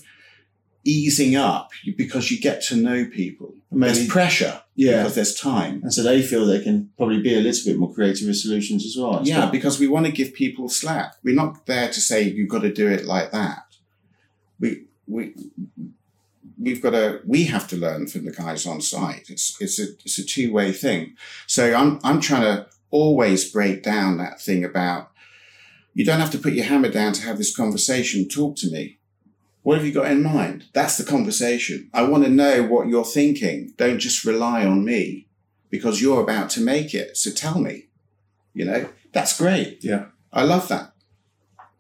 easing 0.84 1.36
up 1.36 1.72
because 1.98 2.32
you 2.32 2.40
get 2.40 2.62
to 2.64 2.76
know 2.76 3.06
people. 3.06 3.54
There's 3.72 4.08
pressure 4.08 4.62
Yeah. 4.80 5.04
because 5.04 5.16
there's 5.16 5.36
time. 5.36 5.82
And 5.84 5.94
so 5.94 6.04
they 6.04 6.22
feel 6.22 6.46
they 6.46 6.64
can 6.64 6.90
probably 6.96 7.22
be 7.22 7.36
a 7.36 7.42
little 7.42 7.66
bit 7.66 7.78
more 7.78 7.94
creative 7.94 8.28
with 8.28 8.38
solutions 8.38 8.86
as 8.86 8.96
well. 8.98 9.22
Yeah, 9.24 9.50
because 9.50 9.78
we 9.78 9.88
want 9.88 10.06
to 10.06 10.12
give 10.12 10.34
people 10.34 10.70
slack. 10.70 11.16
We're 11.22 11.36
not 11.36 11.66
there 11.66 11.90
to 11.90 12.00
say 12.00 12.22
you've 12.22 12.50
got 12.50 12.62
to 12.62 12.72
do 12.72 12.88
it 12.88 13.04
like 13.06 13.32
that. 13.32 13.66
We 14.58 14.86
we 15.06 15.34
we've 16.58 16.82
got 16.82 16.92
to 16.92 17.20
we 17.26 17.44
have 17.46 17.68
to 17.70 17.76
learn 17.76 18.08
from 18.08 18.24
the 18.24 18.32
guys 18.32 18.66
on 18.66 18.80
site. 18.80 19.30
It's 19.30 19.60
it's 19.60 19.80
a 19.80 19.88
it's 20.06 20.18
a 20.18 20.26
two 20.26 20.54
way 20.54 20.72
thing. 20.72 21.16
So 21.46 21.74
I'm 21.74 22.00
I'm 22.06 22.22
trying 22.22 22.44
to 22.44 22.68
always 22.90 23.52
break 23.52 23.84
down 23.84 24.18
that 24.18 24.40
thing 24.42 24.64
about 24.64 25.12
you 25.94 26.06
don't 26.06 26.22
have 26.22 26.32
to 26.32 26.38
put 26.38 26.54
your 26.54 26.66
hammer 26.66 26.90
down 26.90 27.12
to 27.14 27.24
have 27.24 27.38
this 27.38 27.54
conversation. 27.54 28.30
Talk 28.30 28.56
to 28.58 28.72
me. 28.72 28.99
What 29.64 29.78
have 29.78 29.86
you 29.86 29.92
got 29.92 30.12
in 30.12 30.24
mind? 30.24 30.66
That's 30.74 30.98
the 30.98 31.04
conversation. 31.04 31.90
I 31.94 32.04
want 32.04 32.24
to 32.24 32.30
know 32.30 32.64
what 32.64 32.88
you're 32.88 33.04
thinking. 33.06 33.74
Don't 33.78 34.00
just 34.00 34.24
rely 34.24 34.66
on 34.66 34.86
me 34.86 35.28
because 35.70 36.02
you're 36.02 36.22
about 36.24 36.50
to 36.52 36.62
make 36.62 36.94
it. 36.94 37.18
So 37.18 37.32
tell 37.32 37.60
me. 37.60 37.88
You 38.54 38.66
know, 38.66 38.90
that's 39.14 39.38
great. 39.38 39.80
Yeah. 39.84 40.06
I 40.34 40.44
love 40.44 40.68
that. 40.70 40.94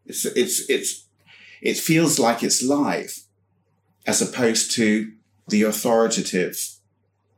It's 0.05 0.25
it's 0.25 0.69
it's 0.69 1.05
it 1.61 1.77
feels 1.77 2.19
like 2.19 2.43
it's 2.43 2.63
live 2.63 3.19
as 4.05 4.21
opposed 4.21 4.71
to 4.71 5.11
the 5.47 5.63
authoritative 5.63 6.57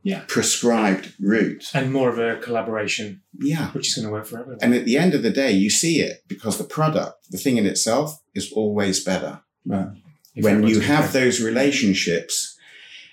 Yeah. 0.03 0.23
prescribed 0.27 1.13
route. 1.19 1.69
And 1.73 1.93
more 1.93 2.09
of 2.09 2.17
a 2.19 2.39
collaboration, 2.41 3.21
Yeah. 3.39 3.71
which 3.71 3.87
is 3.89 3.95
going 3.95 4.07
to 4.07 4.11
work 4.11 4.25
for 4.25 4.39
everyone. 4.39 4.59
And 4.61 4.73
at 4.73 4.85
the 4.85 4.97
end 4.97 5.13
of 5.13 5.21
the 5.23 5.29
day, 5.31 5.51
you 5.51 5.69
see 5.69 5.99
it 6.01 6.23
because 6.27 6.57
the 6.57 6.63
product, 6.63 7.29
the 7.29 7.37
thing 7.37 7.57
in 7.57 7.65
itself, 7.65 8.21
is 8.33 8.51
always 8.51 9.03
better. 9.03 9.41
Right. 9.65 9.89
If 10.35 10.43
when 10.43 10.63
you 10.63 10.79
have 10.79 11.11
those 11.13 11.41
relationships 11.41 12.57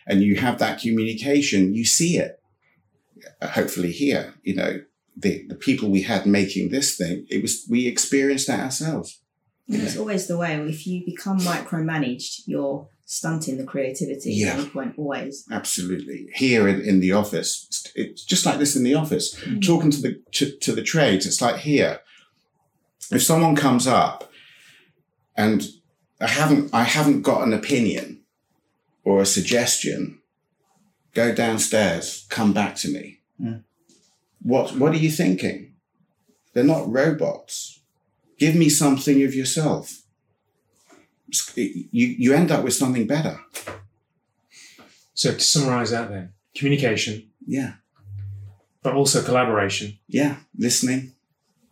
and 0.07 0.23
you 0.23 0.37
have 0.37 0.59
that 0.59 0.81
communication, 0.81 1.75
you 1.75 1.85
see 1.85 2.16
it. 2.19 2.41
Hopefully 3.43 3.93
here, 3.93 4.35
you 4.43 4.55
know, 4.55 4.81
the, 5.16 5.45
the 5.49 5.55
people 5.55 5.91
we 5.91 6.03
had 6.03 6.27
making 6.27 6.71
this 6.71 6.97
thing, 6.97 7.27
it 7.29 7.43
was 7.43 7.66
we 7.69 7.87
experienced 7.87 8.47
that 8.47 8.61
ourselves. 8.61 9.21
And 9.69 9.83
it's 9.83 9.97
always 9.97 10.27
the 10.29 10.39
way. 10.39 10.55
If 10.57 10.87
you 10.87 11.05
become 11.05 11.39
micromanaged, 11.41 12.43
you're 12.47 12.89
stunting 13.05 13.59
the 13.59 13.64
creativity 13.64 14.33
Yeah. 14.35 14.64
point, 14.73 14.95
always. 14.97 15.45
Absolutely. 15.51 16.29
Here 16.35 16.66
in, 16.69 16.81
in 16.81 17.01
the 17.01 17.12
office, 17.12 17.66
it's- 17.69 17.93
it's 17.95 18.25
just 18.25 18.47
like 18.47 18.59
this 18.59 18.77
in 18.77 18.85
the 18.85 18.95
office. 18.95 19.35
Mm. 19.41 19.64
Talking 19.66 19.91
to 19.91 20.01
the 20.01 20.23
to, 20.33 20.57
to 20.59 20.73
the 20.73 20.83
trades, 20.83 21.27
it's 21.27 21.43
like 21.43 21.57
here. 21.57 22.01
If 23.11 23.23
someone 23.23 23.57
comes 23.57 23.87
up 23.87 24.31
and 25.37 25.66
I 26.21 26.27
haven't 26.29 26.75
I 26.75 26.83
haven't 26.85 27.23
got 27.23 27.43
an 27.47 27.53
opinion 27.53 28.23
or 29.05 29.21
a 29.23 29.27
suggestion, 29.27 30.21
go 31.14 31.35
downstairs, 31.35 32.27
come 32.29 32.53
back 32.53 32.75
to 32.77 32.89
me. 32.89 33.21
Mm. 33.41 33.62
What 34.43 34.77
what 34.77 34.93
are 34.93 34.99
you 34.99 35.11
thinking? 35.11 35.75
They're 36.55 36.64
not 36.64 36.91
robots. 36.91 37.81
Give 38.39 38.55
me 38.55 38.69
something 38.69 39.23
of 39.25 39.35
yourself. 39.35 40.03
You 41.66 42.07
you 42.23 42.35
end 42.35 42.51
up 42.51 42.64
with 42.64 42.75
something 42.75 43.07
better. 43.07 43.39
So 45.14 45.33
to 45.33 45.41
summarize 45.41 45.91
that 45.91 46.09
then, 46.11 46.33
communication, 46.55 47.31
Yeah. 47.47 47.75
but 48.83 48.95
also 48.95 49.23
collaboration, 49.23 49.99
Yeah. 50.07 50.37
Listening. 50.57 51.12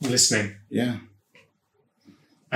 listening, 0.00 0.56
Yeah. 0.68 0.98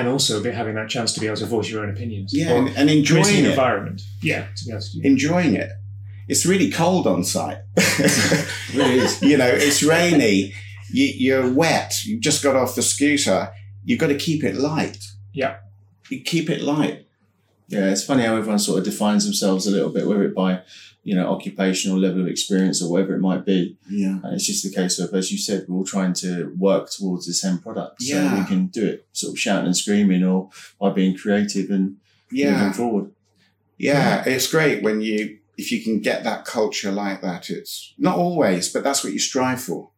And 0.00 0.08
also 0.08 0.38
a 0.38 0.42
bit 0.42 0.54
having 0.54 0.74
that 0.74 0.88
chance 0.88 1.12
to 1.12 1.20
be 1.20 1.26
able 1.26 1.36
to 1.36 1.46
voice 1.46 1.70
your 1.70 1.82
own 1.82 1.90
opinions. 1.90 2.32
Yeah. 2.34 2.52
And, 2.52 2.68
and 2.76 2.90
enjoying 2.90 3.44
it. 3.44 3.50
environment. 3.50 4.02
Yeah, 4.22 4.46
to 4.56 4.64
be 4.64 4.72
able 4.72 4.80
to 4.80 4.92
do. 4.92 5.00
Enjoying 5.04 5.54
it. 5.54 5.70
It's 6.28 6.46
really 6.46 6.70
cold 6.70 7.06
on 7.06 7.24
site. 7.24 7.58
really 8.74 8.98
is. 8.98 9.20
you 9.22 9.36
know, 9.36 9.48
it's 9.48 9.82
rainy. 9.82 10.54
You, 10.92 11.06
you're 11.06 11.52
wet. 11.52 11.94
You 12.04 12.18
just 12.18 12.42
got 12.42 12.56
off 12.56 12.74
the 12.74 12.82
scooter. 12.82 13.52
You've 13.84 13.98
got 13.98 14.08
to 14.08 14.16
keep 14.16 14.42
it 14.44 14.56
light. 14.56 15.04
Yeah. 15.32 15.56
You 16.08 16.22
keep 16.22 16.50
it 16.50 16.60
light. 16.60 17.06
Yeah, 17.70 17.90
it's 17.90 18.04
funny 18.04 18.24
how 18.24 18.36
everyone 18.36 18.58
sort 18.58 18.78
of 18.80 18.84
defines 18.84 19.24
themselves 19.24 19.66
a 19.66 19.70
little 19.70 19.90
bit, 19.90 20.06
whether 20.06 20.24
it 20.24 20.34
by, 20.34 20.62
you 21.04 21.14
know, 21.14 21.30
occupational 21.32 21.98
level 21.98 22.20
of 22.22 22.26
experience 22.26 22.82
or 22.82 22.90
whatever 22.90 23.14
it 23.14 23.20
might 23.20 23.46
be. 23.46 23.76
Yeah. 23.88 24.18
And 24.24 24.34
it's 24.34 24.46
just 24.46 24.64
a 24.64 24.70
case 24.74 24.98
of, 24.98 25.14
as 25.14 25.30
you 25.30 25.38
said, 25.38 25.66
we're 25.68 25.76
all 25.78 25.84
trying 25.84 26.12
to 26.14 26.52
work 26.58 26.90
towards 26.90 27.26
the 27.26 27.32
same 27.32 27.58
product. 27.58 28.02
So 28.02 28.16
Yeah. 28.16 28.38
we 28.40 28.44
can 28.46 28.66
do 28.66 28.84
it 28.86 29.06
sort 29.12 29.32
of 29.34 29.38
shouting 29.38 29.66
and 29.66 29.76
screaming 29.76 30.24
or 30.24 30.50
by 30.80 30.90
being 30.90 31.16
creative 31.16 31.70
and 31.70 31.96
Yeah. 32.32 32.56
moving 32.58 32.72
forward. 32.72 33.10
Yeah, 33.78 34.24
it's 34.26 34.46
great 34.48 34.82
when 34.82 35.00
you 35.00 35.38
if 35.56 35.70
you 35.70 35.82
can 35.82 36.00
get 36.00 36.24
that 36.24 36.46
culture 36.46 36.90
like 36.90 37.20
that. 37.20 37.50
It's 37.50 37.92
not 37.98 38.16
always, 38.16 38.70
but 38.72 38.82
that's 38.82 39.04
what 39.04 39.12
you 39.12 39.18
strive 39.18 39.60
for. 39.60 39.90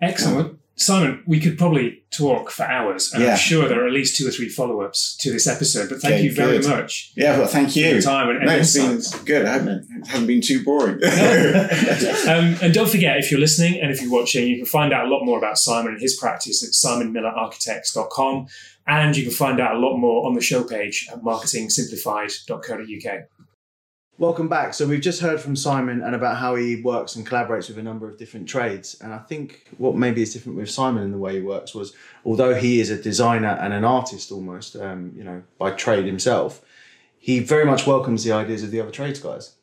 Excellent. 0.00 0.58
Simon, 0.78 1.22
we 1.26 1.40
could 1.40 1.58
probably 1.58 2.02
talk 2.10 2.50
for 2.50 2.62
hours, 2.64 3.12
and 3.12 3.22
Yeah. 3.22 3.32
I'm 3.32 3.36
sure 3.36 3.68
there 3.68 3.82
are 3.82 3.86
at 3.86 3.92
least 3.92 4.16
two 4.16 4.26
or 4.26 4.30
three 4.30 4.48
follow 4.48 4.80
ups 4.80 5.16
to 5.20 5.30
this 5.32 5.46
episode. 5.46 5.88
But 5.88 6.00
thank 6.00 6.14
Okay, 6.14 6.22
you 6.24 6.32
very 6.32 6.58
good. 6.58 6.68
much 6.68 7.12
Yeah, 7.16 7.36
well, 7.36 7.48
thank 7.48 7.74
you. 7.76 7.82
for 7.82 7.88
you. 7.88 7.92
your 7.94 8.02
time 8.02 8.28
and, 8.30 8.38
and 8.38 8.46
No, 8.46 8.56
it's 8.56 8.74
been 8.74 9.00
good. 9.24 9.44
I 9.44 9.52
haven't, 9.54 9.86
it 9.90 10.06
hasn't 10.06 10.26
been 10.28 10.40
too 10.40 10.62
boring. 10.64 11.00
Um, 12.28 12.56
and 12.62 12.72
don't 12.74 12.88
forget, 12.88 13.16
if 13.18 13.30
you're 13.30 13.40
listening 13.40 13.80
and 13.80 13.90
if 13.90 14.00
you're 14.02 14.10
watching, 14.12 14.46
you 14.48 14.56
can 14.58 14.66
find 14.66 14.92
out 14.92 15.06
a 15.06 15.08
lot 15.08 15.24
more 15.24 15.38
about 15.38 15.58
Simon 15.58 15.92
and 15.92 16.00
his 16.00 16.16
practice 16.16 16.62
at 16.62 16.70
simonmillerarchitects.com. 16.70 18.46
And 18.86 19.16
you 19.16 19.22
can 19.24 19.32
find 19.32 19.60
out 19.60 19.74
a 19.74 19.78
lot 19.78 19.96
more 19.98 20.26
on 20.26 20.34
the 20.34 20.40
show 20.40 20.62
page 20.64 21.08
at 21.12 21.20
marketingsimplified.co.uk. 21.22 23.24
Welcome 24.20 24.48
back. 24.48 24.74
So 24.74 24.84
we've 24.84 25.00
just 25.00 25.20
heard 25.20 25.40
from 25.40 25.54
Simon 25.54 26.02
and 26.02 26.12
about 26.12 26.38
how 26.38 26.56
he 26.56 26.82
works 26.82 27.14
and 27.14 27.24
collaborates 27.24 27.68
with 27.68 27.78
a 27.78 27.82
number 27.84 28.08
of 28.08 28.18
different 28.18 28.48
trades. 28.48 28.96
And 29.00 29.14
I 29.14 29.18
think 29.18 29.68
what 29.78 29.94
maybe 29.94 30.22
is 30.22 30.32
different 30.32 30.58
with 30.58 30.68
Simon 30.68 31.04
in 31.04 31.12
the 31.12 31.18
way 31.18 31.36
he 31.36 31.40
works 31.40 31.72
was, 31.72 31.94
although 32.24 32.56
he 32.56 32.80
is 32.80 32.90
a 32.90 33.00
designer 33.00 33.56
and 33.60 33.72
an 33.72 33.84
artist 33.84 34.32
almost, 34.32 34.74
um, 34.74 35.12
you 35.16 35.22
know, 35.22 35.44
by 35.56 35.70
trade 35.70 36.04
himself, 36.04 36.60
he 37.16 37.38
very 37.38 37.64
much 37.64 37.86
welcomes 37.86 38.24
the 38.24 38.32
ideas 38.32 38.64
of 38.64 38.72
the 38.72 38.80
other 38.80 38.90
trades 38.90 39.20
guys. 39.20 39.54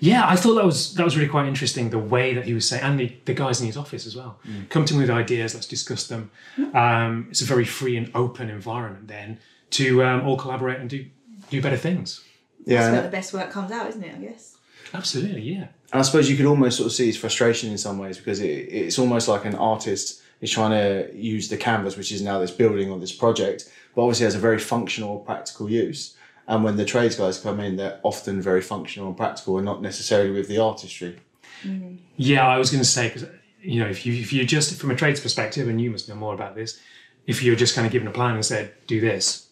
Yeah, 0.00 0.26
I 0.26 0.34
thought 0.34 0.54
that 0.54 0.64
was 0.64 0.94
that 0.94 1.04
was 1.04 1.16
really 1.16 1.28
quite 1.28 1.46
interesting. 1.46 1.90
The 1.90 1.98
way 1.98 2.34
that 2.34 2.46
he 2.46 2.54
was 2.54 2.66
saying, 2.66 2.82
and 2.82 2.98
the, 2.98 3.14
the 3.26 3.34
guys 3.34 3.60
in 3.60 3.66
his 3.68 3.76
office 3.76 4.04
as 4.04 4.16
well, 4.16 4.40
come 4.70 4.84
to 4.86 4.94
me 4.94 5.00
with 5.00 5.10
ideas. 5.10 5.54
Let's 5.54 5.68
discuss 5.68 6.08
them. 6.08 6.32
Um, 6.74 7.28
it's 7.30 7.42
a 7.42 7.44
very 7.44 7.66
free 7.66 7.96
and 7.96 8.10
open 8.16 8.50
environment 8.50 9.06
then 9.06 9.38
to 9.72 10.02
um, 10.02 10.26
all 10.26 10.36
collaborate 10.36 10.80
and 10.80 10.90
do 10.90 11.06
do 11.50 11.62
better 11.62 11.76
things. 11.76 12.24
Yeah, 12.64 12.82
That's 12.82 12.92
where 12.92 13.02
the 13.02 13.08
best 13.08 13.32
work 13.32 13.50
comes 13.50 13.72
out, 13.72 13.88
isn't 13.88 14.02
it? 14.02 14.14
I 14.14 14.18
guess. 14.18 14.56
Absolutely, 14.92 15.42
yeah. 15.42 15.68
and 15.92 16.00
I 16.00 16.02
suppose 16.02 16.28
you 16.28 16.36
could 16.36 16.46
almost 16.46 16.76
sort 16.76 16.86
of 16.86 16.92
see 16.92 17.06
his 17.06 17.16
frustration 17.16 17.70
in 17.70 17.78
some 17.78 17.98
ways 17.98 18.18
because 18.18 18.40
it, 18.40 18.48
it's 18.48 18.98
almost 18.98 19.28
like 19.28 19.44
an 19.44 19.54
artist 19.54 20.22
is 20.40 20.50
trying 20.50 20.70
to 20.70 21.14
use 21.14 21.48
the 21.48 21.56
canvas, 21.56 21.96
which 21.96 22.10
is 22.10 22.22
now 22.22 22.38
this 22.38 22.50
building 22.50 22.90
or 22.90 22.98
this 22.98 23.12
project, 23.12 23.70
but 23.94 24.02
obviously 24.02 24.24
has 24.24 24.34
a 24.34 24.38
very 24.38 24.58
functional, 24.58 25.18
practical 25.20 25.70
use. 25.70 26.16
And 26.48 26.64
when 26.64 26.76
the 26.76 26.84
trades 26.84 27.16
guys 27.16 27.38
come 27.38 27.60
in, 27.60 27.76
they're 27.76 28.00
often 28.02 28.40
very 28.40 28.62
functional 28.62 29.08
and 29.08 29.16
practical, 29.16 29.58
and 29.58 29.64
not 29.64 29.82
necessarily 29.82 30.30
with 30.30 30.48
the 30.48 30.58
artistry. 30.58 31.16
Mm-hmm. 31.62 31.96
Yeah, 32.16 32.48
I 32.48 32.58
was 32.58 32.70
going 32.70 32.82
to 32.82 32.88
say 32.88 33.08
because 33.08 33.26
you 33.62 33.80
know 33.80 33.88
if 33.88 34.04
you 34.04 34.14
if 34.14 34.32
you 34.32 34.44
just 34.44 34.74
from 34.80 34.90
a 34.90 34.96
trades 34.96 35.20
perspective, 35.20 35.68
and 35.68 35.80
you 35.80 35.90
must 35.90 36.08
know 36.08 36.16
more 36.16 36.34
about 36.34 36.56
this, 36.56 36.80
if 37.26 37.42
you're 37.42 37.54
just 37.54 37.74
kind 37.74 37.86
of 37.86 37.92
given 37.92 38.08
a 38.08 38.10
plan 38.10 38.34
and 38.34 38.44
said 38.44 38.72
do 38.88 39.00
this, 39.00 39.48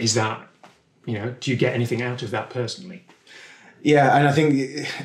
is 0.00 0.14
that 0.14 0.48
you 1.06 1.14
know 1.14 1.34
do 1.40 1.50
you 1.50 1.56
get 1.56 1.72
anything 1.72 2.02
out 2.02 2.22
of 2.22 2.30
that 2.32 2.50
personally? 2.50 3.06
Yeah, 3.82 4.16
and 4.16 4.26
I 4.28 4.32
think 4.32 4.54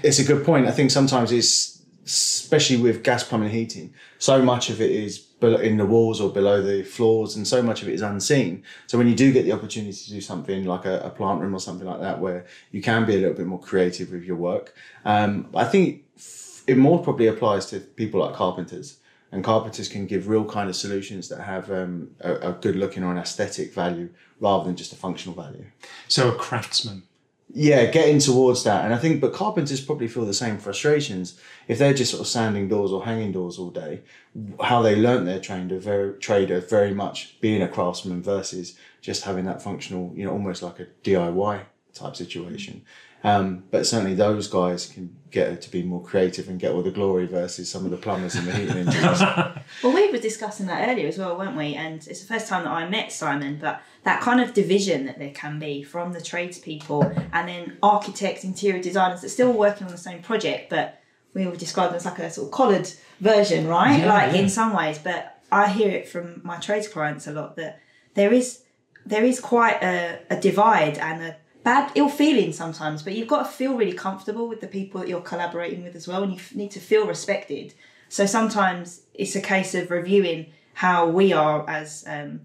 it's 0.04 0.20
a 0.20 0.24
good 0.24 0.44
point. 0.44 0.68
I 0.68 0.72
think 0.72 0.92
sometimes 0.92 1.32
it's, 1.32 1.84
especially 2.06 2.78
with 2.78 3.04
gas, 3.04 3.24
plumbing, 3.24 3.50
and 3.50 3.56
heating, 3.56 3.94
so 4.18 4.42
much 4.42 4.70
of 4.70 4.82
it 4.82 4.92
is 4.92 5.28
in 5.42 5.78
the 5.78 5.86
walls 5.86 6.22
or 6.22 6.30
below 6.30 6.62
the 6.62 6.84
floors, 6.84 7.36
and 7.36 7.48
so 7.48 7.62
much 7.62 7.82
of 7.82 7.90
it 7.90 7.94
is 7.94 8.02
unseen. 8.02 8.64
So 8.88 8.98
when 8.98 9.08
you 9.08 9.16
do 9.16 9.32
get 9.32 9.46
the 9.46 9.52
opportunity 9.52 9.94
to 9.94 10.10
do 10.10 10.22
something 10.22 10.66
like 10.66 10.86
a, 10.86 11.00
a 11.02 11.10
plant 11.10 11.42
room 11.42 11.56
or 11.56 11.60
something 11.60 11.88
like 11.88 12.00
that, 12.00 12.20
where 12.20 12.46
you 12.72 12.82
can 12.82 13.06
be 13.06 13.16
a 13.16 13.18
little 13.18 13.36
bit 13.36 13.46
more 13.46 13.60
creative 13.60 14.12
with 14.12 14.24
your 14.24 14.36
work, 14.36 14.74
um, 15.06 15.48
I 15.56 15.66
think 15.66 16.04
it 16.68 16.78
more 16.78 17.04
probably 17.04 17.28
applies 17.28 17.66
to 17.68 17.80
people 17.80 18.22
like 18.22 18.36
carpenters. 18.36 18.98
And 19.32 19.44
carpenters 19.44 19.88
can 19.88 20.08
give 20.08 20.28
real 20.28 20.44
kind 20.44 20.70
of 20.70 20.76
solutions 20.76 21.30
that 21.30 21.42
have 21.42 21.72
um, 21.72 22.12
a, 22.20 22.50
a 22.50 22.52
good 22.54 22.76
looking 22.76 23.04
or 23.04 23.12
an 23.12 23.18
aesthetic 23.18 23.74
value 23.74 24.10
rather 24.40 24.66
than 24.66 24.76
just 24.76 24.92
a 24.92 24.96
functional 24.96 25.42
value. 25.42 25.66
So 26.08 26.30
a 26.30 26.36
craftsman. 26.36 27.04
Yeah, 27.54 27.86
getting 27.86 28.20
towards 28.20 28.64
that. 28.64 28.86
And 28.86 28.94
I 28.94 28.98
think, 28.98 29.20
but 29.20 29.34
carpenters 29.34 29.82
probably 29.82 30.08
feel 30.08 30.26
the 30.26 30.34
same 30.34 30.58
frustrations. 30.58 31.40
If 31.68 31.80
they're 31.80 31.94
just 31.94 32.12
sort 32.12 32.22
of 32.22 32.28
sanding 32.28 32.70
doors 32.70 32.92
or 32.92 33.04
hanging 33.04 33.32
doors 33.34 33.58
all 33.58 33.72
day, 33.72 34.02
how 34.62 34.82
they 34.82 34.96
learnt 34.96 35.26
their 35.26 35.40
trade 35.40 35.72
of 35.72 35.84
very, 35.84 36.14
trade 36.20 36.52
of 36.52 36.70
very 36.70 36.94
much 36.94 37.40
being 37.42 37.62
a 37.62 37.68
craftsman 37.68 38.22
versus 38.22 38.78
just 39.02 39.24
having 39.24 39.46
that 39.46 39.62
functional, 39.62 40.14
you 40.16 40.26
know, 40.26 40.32
almost 40.32 40.64
like 40.64 40.80
a 40.80 40.88
DIY 41.04 41.62
type 41.94 42.16
situation. 42.16 42.84
Um, 43.24 43.64
but 43.70 43.86
certainly 43.86 44.16
those 44.16 44.48
guys 44.48 44.88
can 44.88 45.16
get 45.30 45.62
to 45.62 45.72
be 45.72 45.84
more 45.84 46.04
creative 46.04 46.50
and 46.50 46.60
get 46.60 46.72
all 46.72 46.82
the 46.82 46.92
glory 46.92 47.26
versus 47.26 47.70
some 47.70 47.86
of 47.86 47.92
the 47.92 47.98
plumbers 47.98 48.36
and 48.36 48.48
the 48.48 48.54
heating 48.54 48.78
engineers. 48.88 49.22
Well, 49.22 49.94
we 49.94 50.12
were 50.12 50.18
discussing 50.18 50.66
that 50.68 50.90
earlier 50.90 51.08
as 51.08 51.18
well, 51.18 51.38
weren't 51.38 51.56
we? 51.56 51.76
And 51.76 52.06
it's 52.08 52.22
the 52.22 52.34
first 52.34 52.48
time 52.48 52.66
that 52.66 52.72
I 52.72 52.90
met 52.90 53.12
Simon, 53.12 53.58
but 53.62 53.82
that 54.04 54.22
kind 54.22 54.42
of 54.42 54.54
division 54.54 55.06
that 55.06 55.20
there 55.20 55.32
can 55.32 55.60
be 55.60 55.84
from 55.84 56.14
the 56.14 56.22
tradespeople 56.22 57.04
and 57.32 57.48
then 57.48 57.78
architects, 57.82 58.44
interior 58.44 58.82
designers 58.82 59.22
that 59.22 59.30
still 59.30 59.54
working 59.54 59.88
on 59.88 59.92
the 59.92 59.98
same 59.98 60.22
project, 60.22 60.70
but 60.70 61.02
we 61.34 61.48
would 61.48 61.60
describe 61.60 61.90
them 61.90 61.98
as 61.98 62.06
like 62.06 62.20
a 62.20 62.30
sort 62.30 62.48
of 62.48 62.52
collared 62.52 62.92
version, 63.20 63.68
right? 63.68 64.00
Yeah, 64.00 64.14
like 64.14 64.34
yeah. 64.34 64.42
in 64.42 64.50
some 64.50 64.74
ways, 64.74 65.00
but 65.00 65.42
I 65.52 65.70
hear 65.70 65.90
it 65.90 66.10
from 66.10 66.42
my 66.44 66.58
trades 66.58 66.88
clients 66.88 67.28
a 67.28 67.32
lot 67.32 67.56
that 67.56 67.80
there 68.16 68.34
is 68.34 68.64
there 69.06 69.24
is 69.24 69.40
quite 69.40 69.82
a, 69.82 70.20
a 70.30 70.40
divide 70.40 70.98
and 71.00 71.24
a 71.24 71.38
bad 71.64 71.92
ill 71.96 72.10
feeling 72.10 72.52
sometimes, 72.54 73.04
but 73.04 73.14
you've 73.14 73.28
got 73.28 73.44
to 73.44 73.52
feel 73.52 73.76
really 73.76 73.94
comfortable 73.94 74.48
with 74.48 74.62
the 74.62 74.68
people 74.68 75.00
that 75.02 75.10
you're 75.10 75.22
collaborating 75.22 75.84
with 75.84 75.96
as 75.96 76.08
well, 76.08 76.24
and 76.24 76.34
you 76.34 76.40
need 76.54 76.72
to 76.72 76.80
feel 76.80 77.06
respected. 77.06 77.74
So 78.10 78.26
sometimes 78.26 79.02
it's 79.14 79.36
a 79.36 79.42
case 79.42 79.74
of 79.76 79.92
reviewing 79.92 80.54
how 80.74 81.08
we 81.08 81.34
are 81.34 81.70
as 81.70 82.04
um, 82.08 82.42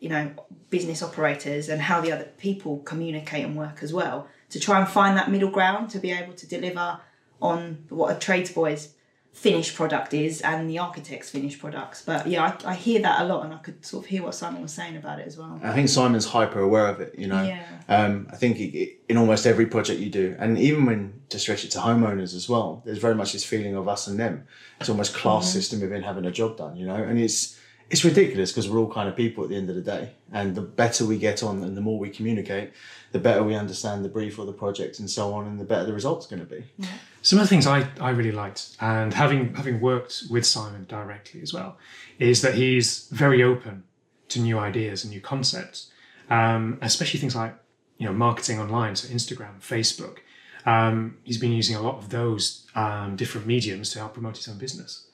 you 0.00 0.08
know 0.08 0.30
business 0.70 1.02
operators 1.02 1.68
and 1.68 1.80
how 1.80 2.00
the 2.00 2.12
other 2.12 2.28
people 2.38 2.78
communicate 2.80 3.44
and 3.44 3.56
work 3.56 3.82
as 3.82 3.92
well 3.92 4.28
to 4.50 4.58
try 4.58 4.78
and 4.78 4.88
find 4.88 5.16
that 5.16 5.30
middle 5.30 5.50
ground 5.50 5.90
to 5.90 5.98
be 5.98 6.10
able 6.10 6.32
to 6.32 6.46
deliver 6.46 7.00
on 7.40 7.84
what 7.88 8.14
a 8.14 8.18
tradesboy's 8.18 8.94
finished 9.32 9.74
product 9.74 10.12
is 10.12 10.40
and 10.42 10.68
the 10.68 10.78
architect's 10.78 11.30
finished 11.30 11.60
products. 11.60 12.02
But 12.02 12.26
yeah, 12.26 12.56
I, 12.64 12.70
I 12.72 12.74
hear 12.74 13.00
that 13.00 13.22
a 13.22 13.24
lot, 13.24 13.44
and 13.44 13.54
I 13.54 13.58
could 13.58 13.84
sort 13.86 14.04
of 14.04 14.10
hear 14.10 14.22
what 14.22 14.34
Simon 14.34 14.60
was 14.60 14.72
saying 14.72 14.96
about 14.96 15.18
it 15.20 15.26
as 15.26 15.36
well. 15.38 15.58
I 15.62 15.72
think 15.72 15.88
Simon's 15.88 16.26
hyper 16.26 16.60
aware 16.60 16.88
of 16.88 17.00
it, 17.00 17.14
you 17.18 17.26
know. 17.26 17.42
Yeah. 17.42 17.64
Um, 17.88 18.28
I 18.30 18.36
think 18.36 18.58
it, 18.58 18.98
in 19.08 19.16
almost 19.16 19.46
every 19.46 19.66
project 19.66 20.00
you 20.00 20.10
do, 20.10 20.36
and 20.38 20.58
even 20.58 20.84
when 20.84 21.22
to 21.30 21.38
stretch 21.38 21.64
it 21.64 21.70
to 21.72 21.78
homeowners 21.78 22.34
as 22.34 22.48
well, 22.48 22.82
there's 22.84 22.98
very 22.98 23.14
much 23.14 23.32
this 23.32 23.44
feeling 23.44 23.74
of 23.76 23.88
us 23.88 24.06
and 24.08 24.18
them. 24.20 24.46
It's 24.80 24.88
almost 24.90 25.14
class 25.14 25.44
Mm-hmm. 25.44 25.52
system 25.52 25.80
within 25.80 26.02
having 26.02 26.24
a 26.26 26.30
job 26.30 26.56
done, 26.58 26.76
you 26.76 26.86
know. 26.86 26.96
And 26.96 27.18
it's 27.18 27.58
it's 27.88 28.04
ridiculous 28.04 28.52
because 28.52 28.68
we're 28.68 28.78
all 28.78 28.92
kind 28.92 29.08
of 29.08 29.16
people 29.16 29.42
at 29.42 29.50
the 29.50 29.56
end 29.56 29.68
of 29.70 29.74
the 29.76 29.82
day. 29.82 30.10
And 30.32 30.54
the 30.54 30.60
better 30.62 31.04
we 31.06 31.18
get 31.18 31.42
on 31.42 31.62
and 31.64 31.76
the 31.76 31.80
more 31.80 31.98
we 31.98 32.08
communicate, 32.10 32.72
the 33.10 33.18
better 33.18 33.42
we 33.42 33.54
understand 33.56 34.04
the 34.04 34.08
brief 34.08 34.38
or 34.38 34.46
the 34.46 34.52
project 34.52 35.00
and 35.00 35.10
so 35.10 35.32
on, 35.34 35.46
and 35.46 35.58
the 35.58 35.64
better 35.64 35.86
the 35.86 35.92
result's 35.92 36.26
going 36.26 36.40
to 36.40 36.46
be. 36.46 36.64
Some 37.22 37.38
of 37.38 37.44
the 37.44 37.48
things 37.48 37.66
I, 37.66 37.86
I 38.00 38.10
really 38.10 38.32
liked, 38.32 38.76
and 38.80 39.12
having 39.12 39.54
having 39.54 39.80
worked 39.80 40.24
with 40.30 40.46
Simon 40.46 40.86
directly 40.88 41.42
as 41.42 41.52
well, 41.52 41.76
is 42.18 42.40
that 42.42 42.54
he's 42.54 43.08
very 43.08 43.42
open 43.42 43.84
to 44.28 44.40
new 44.40 44.58
ideas 44.58 45.04
and 45.04 45.12
new 45.12 45.20
concepts, 45.20 45.90
um, 46.30 46.78
especially 46.80 47.20
things 47.20 47.36
like 47.36 47.54
you 47.98 48.06
know 48.06 48.12
marketing 48.12 48.58
online, 48.58 48.96
so 48.96 49.08
Instagram, 49.08 49.60
Facebook. 49.60 50.18
Um, 50.66 51.18
he's 51.24 51.38
been 51.38 51.52
using 51.52 51.76
a 51.76 51.80
lot 51.80 51.96
of 51.96 52.10
those 52.10 52.66
um, 52.74 53.16
different 53.16 53.46
mediums 53.46 53.90
to 53.92 53.98
help 53.98 54.14
promote 54.14 54.36
his 54.36 54.48
own 54.48 54.58
business, 54.58 55.06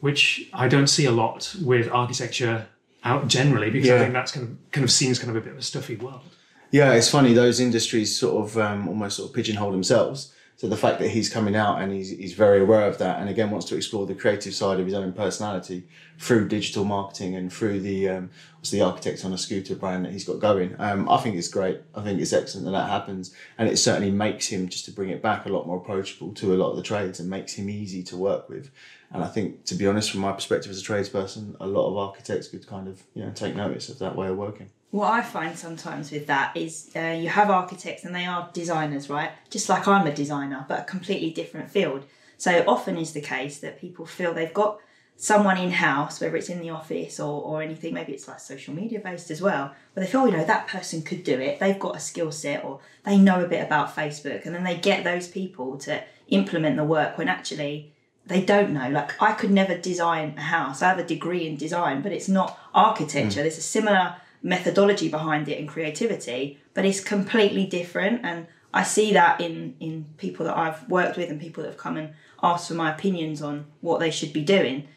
which 0.00 0.48
I 0.52 0.68
don't 0.68 0.88
see 0.88 1.04
a 1.06 1.12
lot 1.12 1.54
with 1.62 1.88
architecture 1.90 2.66
out 3.04 3.26
generally 3.26 3.70
because 3.70 3.90
I 3.90 3.98
think 3.98 4.12
that's 4.12 4.32
kind 4.32 4.48
of 4.48 4.70
kind 4.70 4.84
of 4.84 4.90
seen 4.90 5.10
as 5.10 5.18
kind 5.18 5.30
of 5.30 5.36
a 5.36 5.40
bit 5.40 5.52
of 5.52 5.58
a 5.58 5.62
stuffy 5.62 5.96
world. 5.96 6.22
Yeah, 6.70 6.92
it's 6.94 7.08
funny 7.10 7.34
those 7.34 7.60
industries 7.60 8.16
sort 8.16 8.44
of 8.44 8.58
um, 8.58 8.88
almost 8.88 9.16
sort 9.16 9.28
of 9.28 9.34
pigeonhole 9.34 9.72
themselves. 9.72 10.32
So 10.62 10.68
the 10.68 10.76
fact 10.76 11.00
that 11.00 11.08
he's 11.08 11.28
coming 11.28 11.56
out 11.56 11.82
and 11.82 11.90
he's, 11.90 12.10
he's 12.10 12.34
very 12.34 12.60
aware 12.60 12.86
of 12.86 12.98
that, 12.98 13.18
and 13.18 13.28
again 13.28 13.50
wants 13.50 13.66
to 13.66 13.74
explore 13.74 14.06
the 14.06 14.14
creative 14.14 14.54
side 14.54 14.78
of 14.78 14.86
his 14.86 14.94
own 14.94 15.12
personality 15.12 15.88
through 16.20 16.46
digital 16.46 16.84
marketing 16.84 17.34
and 17.34 17.52
through 17.52 17.80
the 17.80 18.08
um, 18.08 18.30
what's 18.58 18.70
the 18.70 18.80
architect 18.80 19.24
on 19.24 19.32
a 19.32 19.38
scooter 19.38 19.74
brand 19.74 20.04
that 20.04 20.12
he's 20.12 20.24
got 20.24 20.38
going. 20.38 20.76
Um, 20.78 21.08
I 21.08 21.16
think 21.16 21.34
it's 21.34 21.48
great. 21.48 21.80
I 21.96 22.02
think 22.04 22.20
it's 22.20 22.32
excellent 22.32 22.66
that 22.66 22.70
that 22.70 22.88
happens, 22.88 23.34
and 23.58 23.68
it 23.68 23.76
certainly 23.76 24.12
makes 24.12 24.46
him 24.46 24.68
just 24.68 24.84
to 24.84 24.92
bring 24.92 25.10
it 25.10 25.20
back 25.20 25.46
a 25.46 25.48
lot 25.48 25.66
more 25.66 25.78
approachable 25.78 26.32
to 26.34 26.54
a 26.54 26.56
lot 26.56 26.70
of 26.70 26.76
the 26.76 26.82
trades 26.84 27.18
and 27.18 27.28
makes 27.28 27.54
him 27.54 27.68
easy 27.68 28.04
to 28.04 28.16
work 28.16 28.48
with. 28.48 28.70
And 29.10 29.24
I 29.24 29.26
think, 29.26 29.64
to 29.64 29.74
be 29.74 29.88
honest, 29.88 30.12
from 30.12 30.20
my 30.20 30.30
perspective 30.30 30.70
as 30.70 30.80
a 30.80 30.84
tradesperson, 30.84 31.56
a 31.58 31.66
lot 31.66 31.90
of 31.90 31.96
architects 31.96 32.46
could 32.46 32.68
kind 32.68 32.86
of 32.86 33.02
you 33.14 33.24
know 33.24 33.32
take 33.32 33.56
notice 33.56 33.88
of 33.88 33.98
that 33.98 34.14
way 34.14 34.28
of 34.28 34.36
working. 34.36 34.70
What 34.92 35.10
I 35.10 35.22
find 35.22 35.58
sometimes 35.58 36.10
with 36.10 36.26
that 36.26 36.54
is 36.54 36.90
uh, 36.94 37.16
you 37.18 37.30
have 37.30 37.48
architects 37.48 38.04
and 38.04 38.14
they 38.14 38.26
are 38.26 38.50
designers, 38.52 39.08
right? 39.08 39.30
Just 39.48 39.70
like 39.70 39.88
I'm 39.88 40.06
a 40.06 40.14
designer, 40.14 40.66
but 40.68 40.80
a 40.80 40.84
completely 40.84 41.30
different 41.30 41.70
field. 41.70 42.04
So 42.36 42.62
often 42.68 42.98
is 42.98 43.14
the 43.14 43.22
case 43.22 43.58
that 43.60 43.80
people 43.80 44.04
feel 44.04 44.34
they've 44.34 44.52
got 44.52 44.80
someone 45.16 45.56
in 45.56 45.70
house, 45.70 46.20
whether 46.20 46.36
it's 46.36 46.50
in 46.50 46.60
the 46.60 46.68
office 46.68 47.18
or, 47.18 47.42
or 47.42 47.62
anything, 47.62 47.94
maybe 47.94 48.12
it's 48.12 48.28
like 48.28 48.38
social 48.38 48.74
media 48.74 49.00
based 49.00 49.30
as 49.30 49.40
well, 49.40 49.74
where 49.94 50.04
they 50.04 50.10
feel, 50.12 50.26
you 50.26 50.36
know, 50.36 50.44
that 50.44 50.68
person 50.68 51.00
could 51.00 51.24
do 51.24 51.40
it, 51.40 51.58
they've 51.58 51.78
got 51.78 51.96
a 51.96 52.00
skill 52.00 52.30
set 52.30 52.62
or 52.62 52.80
they 53.04 53.16
know 53.16 53.42
a 53.42 53.48
bit 53.48 53.64
about 53.64 53.96
Facebook, 53.96 54.44
and 54.44 54.54
then 54.54 54.64
they 54.64 54.76
get 54.76 55.04
those 55.04 55.26
people 55.26 55.78
to 55.78 56.04
implement 56.28 56.76
the 56.76 56.84
work 56.84 57.16
when 57.16 57.28
actually 57.28 57.94
they 58.26 58.42
don't 58.42 58.74
know. 58.74 58.90
Like 58.90 59.22
I 59.22 59.32
could 59.32 59.50
never 59.50 59.74
design 59.74 60.34
a 60.36 60.42
house. 60.42 60.82
I 60.82 60.88
have 60.88 60.98
a 60.98 61.04
degree 61.04 61.46
in 61.46 61.56
design, 61.56 62.02
but 62.02 62.12
it's 62.12 62.28
not 62.28 62.58
architecture. 62.74 63.40
There's 63.40 63.56
a 63.56 63.62
similar 63.62 64.16
methodology 64.42 65.08
behind 65.08 65.48
it 65.48 65.58
and 65.58 65.68
creativity, 65.68 66.58
but 66.74 66.84
it's 66.84 67.00
completely 67.00 67.66
different. 67.66 68.24
And 68.24 68.46
I 68.74 68.82
see 68.82 69.12
that 69.12 69.40
in 69.40 69.76
in 69.80 70.06
people 70.16 70.46
that 70.46 70.56
I've 70.56 70.88
worked 70.88 71.16
with 71.16 71.30
and 71.30 71.40
people 71.40 71.62
that 71.62 71.70
have 71.70 71.78
come 71.78 71.96
and 71.96 72.14
asked 72.42 72.68
for 72.68 72.74
my 72.74 72.92
opinions 72.92 73.42
on 73.42 73.66
what 73.80 74.00
they 74.00 74.10
should 74.10 74.32
be 74.32 74.42
doing. 74.42 74.88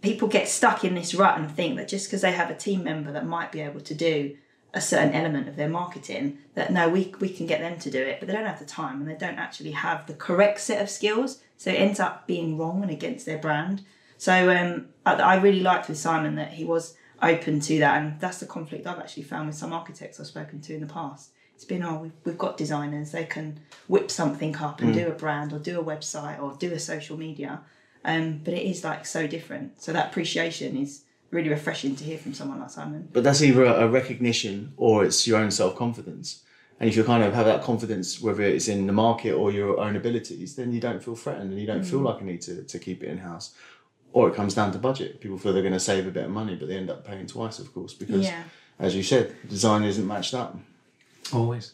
People 0.00 0.26
get 0.28 0.48
stuck 0.48 0.84
in 0.84 0.94
this 0.94 1.14
rut 1.14 1.38
and 1.38 1.50
think 1.50 1.76
that 1.76 1.88
just 1.88 2.08
because 2.08 2.22
they 2.22 2.32
have 2.32 2.50
a 2.50 2.56
team 2.56 2.82
member 2.82 3.12
that 3.12 3.24
might 3.24 3.52
be 3.52 3.60
able 3.60 3.80
to 3.80 3.94
do 3.94 4.36
a 4.74 4.80
certain 4.80 5.12
element 5.12 5.48
of 5.48 5.56
their 5.56 5.68
marketing, 5.68 6.38
that 6.54 6.72
no, 6.72 6.88
we 6.88 7.14
we 7.20 7.28
can 7.28 7.46
get 7.46 7.60
them 7.60 7.78
to 7.78 7.90
do 7.90 8.02
it, 8.02 8.18
but 8.18 8.26
they 8.26 8.34
don't 8.34 8.46
have 8.46 8.58
the 8.58 8.64
time 8.64 9.00
and 9.00 9.08
they 9.08 9.14
don't 9.14 9.38
actually 9.38 9.72
have 9.72 10.06
the 10.06 10.14
correct 10.14 10.60
set 10.60 10.82
of 10.82 10.90
skills. 10.90 11.42
So 11.56 11.70
it 11.70 11.74
ends 11.74 12.00
up 12.00 12.26
being 12.26 12.58
wrong 12.58 12.82
and 12.82 12.90
against 12.90 13.24
their 13.24 13.38
brand. 13.38 13.82
So 14.18 14.50
um, 14.50 14.88
I, 15.06 15.14
I 15.14 15.34
really 15.36 15.60
liked 15.60 15.88
with 15.88 15.98
Simon 15.98 16.34
that 16.36 16.52
he 16.52 16.64
was 16.64 16.96
open 17.22 17.60
to 17.60 17.78
that, 17.78 18.02
and 18.02 18.20
that's 18.20 18.38
the 18.38 18.46
conflict 18.46 18.86
I've 18.86 18.98
actually 18.98 19.22
found 19.22 19.46
with 19.46 19.56
some 19.56 19.72
architects 19.72 20.18
I've 20.18 20.26
spoken 20.26 20.60
to 20.62 20.74
in 20.74 20.80
the 20.80 20.92
past. 20.92 21.30
It's 21.54 21.64
been, 21.64 21.82
oh, 21.84 21.98
we've, 21.98 22.12
we've 22.24 22.38
got 22.38 22.56
designers, 22.56 23.12
they 23.12 23.24
can 23.24 23.60
whip 23.86 24.10
something 24.10 24.56
up 24.56 24.80
and 24.80 24.92
do 24.92 25.06
a 25.06 25.12
brand 25.12 25.52
or 25.52 25.60
do 25.60 25.78
a 25.78 25.84
website 25.84 26.42
or 26.42 26.56
do 26.58 26.72
a 26.72 26.78
social 26.78 27.16
media. 27.16 27.60
Um, 28.04 28.40
but 28.42 28.54
it 28.54 28.62
is 28.68 28.82
like 28.82 29.06
so 29.06 29.28
different. 29.28 29.80
So 29.80 29.92
that 29.92 30.08
appreciation 30.10 30.76
is 30.76 31.04
really 31.30 31.50
refreshing 31.50 31.94
to 31.96 32.04
hear 32.04 32.18
from 32.18 32.34
someone 32.34 32.58
like 32.58 32.70
Simon. 32.70 33.08
But 33.12 33.22
that's 33.22 33.42
either 33.42 33.64
a 33.64 33.86
recognition 33.86 34.72
or 34.76 35.04
it's 35.04 35.24
your 35.26 35.38
own 35.38 35.52
self 35.52 35.76
confidence. 35.76 36.42
And 36.80 36.88
if 36.90 36.96
you 36.96 37.04
kind 37.04 37.22
of 37.22 37.32
have 37.32 37.46
that 37.46 37.62
confidence, 37.62 38.20
whether 38.20 38.42
it's 38.42 38.66
in 38.66 38.88
the 38.88 38.92
market 38.92 39.34
or 39.34 39.52
your 39.52 39.78
own 39.78 39.94
abilities, 39.94 40.56
then 40.56 40.72
you 40.72 40.80
don't 40.80 41.00
feel 41.00 41.14
threatened 41.14 41.52
and 41.52 41.60
you 41.60 41.66
don't 41.66 41.84
feel 41.84 42.00
like 42.00 42.18
you 42.18 42.26
need 42.26 42.40
to, 42.42 42.64
to 42.64 42.78
keep 42.80 43.04
it 43.04 43.08
in 43.08 43.18
house. 43.18 43.54
Or 44.12 44.28
it 44.28 44.34
comes 44.34 44.54
down 44.54 44.72
to 44.72 44.78
budget. 44.78 45.20
People 45.20 45.38
feel 45.38 45.52
they're 45.52 45.62
going 45.62 45.72
to 45.74 45.80
save 45.80 46.06
a 46.06 46.10
bit 46.10 46.24
of 46.24 46.30
money, 46.30 46.54
but 46.54 46.68
they 46.68 46.76
end 46.76 46.90
up 46.90 47.06
paying 47.06 47.26
twice, 47.26 47.58
of 47.58 47.72
course, 47.72 47.94
because, 47.94 48.26
Yeah. 48.26 48.42
as 48.78 48.94
you 48.94 49.02
said, 49.02 49.34
design 49.48 49.82
isn't 49.84 50.06
matched 50.06 50.34
up. 50.34 50.56
Always. 51.32 51.72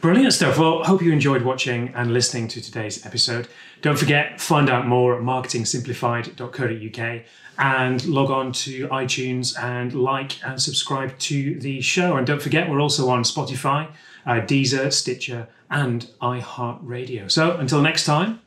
Brilliant 0.00 0.34
stuff. 0.34 0.58
Well, 0.58 0.82
hope 0.84 1.00
you 1.00 1.12
enjoyed 1.12 1.42
watching 1.42 1.92
and 1.94 2.12
listening 2.12 2.48
to 2.48 2.60
today's 2.60 3.06
episode. 3.06 3.48
Don't 3.82 3.98
forget, 3.98 4.40
find 4.40 4.68
out 4.68 4.86
more 4.86 5.16
at 5.16 5.22
marketingsimplified.co.uk 5.22 7.22
and 7.58 8.04
log 8.06 8.30
on 8.30 8.52
to 8.52 8.86
iTunes 8.88 9.58
and 9.62 9.94
like 9.94 10.44
and 10.44 10.60
subscribe 10.60 11.16
to 11.20 11.58
the 11.60 11.80
show. 11.80 12.16
And 12.16 12.26
don't 12.26 12.42
forget, 12.42 12.68
we're 12.68 12.80
also 12.80 13.08
on 13.08 13.22
Spotify, 13.22 13.88
uh, 14.26 14.32
Deezer, 14.40 14.92
Stitcher, 14.92 15.48
and 15.70 16.06
iHeartRadio. 16.20 17.30
So 17.30 17.56
until 17.56 17.80
next 17.80 18.04
time, 18.04 18.40